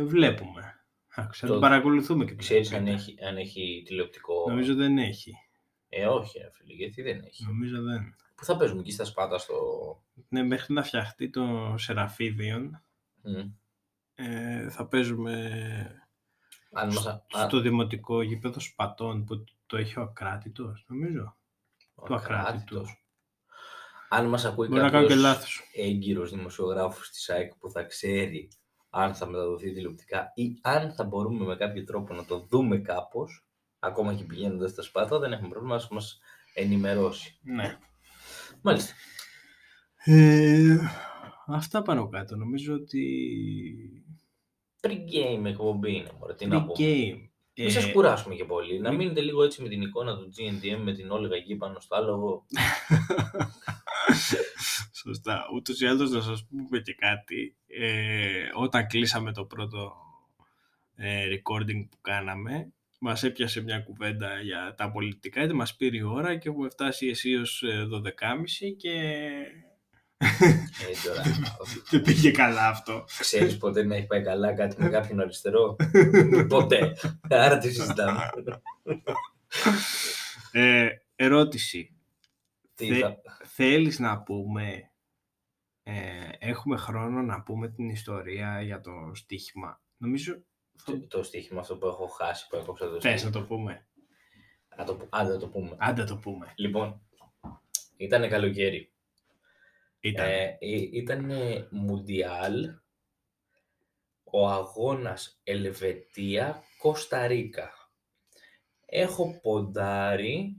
βλέπουμε. 0.04 0.74
Άκουσα, 1.14 1.46
Το- 1.46 1.54
το 1.54 1.60
παρακολουθούμε 1.60 2.24
και 2.24 2.30
το 2.30 2.36
Ξέρεις 2.36 2.72
αν 2.72 2.84
παιχνίδι. 2.84 2.96
έχει, 3.02 3.24
αν 3.24 3.36
έχει 3.36 3.82
τηλεοπτικό. 3.86 4.44
Νομίζω 4.48 4.74
δεν 4.74 4.98
έχει. 4.98 5.32
Ε, 5.88 6.06
όχι, 6.06 6.38
ρε 6.38 6.50
φίλε, 6.52 6.72
γιατί 6.74 7.02
δεν 7.02 7.20
έχει; 7.24 7.44
Νομίζω 7.44 7.82
δεν. 7.82 8.14
Πού 8.34 8.44
θα 8.44 8.56
παίζουμε 8.56 8.80
εκεί 8.80 8.90
στα 8.92 9.04
Σπάτα 9.04 9.38
στο. 9.38 9.54
Ναι, 10.28 10.42
μέχρι 10.42 10.74
να 10.74 10.82
φτιαχτεί 10.82 11.30
το 11.30 11.74
Σεραφίδιον 11.78 12.82
Μμ. 13.22 13.50
ε, 14.14 14.68
θα 14.70 14.86
παίζουμε 14.86 15.34
Αν 16.72 16.86
μας... 16.92 17.06
α- 17.06 17.24
στο 17.46 17.60
δημοτικό 17.60 18.22
γήπεδο 18.22 18.60
Σπατών 18.60 19.24
που 19.24 19.44
το 19.66 19.76
έχει 19.76 19.98
ο 19.98 20.02
Ακράτητος, 20.02 20.84
νομίζω. 20.88 21.36
ο 21.94 22.02
του 22.02 22.14
Ακράτητου. 22.14 22.48
Ακράτητος. 22.80 23.04
Αν 24.12 24.26
μας 24.26 24.44
ακούει 24.44 24.68
Μπορεί 24.68 24.80
να 24.80 24.90
κάνω 24.90 25.06
και 25.06 25.08
κάποιος 25.14 25.22
λάθος. 25.22 25.62
έγκυρος 25.74 26.30
δημοσιογράφος 26.30 27.10
της 27.10 27.28
ΑΕΚ 27.30 27.54
που 27.56 27.70
θα 27.70 27.82
ξέρει 27.82 28.48
αν 28.90 29.14
θα 29.14 29.26
μεταδοθεί 29.26 29.72
τηλεοπτικά 29.72 30.32
ή 30.34 30.58
αν 30.62 30.92
θα 30.92 31.04
μπορούμε 31.04 31.44
με 31.44 31.56
κάποιο 31.56 31.84
τρόπο 31.84 32.14
να 32.14 32.24
το 32.24 32.46
δούμε 32.50 32.78
κάπως, 32.78 33.46
ακόμα 33.78 34.14
και 34.14 34.24
πηγαίνοντας 34.24 34.70
στα 34.70 34.82
Σπάτα, 34.82 35.18
δεν 35.18 35.32
έχουμε 35.32 35.48
πρόβλημα 35.48 35.76
να 35.76 35.86
μας 35.90 36.18
ενημερώσει. 36.54 37.38
Ναι. 37.42 37.78
Μάλιστα. 38.62 38.92
Ε, 40.04 40.76
αυτά 41.46 41.82
πάνω 41.82 42.08
κάτω. 42.08 42.36
Νομίζω 42.36 42.74
ότι 42.74 44.04
Pre-game 44.80 45.44
εκπομπή 45.44 45.94
είναι, 45.96 46.10
μωρέ, 46.20 46.34
τι 46.34 46.46
να 46.46 46.64
πω. 46.64 46.72
Pre-game. 46.78 47.28
Μην 47.56 47.68
Ε, 47.68 47.70
σας 47.70 47.92
κουράσουμε 47.92 48.34
και 48.34 48.44
πολύ. 48.44 48.78
Να 48.80 48.90
μη- 48.90 48.96
μείνετε 48.96 49.20
λίγο 49.20 49.42
έτσι 49.42 49.62
με 49.62 49.68
την 49.68 49.82
εικόνα 49.82 50.16
του 50.16 50.32
GNTM, 50.36 50.80
με 50.82 50.92
την 50.92 51.10
Όλγα 51.10 51.36
εκεί 51.36 51.56
πάνω 51.56 51.80
στο 51.80 51.96
άλογο. 51.96 52.46
Σωστά. 54.92 55.44
Ούτως 55.54 55.80
ή 55.80 55.86
άλλως 55.86 56.10
να 56.10 56.20
σας 56.20 56.46
πούμε 56.46 56.78
και 56.80 56.94
κάτι. 56.94 57.56
Ε, 57.66 58.48
όταν 58.54 58.86
κλείσαμε 58.86 59.32
το 59.32 59.44
πρώτο 59.44 59.92
ε, 60.96 61.24
recording 61.28 61.86
που 61.90 61.98
κάναμε, 62.00 62.72
μας 62.98 63.22
έπιασε 63.22 63.60
μια 63.62 63.80
κουβέντα 63.80 64.40
για 64.40 64.74
τα 64.76 64.90
πολιτικά, 64.90 65.42
είτε 65.42 65.52
μας 65.52 65.76
πήρε 65.76 65.96
η 65.96 66.02
ώρα 66.02 66.36
και 66.36 66.48
έχουμε 66.48 66.68
φτάσει 66.68 67.06
εσείως 67.06 67.62
ε, 67.62 67.86
12.30 67.92 68.02
και 68.76 68.90
Ε, 70.18 71.06
τώρα, 71.06 71.22
δεν 71.90 72.02
πήγε 72.02 72.30
καλά 72.30 72.68
αυτό. 72.68 73.04
ξέρεις 73.18 73.56
ποτέ 73.56 73.84
να 73.84 73.96
έχει 73.96 74.06
πάει 74.06 74.22
καλά 74.22 74.52
κάτι 74.54 74.82
με 74.82 74.88
κάποιον 74.88 75.20
αριστερό; 75.20 75.76
ποτέ. 76.48 76.96
Άρα 77.30 77.58
τι 77.58 77.72
συζητάμε. 77.72 78.30
Ε, 80.52 80.88
ερώτηση. 81.16 81.94
τι 82.74 82.86
Θε- 82.86 83.00
θα... 83.00 83.16
Θέλεις 83.62 83.98
να 83.98 84.22
πούμε 84.22 84.90
Ε, 85.82 86.28
έχουμε 86.38 86.76
χρόνο 86.76 87.22
να 87.22 87.42
πούμε 87.42 87.68
την 87.68 87.88
ιστορία 87.88 88.62
για 88.62 88.80
το 88.80 88.90
στοίχημα; 89.14 89.82
Νομίζω 89.96 90.42
Το, 90.84 91.06
το 91.06 91.22
στοίχημα 91.22 91.60
αυτό 91.60 91.76
που 91.76 91.86
έχω 91.86 92.06
χάσει, 92.06 92.46
που 92.48 92.56
έκοψα 92.56 92.90
το 92.90 93.00
θες 93.00 93.20
στοίχημα. 93.20 93.30
να 93.30 93.40
το 93.40 93.46
πούμε. 93.46 93.86
Να 94.76 94.84
το, 94.84 95.06
άντε 95.10 95.32
να 95.32 95.38
το 95.38 95.48
πούμε. 95.48 95.76
Άντε 95.78 96.00
να 96.00 96.06
το 96.06 96.16
πούμε. 96.16 96.52
Λοιπόν, 96.56 97.00
ήταν 97.96 98.28
καλοκαίρι. 98.28 98.92
Ήταν. 100.00 100.26
Ε, 100.28 100.58
ήταν 100.92 101.30
Μουντιάλ 101.70 102.78
ο 104.24 104.48
αγώνας 104.48 105.40
Ελβετία-Κοσταρίκα. 105.44 107.70
Έχω 108.86 109.38
ποντάρει 109.42 110.56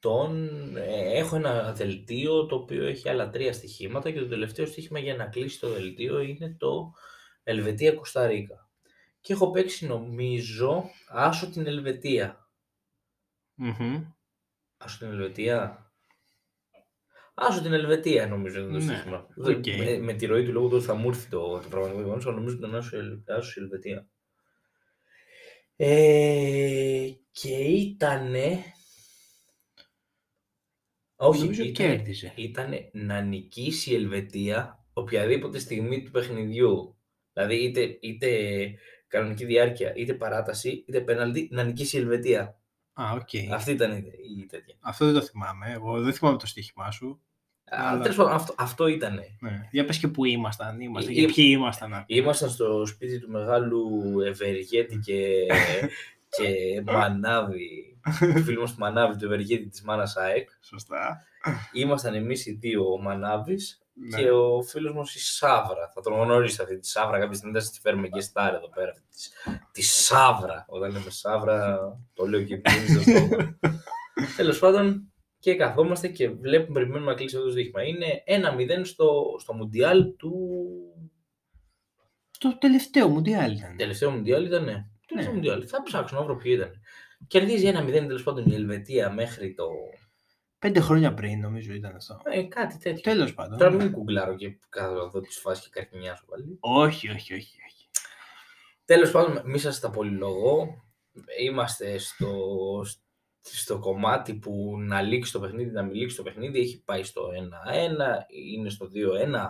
τον... 0.00 0.48
ε, 0.76 1.18
έχω 1.18 1.36
ένα 1.36 1.72
δελτίο 1.72 2.46
το 2.46 2.54
οποίο 2.56 2.86
έχει 2.86 3.08
άλλα 3.08 3.30
τρία 3.30 3.52
στοιχήματα 3.52 4.10
και 4.10 4.18
το 4.20 4.28
τελευταίο 4.28 4.66
στοίχημα 4.66 4.98
για 4.98 5.16
να 5.16 5.26
κλείσει 5.26 5.60
το 5.60 5.68
δελτίο 5.68 6.20
είναι 6.20 6.56
το 6.58 6.92
Ελβετία-Κοσταρίκα. 7.42 8.68
Και 9.20 9.32
έχω 9.32 9.50
παίξει 9.50 9.86
νομίζω 9.86 10.84
άσο 11.08 11.50
την 11.50 11.66
Ελβετία. 11.66 12.48
Μμμ. 13.54 14.04
Άσο 14.76 14.98
την 14.98 15.08
Ελβετία. 15.08 15.82
Άσο 17.34 17.62
την 17.62 17.72
Ελβετία 17.72 18.26
νομίζω 18.26 18.60
είναι 18.60 18.78
το 18.78 18.84
Ναι, 18.84 18.94
στοίχημα. 18.94 19.26
οκ. 19.36 19.44
Δεν- 19.44 19.76
Με, 19.84 19.98
με 19.98 20.12
τη 20.12 20.26
ροή 20.26 20.44
του 20.44 20.52
λόγου 20.52 20.68
του 20.68 20.76
ότι 20.76 20.84
θα 20.84 20.94
μου 20.94 21.08
έρθει 21.08 21.28
το, 21.28 21.58
το 21.60 21.68
πραγματικό 21.68 22.00
γεγονός, 22.02 22.26
αλλά 22.26 22.34
νομίζω 22.34 22.56
ήταν 22.56 22.74
Άσο, 22.74 22.96
η 22.96 22.98
Ελ- 23.00 23.30
Άσο 23.30 23.60
η 23.60 23.62
Ελβετία. 23.62 24.08
Ε, 25.76 27.08
και 27.30 27.56
ήτανε... 27.58 28.62
Όχι, 31.20 31.40
Νομίζω 31.40 31.62
ήτανε, 31.64 31.88
κέρδισε. 31.94 32.32
ήτανε 32.36 32.88
να 32.92 33.20
νικήσει 33.20 33.90
η 33.92 33.94
Ελβετία 33.94 34.84
οποιαδήποτε 34.92 35.58
στιγμή 35.58 36.02
του 36.02 36.10
παιχνιδιού. 36.10 36.96
Δηλαδή 37.32 37.54
είτε, 37.64 37.98
είτε 38.00 38.28
κανονική 39.08 39.44
διάρκεια, 39.44 39.92
είτε 39.96 40.14
παράταση, 40.14 40.84
είτε 40.88 41.00
πέναλτι, 41.00 41.48
να 41.52 41.62
νικήσει 41.64 41.96
η 41.96 42.00
Ελβετία. 42.00 42.58
Α, 42.92 43.12
οκ. 43.12 43.52
Αυτή 43.52 43.70
ήταν 43.70 43.92
η, 43.96 44.02
η 44.40 44.46
τέτοια. 44.46 44.74
Αυτό 44.80 45.04
δεν 45.04 45.14
το 45.14 45.20
θυμάμαι. 45.22 45.72
Εγώ 45.72 46.00
δεν 46.00 46.12
θυμάμαι 46.12 46.38
το 46.38 46.46
στοίχημά 46.46 46.90
σου. 46.90 47.20
Α, 47.64 47.88
Αλλά- 47.90 48.00
τέλος 48.02 48.16
πάντων, 48.16 48.32
αυτό, 48.32 48.54
αυτό 48.58 48.86
ήταν. 48.86 49.20
Ναι. 49.40 49.68
Για 49.70 49.84
πες 49.84 49.98
και 49.98 50.08
πού 50.08 50.24
ήμασταν. 50.24 50.80
ήμασταν 50.80 51.12
Ή- 51.14 51.16
και 51.16 51.26
ποιοι 51.32 51.46
ήμασταν. 51.48 52.04
Ήμασταν 52.06 52.50
στο 52.50 52.86
σπίτι 52.86 53.18
του 53.18 53.30
μεγάλου 53.30 54.00
Ευεργέτη 54.26 54.96
και, 54.96 55.46
και 56.36 56.80
Μανάβη, 56.92 57.97
του 58.20 58.42
φίλου 58.42 58.60
μας 58.60 58.72
του 58.72 58.78
Μανάβης, 58.78 59.16
του 59.16 59.24
Ευεργέτη 59.24 59.68
της 59.68 59.82
Μάνας 59.82 60.16
ΑΕΚ. 60.16 60.48
Σωστά. 60.60 61.22
Ήμασταν 61.72 62.14
εμείς 62.14 62.46
οι 62.46 62.52
δύο, 62.52 62.92
ο 62.92 62.98
Μανάβης 63.00 63.82
Ναι. 63.92 64.18
και 64.22 64.30
ο 64.30 64.62
φίλος 64.62 64.94
μας 64.94 65.14
η 65.14 65.18
Σαύρα. 65.18 65.90
Θα 65.94 66.00
τον 66.00 66.12
γνωρίσετε 66.12 66.62
αυτή 66.62 66.78
τη 66.78 66.86
Σαύρα, 66.88 67.18
κάποια 67.18 67.34
στιγμή 67.36 67.54
θα 67.54 67.60
σας 67.60 67.70
τη 67.70 67.80
φέρουμε 67.80 68.08
και 68.08 68.20
στάρ 68.20 68.54
εδώ 68.54 68.68
πέρα. 68.68 68.90
Αυτή 68.90 69.02
της- 69.10 69.32
τη 69.72 69.82
Σάβρα. 69.82 70.64
Όταν 70.68 70.90
λέμε 70.92 71.10
Σάβρα, 71.10 71.78
το 72.14 72.26
λέω 72.26 72.42
και 72.42 72.56
πριν 72.56 72.88
στο 72.88 73.00
στόμα. 73.00 73.58
Τέλος 74.36 74.58
πάντων, 74.58 75.12
και 75.38 75.54
καθόμαστε 75.56 76.08
και 76.08 76.30
βλέπουμε, 76.30 76.80
περιμένουμε 76.80 77.10
να 77.10 77.16
κλείσει 77.16 77.34
αυτό 77.36 77.46
το 77.48 77.52
στοίχημα. 77.54 77.82
Είναι 77.82 78.22
1-0 78.26 78.84
στο, 78.84 79.22
στο 79.38 79.52
Μουντιάλ 79.54 80.16
του 80.16 80.32
Το 82.38 82.58
τελευταίο 82.58 83.08
Μουντιάλ 83.08 83.52
ήταν. 83.56 83.76
Τελευταίο 83.76 84.10
Μουντιάλ 84.10 84.44
ήταν, 84.46 84.64
ναι. 84.64 84.84
Τελευταίο 85.06 85.32
Ναι. 85.34 85.38
Μουντιάλ. 85.38 85.64
Θα 85.68 85.82
ψάξω 85.82 86.16
να 86.16 86.22
βρω 86.22 86.36
ποιο 86.36 86.52
ήταν. 86.52 86.70
Κερδίζει 87.26 87.66
ένα 87.66 87.84
0 87.84 87.90
τέλος 87.90 88.22
πάντων 88.22 88.46
η 88.46 88.54
Ελβετία 88.54 89.12
μέχρι 89.12 89.54
το. 89.54 89.68
Πέντε 90.58 90.80
χρόνια 90.80 91.14
πριν 91.14 91.40
νομίζω 91.40 91.72
ήταν 91.72 91.96
αυτό. 91.96 92.20
Ε, 92.24 92.42
κάτι 92.42 92.78
τέτοιο. 92.78 93.00
Τέλος 93.00 93.34
πάντων. 93.34 93.58
Τώρα 93.58 93.70
ναι. 93.70 93.76
μην 93.76 93.92
κουγκλάρω 93.92 94.36
και 94.36 94.58
κάθομαι 94.68 95.00
εδώ 95.00 95.20
τις 95.20 95.38
φάσεις 95.38 95.64
και 95.64 95.70
καρκινιάσω 95.72 96.24
πάλι. 96.26 96.56
Όχι, 96.60 97.08
όχι, 97.08 97.34
όχι. 97.34 97.56
όχι. 97.68 97.88
Τέλος 98.84 99.10
πάντων, 99.10 99.42
μη 99.44 99.58
σας 99.58 99.80
τα 99.80 99.90
πολυλογώ. 99.90 100.82
Είμαστε 101.40 101.98
στο, 101.98 102.36
στο 103.40 103.78
κομμάτι 103.78 104.34
που 104.34 104.76
να 104.78 105.02
λήξει 105.02 105.32
το 105.32 105.40
παιχνίδι, 105.40 105.70
να 105.70 105.82
μην 105.82 105.94
λήξει 105.94 106.16
το 106.16 106.22
παιχνίδι. 106.22 106.60
Έχει 106.60 106.82
πάει 106.84 107.02
στο 107.02 107.28
1-1, 107.28 107.32
είναι 108.28 108.68
στο 108.68 108.90
2-1 108.94 109.46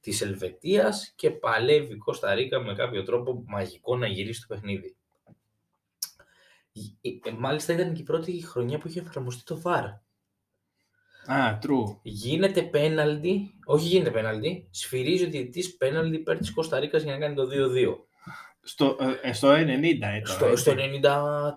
της 0.00 0.20
Ελβετίας 0.20 1.12
και 1.16 1.30
παλεύει 1.30 1.92
η 1.92 1.96
Κώστα 1.96 2.34
Ρίκα 2.34 2.60
με 2.60 2.74
κάποιο 2.74 3.02
τρόπο 3.02 3.44
μαγικό 3.46 3.96
να 3.96 4.06
γυρίσει 4.06 4.40
το 4.40 4.54
παιχνίδι. 4.54 4.96
Ε, 7.00 7.28
ε, 7.28 7.32
Μάλιστα 7.38 7.72
ήταν 7.72 7.94
και 7.94 8.00
η 8.00 8.04
πρώτη 8.04 8.42
χρονιά 8.46 8.78
που 8.78 8.88
είχε 8.88 9.00
εφαρμοστεί 9.00 9.42
το 9.44 9.62
VAR. 9.64 9.84
Α, 11.26 11.58
true. 11.62 11.98
Γίνεται 12.02 12.62
πέναλτι, 12.62 13.54
όχι 13.64 13.86
γίνεται 13.86 14.10
πέναλτι, 14.10 14.68
σφυρίζει 14.70 15.24
ο 15.24 15.28
διαιτητής 15.30 15.76
πέναλτι 15.76 16.16
υπέρ 16.16 16.38
της 16.38 16.52
Κώστα 16.52 16.78
Ρίκας 16.78 17.02
για 17.02 17.12
να 17.12 17.18
κάνει 17.18 17.34
το 17.34 17.46
2-2. 17.46 18.06
Στο, 18.62 18.96
ε, 19.22 19.32
στο 19.32 19.50
90 19.52 19.82
ήταν. 19.82 20.26
Στο, 20.26 20.46
έτσι. 20.46 20.62
στο 20.62 20.74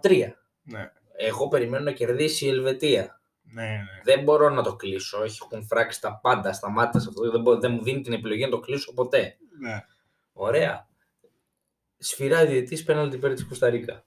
93. 0.02 0.34
Ναι, 0.64 0.92
Εγώ 1.18 1.48
περιμένω 1.48 1.84
να 1.84 1.92
κερδίσει 1.92 2.46
η 2.46 2.50
Ελβετία. 2.50 3.22
ναι, 3.44 3.62
ναι. 3.64 3.84
Δεν 4.04 4.24
μπορώ 4.24 4.50
να 4.50 4.64
το 4.64 4.76
κλείσω. 4.76 5.24
Έχουν 5.24 5.66
φράξει 5.66 6.02
τα 6.02 6.20
πάντα 6.20 6.54
στα 6.54 6.70
μάτια 6.70 7.00
σε 7.00 7.08
αυτό. 7.10 7.32
Δεν, 7.32 7.42
μπο- 7.42 7.60
δεν 7.60 7.72
μου 7.72 7.84
δίνει 7.84 8.02
την 8.02 8.14
επιλογή 8.14 8.44
να 8.44 8.50
το 8.50 8.60
κλείσω 8.60 8.94
ποτέ. 8.94 9.38
ναι. 9.60 9.86
Ωραία. 10.34 10.88
Σφυράει 11.98 12.46
ο 12.46 12.50
διαιτητής 12.50 12.84
πέναλτι 12.84 13.16
υπέρ 13.16 13.34
της 13.34 13.46
Κωνσταντίνα. 13.46 14.06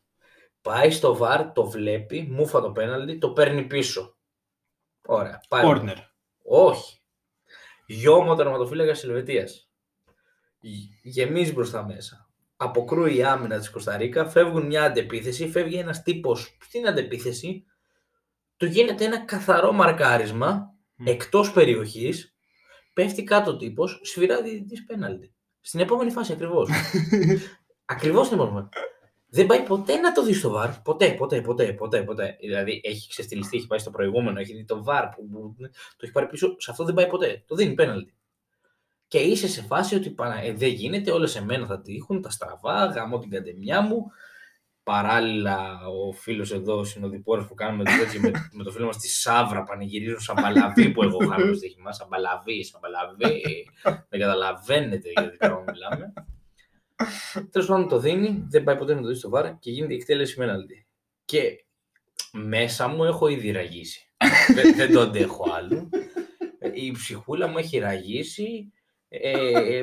Πάει 0.66 0.90
στο 0.90 1.16
βαρ, 1.16 1.52
το 1.52 1.64
βλέπει, 1.70 2.29
μούφα 2.31 2.61
το 2.61 2.70
πέναλτι, 2.70 3.18
το 3.18 3.31
παίρνει 3.31 3.62
πίσω. 3.62 4.16
Ωραία. 5.07 5.40
Πάει. 5.48 5.62
Κόρνερ. 5.62 5.96
Όχι. 6.42 7.00
Γιώμα 7.87 8.33
ο 8.33 8.35
τερματοφύλακας 8.35 9.00
τη 9.00 9.07
Ελβετία. 9.07 9.48
Γεμίζει 11.02 11.52
μπροστά 11.52 11.85
μέσα. 11.85 12.31
Αποκρούει 12.57 13.16
η 13.16 13.24
άμυνα 13.24 13.59
της 13.59 13.70
Κωνσταντίνα, 13.70 14.29
φεύγουν 14.29 14.66
μια 14.66 14.85
αντεπίθεση, 14.85 15.48
φεύγει 15.48 15.79
ένας 15.79 16.02
τύπος 16.02 16.57
στην 16.61 16.87
αντεπίθεση, 16.87 17.64
του 18.57 18.66
γίνεται 18.66 19.05
ένα 19.05 19.24
καθαρό 19.24 19.72
μαρκάρισμα 19.72 20.74
Μμ. 20.94 21.07
εκτός 21.07 21.52
περιοχής, 21.52 22.37
πέφτει 22.92 23.24
κάτω 23.24 23.50
ο 23.50 23.57
τύπος, 23.57 24.00
σφυράει 24.02 24.42
διαιτητή 24.42 24.83
πέναλτι. 24.83 25.35
Στην 25.61 25.81
επόμενη 25.81 26.11
φάση 26.11 26.33
ακριβώς. 26.33 26.70
ακριβώς 27.94 28.26
στην 28.26 28.38
επόμενη. 28.38 28.68
Δεν 29.28 29.46
πάει 29.46 29.62
ποτέ 29.62 29.96
να 29.96 30.12
το 30.12 30.22
δεις 30.24 30.38
στο 30.38 30.50
βαρ. 30.50 30.70
Ποτέ, 30.80 31.12
ποτέ, 31.12 31.40
ποτέ, 31.40 31.72
ποτέ, 31.72 32.02
ποτέ. 32.02 32.36
Δηλαδή 32.40 32.80
έχει 32.84 33.08
ξεστηλιστεί, 33.08 33.56
έχει 33.56 33.66
πάει 33.66 33.78
στο 33.78 33.90
προηγούμενο, 33.90 34.40
έχει 34.40 34.54
δει 34.54 34.64
το 34.64 34.84
βαρ 34.84 35.08
που, 35.08 35.28
που- 35.30 35.56
το 35.96 36.00
έχει 36.00 36.12
πάρει 36.12 36.26
πίσω. 36.26 36.54
Σε 36.58 36.70
αυτό 36.70 36.84
δεν 36.84 36.94
πάει 36.94 37.06
ποτέ. 37.06 37.42
Το 37.46 37.54
δίνει 37.54 37.74
πέναλτι. 37.74 38.14
Και 39.08 39.18
είσαι 39.18 39.48
σε 39.48 39.62
φάση 39.62 39.94
ότι 39.94 40.10
παρα- 40.10 40.42
ε, 40.42 40.52
δεν 40.52 40.68
γίνεται, 40.68 41.10
όλα 41.10 41.26
σε 41.26 41.44
μένα 41.44 41.66
θα 41.66 41.80
τύχουν, 41.80 42.22
τα 42.22 42.30
στραβά, 42.30 42.84
γαμώ 42.84 43.18
την 43.18 43.30
καντεμιά 43.30 43.80
μου. 43.80 44.06
Παράλληλα, 44.82 45.78
ο 45.86 46.12
φίλος 46.12 46.52
εδώ, 46.52 46.78
ο 46.78 46.84
συνοδοιπόρος 46.84 47.46
που 47.46 47.54
κάνουμε 47.54 47.84
το 47.84 47.90
τέτοιο 47.98 48.20
με, 48.20 48.30
με 48.52 48.64
το 48.64 48.70
φίλο 48.70 48.86
μας 48.86 48.96
τη 48.96 49.08
Σάβρα, 49.08 49.62
πανηγυρίζουν 49.62 50.20
σαν 50.20 50.34
παλαβή 50.34 50.90
που 50.90 51.02
εγώ 51.02 51.18
χάνω 51.18 51.46
το 51.46 51.54
στοίχημα. 51.54 51.92
Σαν 51.92 52.08
παλαβή, 52.08 52.64
σαν 52.64 52.80
παλαβή. 52.80 53.42
δεν 54.08 54.20
καταλαβαίνετε 54.20 55.10
για 55.10 55.30
τι 55.30 55.36
πράγμα 55.36 55.64
μιλάμε. 55.72 56.12
Τέλος 57.50 57.66
πάντων 57.66 57.88
το 57.88 57.98
δίνει, 57.98 58.44
δεν 58.48 58.64
πάει 58.64 58.76
ποτέ 58.76 58.94
να 58.94 59.00
το 59.00 59.09
δει 59.09 59.14
στο 59.14 59.28
βάρα 59.28 59.56
και 59.61 59.70
γίνεται 59.70 59.92
η 59.92 59.96
εκτέλεση 59.96 60.37
πέναλτι. 60.37 60.87
Και 61.24 61.64
μέσα 62.32 62.88
μου 62.88 63.04
έχω 63.04 63.28
ήδη 63.28 63.50
ραγίσει. 63.50 64.11
δεν, 64.54 64.74
δεν 64.76 64.92
το 64.92 65.00
αντέχω 65.00 65.50
άλλο. 65.52 65.88
Η 66.74 66.92
ψυχούλα 66.92 67.46
μου 67.46 67.59
έχει 67.59 67.78
ραγίσει. 67.78 68.72
Ε, 69.09 69.80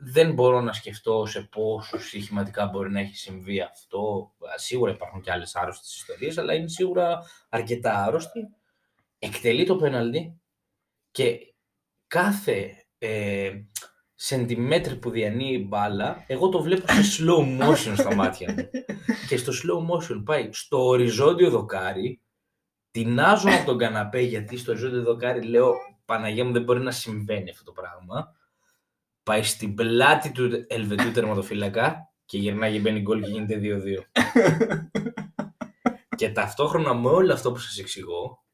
δεν 0.00 0.32
μπορώ 0.32 0.60
να 0.60 0.72
σκεφτώ 0.72 1.26
σε 1.26 1.40
πόσο 1.42 2.00
στοιχηματικά 2.00 2.66
μπορεί 2.66 2.90
να 2.90 3.00
έχει 3.00 3.16
συμβεί 3.16 3.60
αυτό. 3.60 4.32
Σίγουρα 4.54 4.92
υπάρχουν 4.92 5.20
και 5.20 5.30
άλλες 5.30 5.56
άρρωστες 5.56 5.96
ιστορίες, 5.96 6.38
αλλά 6.38 6.54
είναι 6.54 6.68
σίγουρα 6.68 7.22
αρκετά 7.48 8.04
άρρωστη. 8.04 8.40
Εκτελεί 9.18 9.64
το 9.64 9.76
πέναλτι 9.76 10.40
και 11.10 11.54
κάθε 12.06 12.86
ε, 12.98 13.52
σεντιμέτρη 14.26 14.96
που 14.96 15.10
διανύει 15.10 15.56
η 15.60 15.66
μπάλα, 15.68 16.24
εγώ 16.26 16.48
το 16.48 16.62
βλέπω 16.62 16.92
σε 16.92 17.22
slow 17.22 17.62
motion 17.62 17.94
στα 17.96 18.14
μάτια 18.14 18.52
μου. 18.52 18.70
και 19.28 19.36
στο 19.36 19.52
slow 19.52 19.94
motion 19.94 20.22
πάει 20.24 20.48
στο 20.52 20.86
οριζόντιο 20.86 21.50
δοκάρι, 21.50 22.20
τεινάζω 22.90 23.48
από 23.48 23.66
τον 23.66 23.78
καναπέ 23.78 24.20
γιατί 24.20 24.56
στο 24.56 24.72
οριζόντιο 24.72 25.02
δοκάρι 25.02 25.42
λέω 25.42 25.74
Παναγία 26.04 26.44
μου 26.44 26.52
δεν 26.52 26.62
μπορεί 26.62 26.80
να 26.80 26.90
συμβαίνει 26.90 27.50
αυτό 27.50 27.64
το 27.64 27.72
πράγμα. 27.72 28.34
Πάει 29.22 29.42
στην 29.42 29.74
πλάτη 29.74 30.32
του 30.32 30.64
Ελβετού 30.68 31.10
τερματοφύλακα 31.10 32.12
και 32.24 32.38
γυρνάει 32.38 32.72
και 32.72 32.78
μπαίνει 32.78 33.00
γκολ 33.00 33.22
και 33.22 33.30
γίνεται 33.30 33.60
2-2. 33.62 34.22
και 36.18 36.30
ταυτόχρονα 36.30 36.94
με 36.94 37.08
όλο 37.08 37.32
αυτό 37.32 37.52
που 37.52 37.58
σας 37.58 37.78
εξηγώ, 37.78 38.44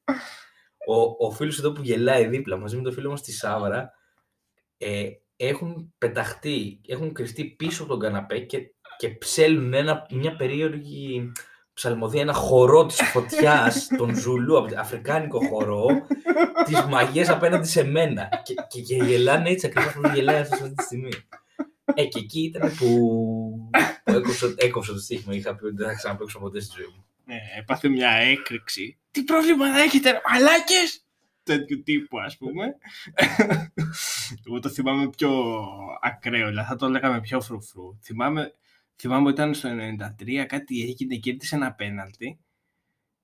ο, 0.87 1.27
ο 1.27 1.31
φίλος 1.31 1.59
εδώ 1.59 1.73
που 1.73 1.83
γελάει 1.83 2.27
δίπλα 2.27 2.57
μαζί 2.57 2.77
με 2.77 2.83
τον 2.83 2.93
φίλο 2.93 3.11
μας 3.11 3.23
τη 3.23 3.33
Σάβρα 3.33 3.93
ε, 4.79 5.11
έχουν 5.47 5.95
πεταχτεί, 5.99 6.81
έχουν 6.87 7.13
κρυφτεί 7.13 7.45
πίσω 7.45 7.83
από 7.83 7.91
τον 7.91 8.01
καναπέ 8.01 8.39
και, 8.39 8.59
και 8.97 9.09
ψέλνουν 9.09 9.75
ένα, 9.75 10.07
μια 10.11 10.37
περίεργη 10.37 11.33
ψαλμοδία, 11.73 12.21
ένα 12.21 12.33
χορό 12.33 12.87
της 12.87 13.01
φωτιάς, 13.03 13.87
τον 13.99 14.17
Ζουλού, 14.17 14.65
αφρικάνικο 14.79 15.39
χορό 15.49 15.87
τις 16.65 16.81
μαγιές 16.81 17.29
απέναντι 17.29 17.69
σε 17.69 17.85
μένα. 17.85 18.29
Και, 18.45 18.55
και, 18.69 18.81
και 18.81 18.95
γελάνε 18.95 19.51
έτσι 19.51 19.67
ακριβώς 19.67 19.93
που 19.93 20.11
γελάει 20.15 20.41
αυτός 20.41 20.61
αυτή 20.61 20.75
τη 20.75 20.83
στιγμή. 20.83 21.11
Ε, 21.95 22.05
και 22.05 22.19
εκεί 22.19 22.41
ήταν 22.41 22.75
που, 22.77 22.87
που 24.05 24.13
έκοψα, 24.13 24.55
έκοψα 24.57 24.93
το 24.93 24.99
στοίχημα. 24.99 25.35
Είχα 25.35 25.55
πει 25.55 25.65
ότι 25.65 25.77
δεν 25.77 25.87
θα 25.89 25.95
ξαναπέξω 25.95 26.39
ποτέ 26.39 26.61
στη 26.61 26.75
ζωή 26.77 26.93
μου. 26.97 27.05
Ναι, 27.25 27.39
έπαθε 27.59 27.89
μια 27.89 28.11
έκρηξη. 28.11 28.99
Τι 29.11 29.23
πρόβλημα 29.23 29.73
θα 29.73 29.81
έχετε, 29.81 30.11
ρε 30.11 30.21
μαλάκες! 30.31 31.05
Τέτοιου 31.57 31.83
τύπου, 31.83 32.21
ας 32.21 32.37
πούμε. 32.37 32.77
Εγώ 34.47 34.61
το 34.61 34.69
θυμάμαι 34.69 35.11
πιο 35.11 35.55
ακραίο, 36.01 36.49
δηλαδή 36.49 36.69
θα 36.69 36.77
το 36.77 36.89
λέγαμε 36.89 37.21
πιο 37.21 37.41
φρουφρού. 37.41 37.99
Θυμάμαι, 38.03 38.55
θυμάμαι 38.97 39.29
ότι 39.29 39.33
ήταν 39.33 39.55
στο 39.55 39.69
93, 40.19 40.45
κάτι 40.47 40.83
έγινε 40.83 41.17
και 41.17 41.31
ήρθε 41.31 41.57
ένα 41.57 41.73
πέναλτι. 41.73 42.39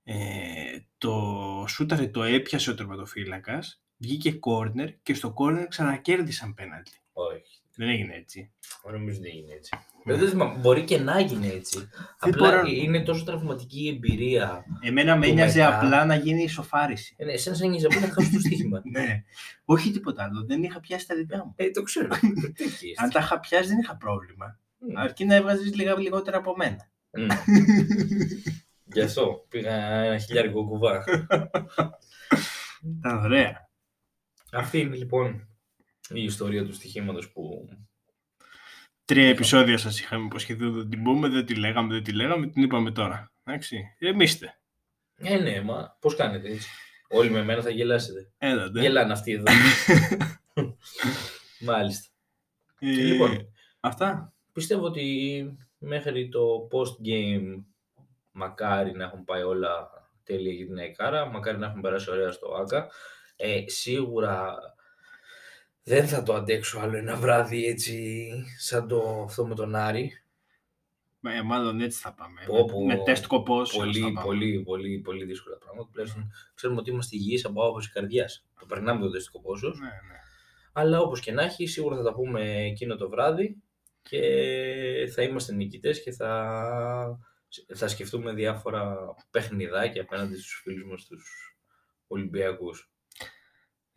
Ε, 0.05 0.79
το 0.99 1.64
σούταρε 1.68 2.07
το 2.07 2.22
έπιασε 2.22 2.70
ο 2.70 2.74
τερματοφύλακας, 2.74 3.83
βγήκε 3.97 4.33
κόρνερ 4.33 5.03
και 5.03 5.14
στο 5.14 5.33
κόρνερ 5.33 5.66
ξανακέρδισαν 5.66 6.55
πέναλτι. 6.55 7.01
Όχι. 7.12 7.61
Δεν 7.77 7.89
έγινε 7.89 8.14
έτσι. 8.14 8.51
Εγώ 8.85 8.97
νομίζω 8.97 9.20
δεν 9.20 9.31
είναι 9.33 9.53
έτσι. 9.55 9.70
Δεν 10.05 10.29
θυμάμαι, 10.29 10.59
μπορεί 10.59 10.85
και 10.85 10.99
να 10.99 11.20
γίνει 11.20 11.49
έτσι. 11.49 11.79
Δεν 11.79 11.89
Απλά 12.18 12.51
μπορώ- 12.51 12.66
είναι 12.66 13.03
τόσο 13.03 13.24
τραυματική 13.24 13.85
η 13.85 13.89
εμπειρία. 13.89 14.64
Εμένα 14.81 15.16
με 15.16 15.27
Που 15.27 15.33
ένοιαζε 15.33 15.59
μετά- 15.59 15.77
απλά 15.77 16.05
να 16.05 16.14
γίνει 16.14 16.43
ισοφάριση. 16.43 17.14
Ε, 17.18 17.24
ναι, 17.24 17.33
εσένα 17.33 17.57
σαν 17.57 17.68
νοιάζει 17.68 17.87
να 17.87 18.09
χάσεις 18.12 18.33
το 18.33 18.39
στοίχημα. 18.39 18.83
Ναι. 18.93 19.22
Όχι 19.64 19.91
τίποτα 19.91 20.22
άλλο. 20.24 20.45
Δεν 20.47 20.62
είχα 20.62 20.81
πιάσει 20.81 21.07
τα 21.07 21.14
δικά 21.16 21.37
μου. 21.45 21.53
Ε, 21.57 21.70
το 21.70 21.83
ξέρω. 21.83 22.09
Τέτοιοι 22.57 22.89
είστε. 22.89 23.03
Αν 23.05 23.11
τα 23.11 23.20
είχα 23.20 23.41
πιάσει 23.41 23.68
δεν 23.68 23.79
είχα 23.79 23.97
πρόβλημα. 23.97 24.59
Μμ. 24.79 24.99
Αρκεί 24.99 25.24
να 25.24 25.35
έβγαζες 25.35 25.74
λίγα 25.74 25.99
λιγότερα 25.99 26.37
από 26.37 26.57
μένα. 26.57 26.91
Μμ. 27.11 27.27
Γι' 28.95 29.01
αυτό 29.01 29.45
πήγα 29.49 29.72
ένα 29.74 30.18
χιλιάρικο 30.18 30.66
κουβά. 30.66 31.05
Ήταν 32.99 33.24
ωραία. 33.24 33.68
Αυτή 34.53 34.79
είναι 34.79 34.97
λοιπόν 34.97 35.49
η 36.09 36.22
ιστορία 36.22 36.64
του 36.64 36.72
στοιχήματος 36.72 37.30
που. 37.30 37.68
Τρία 39.04 39.28
επεισόδια 39.28 39.78
σας 39.78 40.00
είχαμε 40.00 40.24
υποσχεθεί 40.24 40.64
ότι 40.64 40.78
θα 40.78 40.86
την 40.86 41.02
πούμε, 41.02 41.28
δεν 41.28 41.46
τη 41.46 41.54
λέγαμε, 41.54 41.94
δεν 41.94 42.02
τη 42.02 42.12
λέγαμε, 42.12 42.46
την 42.46 42.62
είπαμε 42.62 42.90
τώρα. 42.90 43.32
Εντάξει. 43.44 43.96
Ρεμίστε. 44.00 44.59
Ε, 45.16 45.36
ναι, 45.38 45.62
μα 45.62 45.96
πώς 46.00 46.16
κάνετε 46.16 46.48
έτσι. 46.48 46.68
Όλοι 47.09 47.30
με 47.30 47.42
μένα 47.44 47.62
θα 47.62 47.70
γελάσετε. 47.70 48.30
Έλα, 48.38 48.70
ναι. 48.70 48.80
Γελάνε 48.80 49.12
αυτοί 49.12 49.32
εδώ. 49.32 49.44
Μάλιστα. 51.68 52.09
Ε, 52.78 52.86
Λοιπόν. 52.86 53.52
Αυτά. 53.80 54.32
Πιστεύω 54.52 54.84
ότι 54.84 55.57
μέχρι 55.78 56.28
το 56.28 56.68
post-game 56.72 57.62
μακάρι 58.30 58.92
να 58.92 59.04
έχουν 59.04 59.24
πάει 59.24 59.42
όλα 59.42 59.88
τέλεια 60.24 60.52
για 60.52 60.66
την 60.66 60.78
Αϊκάρα, 60.78 61.26
μακάρι 61.26 61.59
να 61.59 61.66
έχουν 61.66 61.80
περάσει 61.80 62.11
ωραία 62.11 62.30
στο 62.30 62.54
ΆΚΑ. 62.54 62.90
Ε, 63.36 63.62
σίγουρα 63.66 64.59
δεν 65.89 66.09
θα 66.09 66.22
το 66.22 66.34
αντέξω 66.34 66.78
άλλο 66.78 66.97
ένα 66.97 67.16
βράδυ 67.16 67.66
έτσι 67.66 68.28
σαν 68.59 68.89
το 68.89 69.22
αυτό 69.24 69.47
με 69.47 69.55
τον 69.55 69.74
Άρη. 69.74 70.12
Ε, 71.22 71.43
μάλλον 71.43 71.80
έτσι 71.80 72.01
θα 72.01 72.14
πάμε. 72.14 72.41
Πω, 72.47 72.64
πω. 72.64 72.84
Με 72.84 72.97
τεστ 73.05 73.26
κοπός. 73.26 73.70
θα 73.70 73.78
Πολύ, 73.78 74.01
πάμε. 74.01 74.20
πολύ, 74.22 74.62
πολύ, 74.62 74.99
πολύ 74.99 75.24
δύσκολα 75.24 75.57
πράγματα. 75.57 75.89
Τουλάχιστον 75.93 76.32
ξέρουμε 76.55 76.80
ότι 76.80 76.91
είμαστε 76.91 77.16
υγιείς 77.16 77.45
από 77.45 77.66
άποψη 77.66 77.91
καρδιάς. 77.91 78.47
Το 78.61 78.66
περνάμε 78.66 79.01
το 79.01 79.11
τεστικό 79.11 79.41
πόσος. 79.41 79.78
Ναι, 79.78 79.87
ναι. 79.87 80.18
Αλλά 80.72 81.01
όπως 81.01 81.20
και 81.20 81.32
να 81.32 81.43
έχει, 81.43 81.66
σίγουρα 81.66 81.97
θα 81.97 82.03
τα 82.03 82.14
πούμε 82.14 82.64
εκείνο 82.64 82.97
το 82.97 83.09
βράδυ 83.09 83.62
και 84.03 84.20
θα 85.14 85.22
είμαστε 85.22 85.53
νικητές 85.53 86.03
και 86.03 86.12
θα, 86.12 87.18
θα 87.74 87.89
σκεφτούμε 87.89 88.32
διάφορα 88.32 88.97
παιχνιδάκια 89.30 90.03
απέναντι 90.03 90.37
στους 90.37 90.61
φίλους 90.62 90.91
μας 90.91 91.05
τους 91.05 91.57
Ολυμπιακούς. 92.07 92.91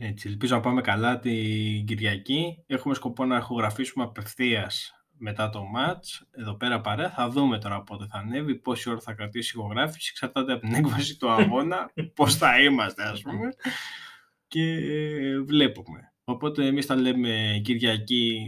Έτσι, 0.02 0.28
ελπίζω 0.28 0.56
να 0.56 0.62
πάμε 0.62 0.82
καλά 0.82 1.20
την 1.20 1.86
Κυριακή. 1.86 2.64
Έχουμε 2.68 2.94
σκοπό 2.94 3.26
να 3.26 3.38
ηχογραφήσουμε 3.38 4.04
απευθείας 4.04 4.94
μετά 5.18 5.50
το 5.50 5.64
match. 5.76 6.26
Εδώ 6.32 6.56
πέρα 6.56 6.82
παρέα. 6.82 7.10
Θα 7.10 7.30
δούμε 7.30 7.60
τώρα 7.60 7.82
πότε 7.82 8.06
θα 8.10 8.18
ανέβει, 8.18 8.56
πόση 8.56 8.90
ώρα 8.90 9.00
θα 9.00 9.14
κρατήσει 9.14 9.58
η 9.58 9.60
ηχογράφηση. 9.60 10.10
Εξαρτάται 10.12 10.52
από 10.54 10.62
την 10.62 10.74
έκβαση 10.74 11.18
του 11.18 11.30
αγώνα, 11.30 11.92
πώς 12.16 12.36
θα 12.36 12.62
είμαστε 12.62 13.04
ας 13.04 13.22
πούμε. 13.22 13.50
Και 14.48 14.74
ε, 14.74 15.40
βλέπουμε. 15.40 16.14
Οπότε 16.24 16.66
εμείς 16.66 16.86
θα 16.86 16.96
λέμε 16.96 17.62
Κυριακή 17.64 18.44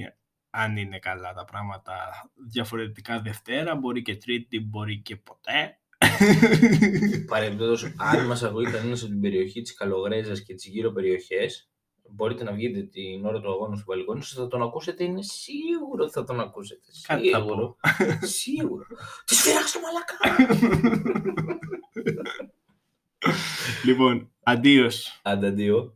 αν 0.49 0.77
είναι 0.77 0.99
καλά 0.99 1.33
τα 1.33 1.45
πράγματα 1.45 1.93
διαφορετικά 2.49 3.19
Δευτέρα, 3.19 3.75
μπορεί 3.75 4.01
και 4.01 4.15
Τρίτη, 4.15 4.59
μπορεί 4.59 5.01
και 5.01 5.15
ποτέ. 5.15 5.79
Παρεμπιπτόντως, 7.31 7.93
αν 7.97 8.25
μας 8.25 8.43
ακούει 8.43 8.63
κανένα 8.63 8.95
από 8.95 9.05
την 9.05 9.21
περιοχή 9.21 9.61
της 9.61 9.73
Καλογρέζας 9.73 10.43
και 10.43 10.53
τις 10.53 10.65
γύρω 10.65 10.91
περιοχές, 10.91 11.69
μπορείτε 12.09 12.43
να 12.43 12.51
βγείτε 12.51 12.81
την 12.81 13.25
ώρα 13.25 13.41
του 13.41 13.51
αγώνα 13.51 13.75
στο 13.75 13.83
μπαλκόνι 13.87 14.23
σας, 14.23 14.33
θα 14.33 14.47
τον 14.47 14.61
ακούσετε, 14.61 15.03
είναι 15.03 15.21
σίγουρο 15.21 16.03
ότι 16.03 16.11
θα 16.11 16.23
τον 16.23 16.39
ακούσετε. 16.39 16.91
Κάτι 17.07 17.29
θα 17.29 17.39
Σίγουρο. 17.39 17.77
Σίγουρο. 18.21 18.85
Τη 19.25 19.35
σφυράξτε 19.35 19.79
μαλακά. 19.79 20.45
λοιπόν, 23.85 24.31
αντίος. 24.43 25.19
Ανταντίο. 25.23 25.95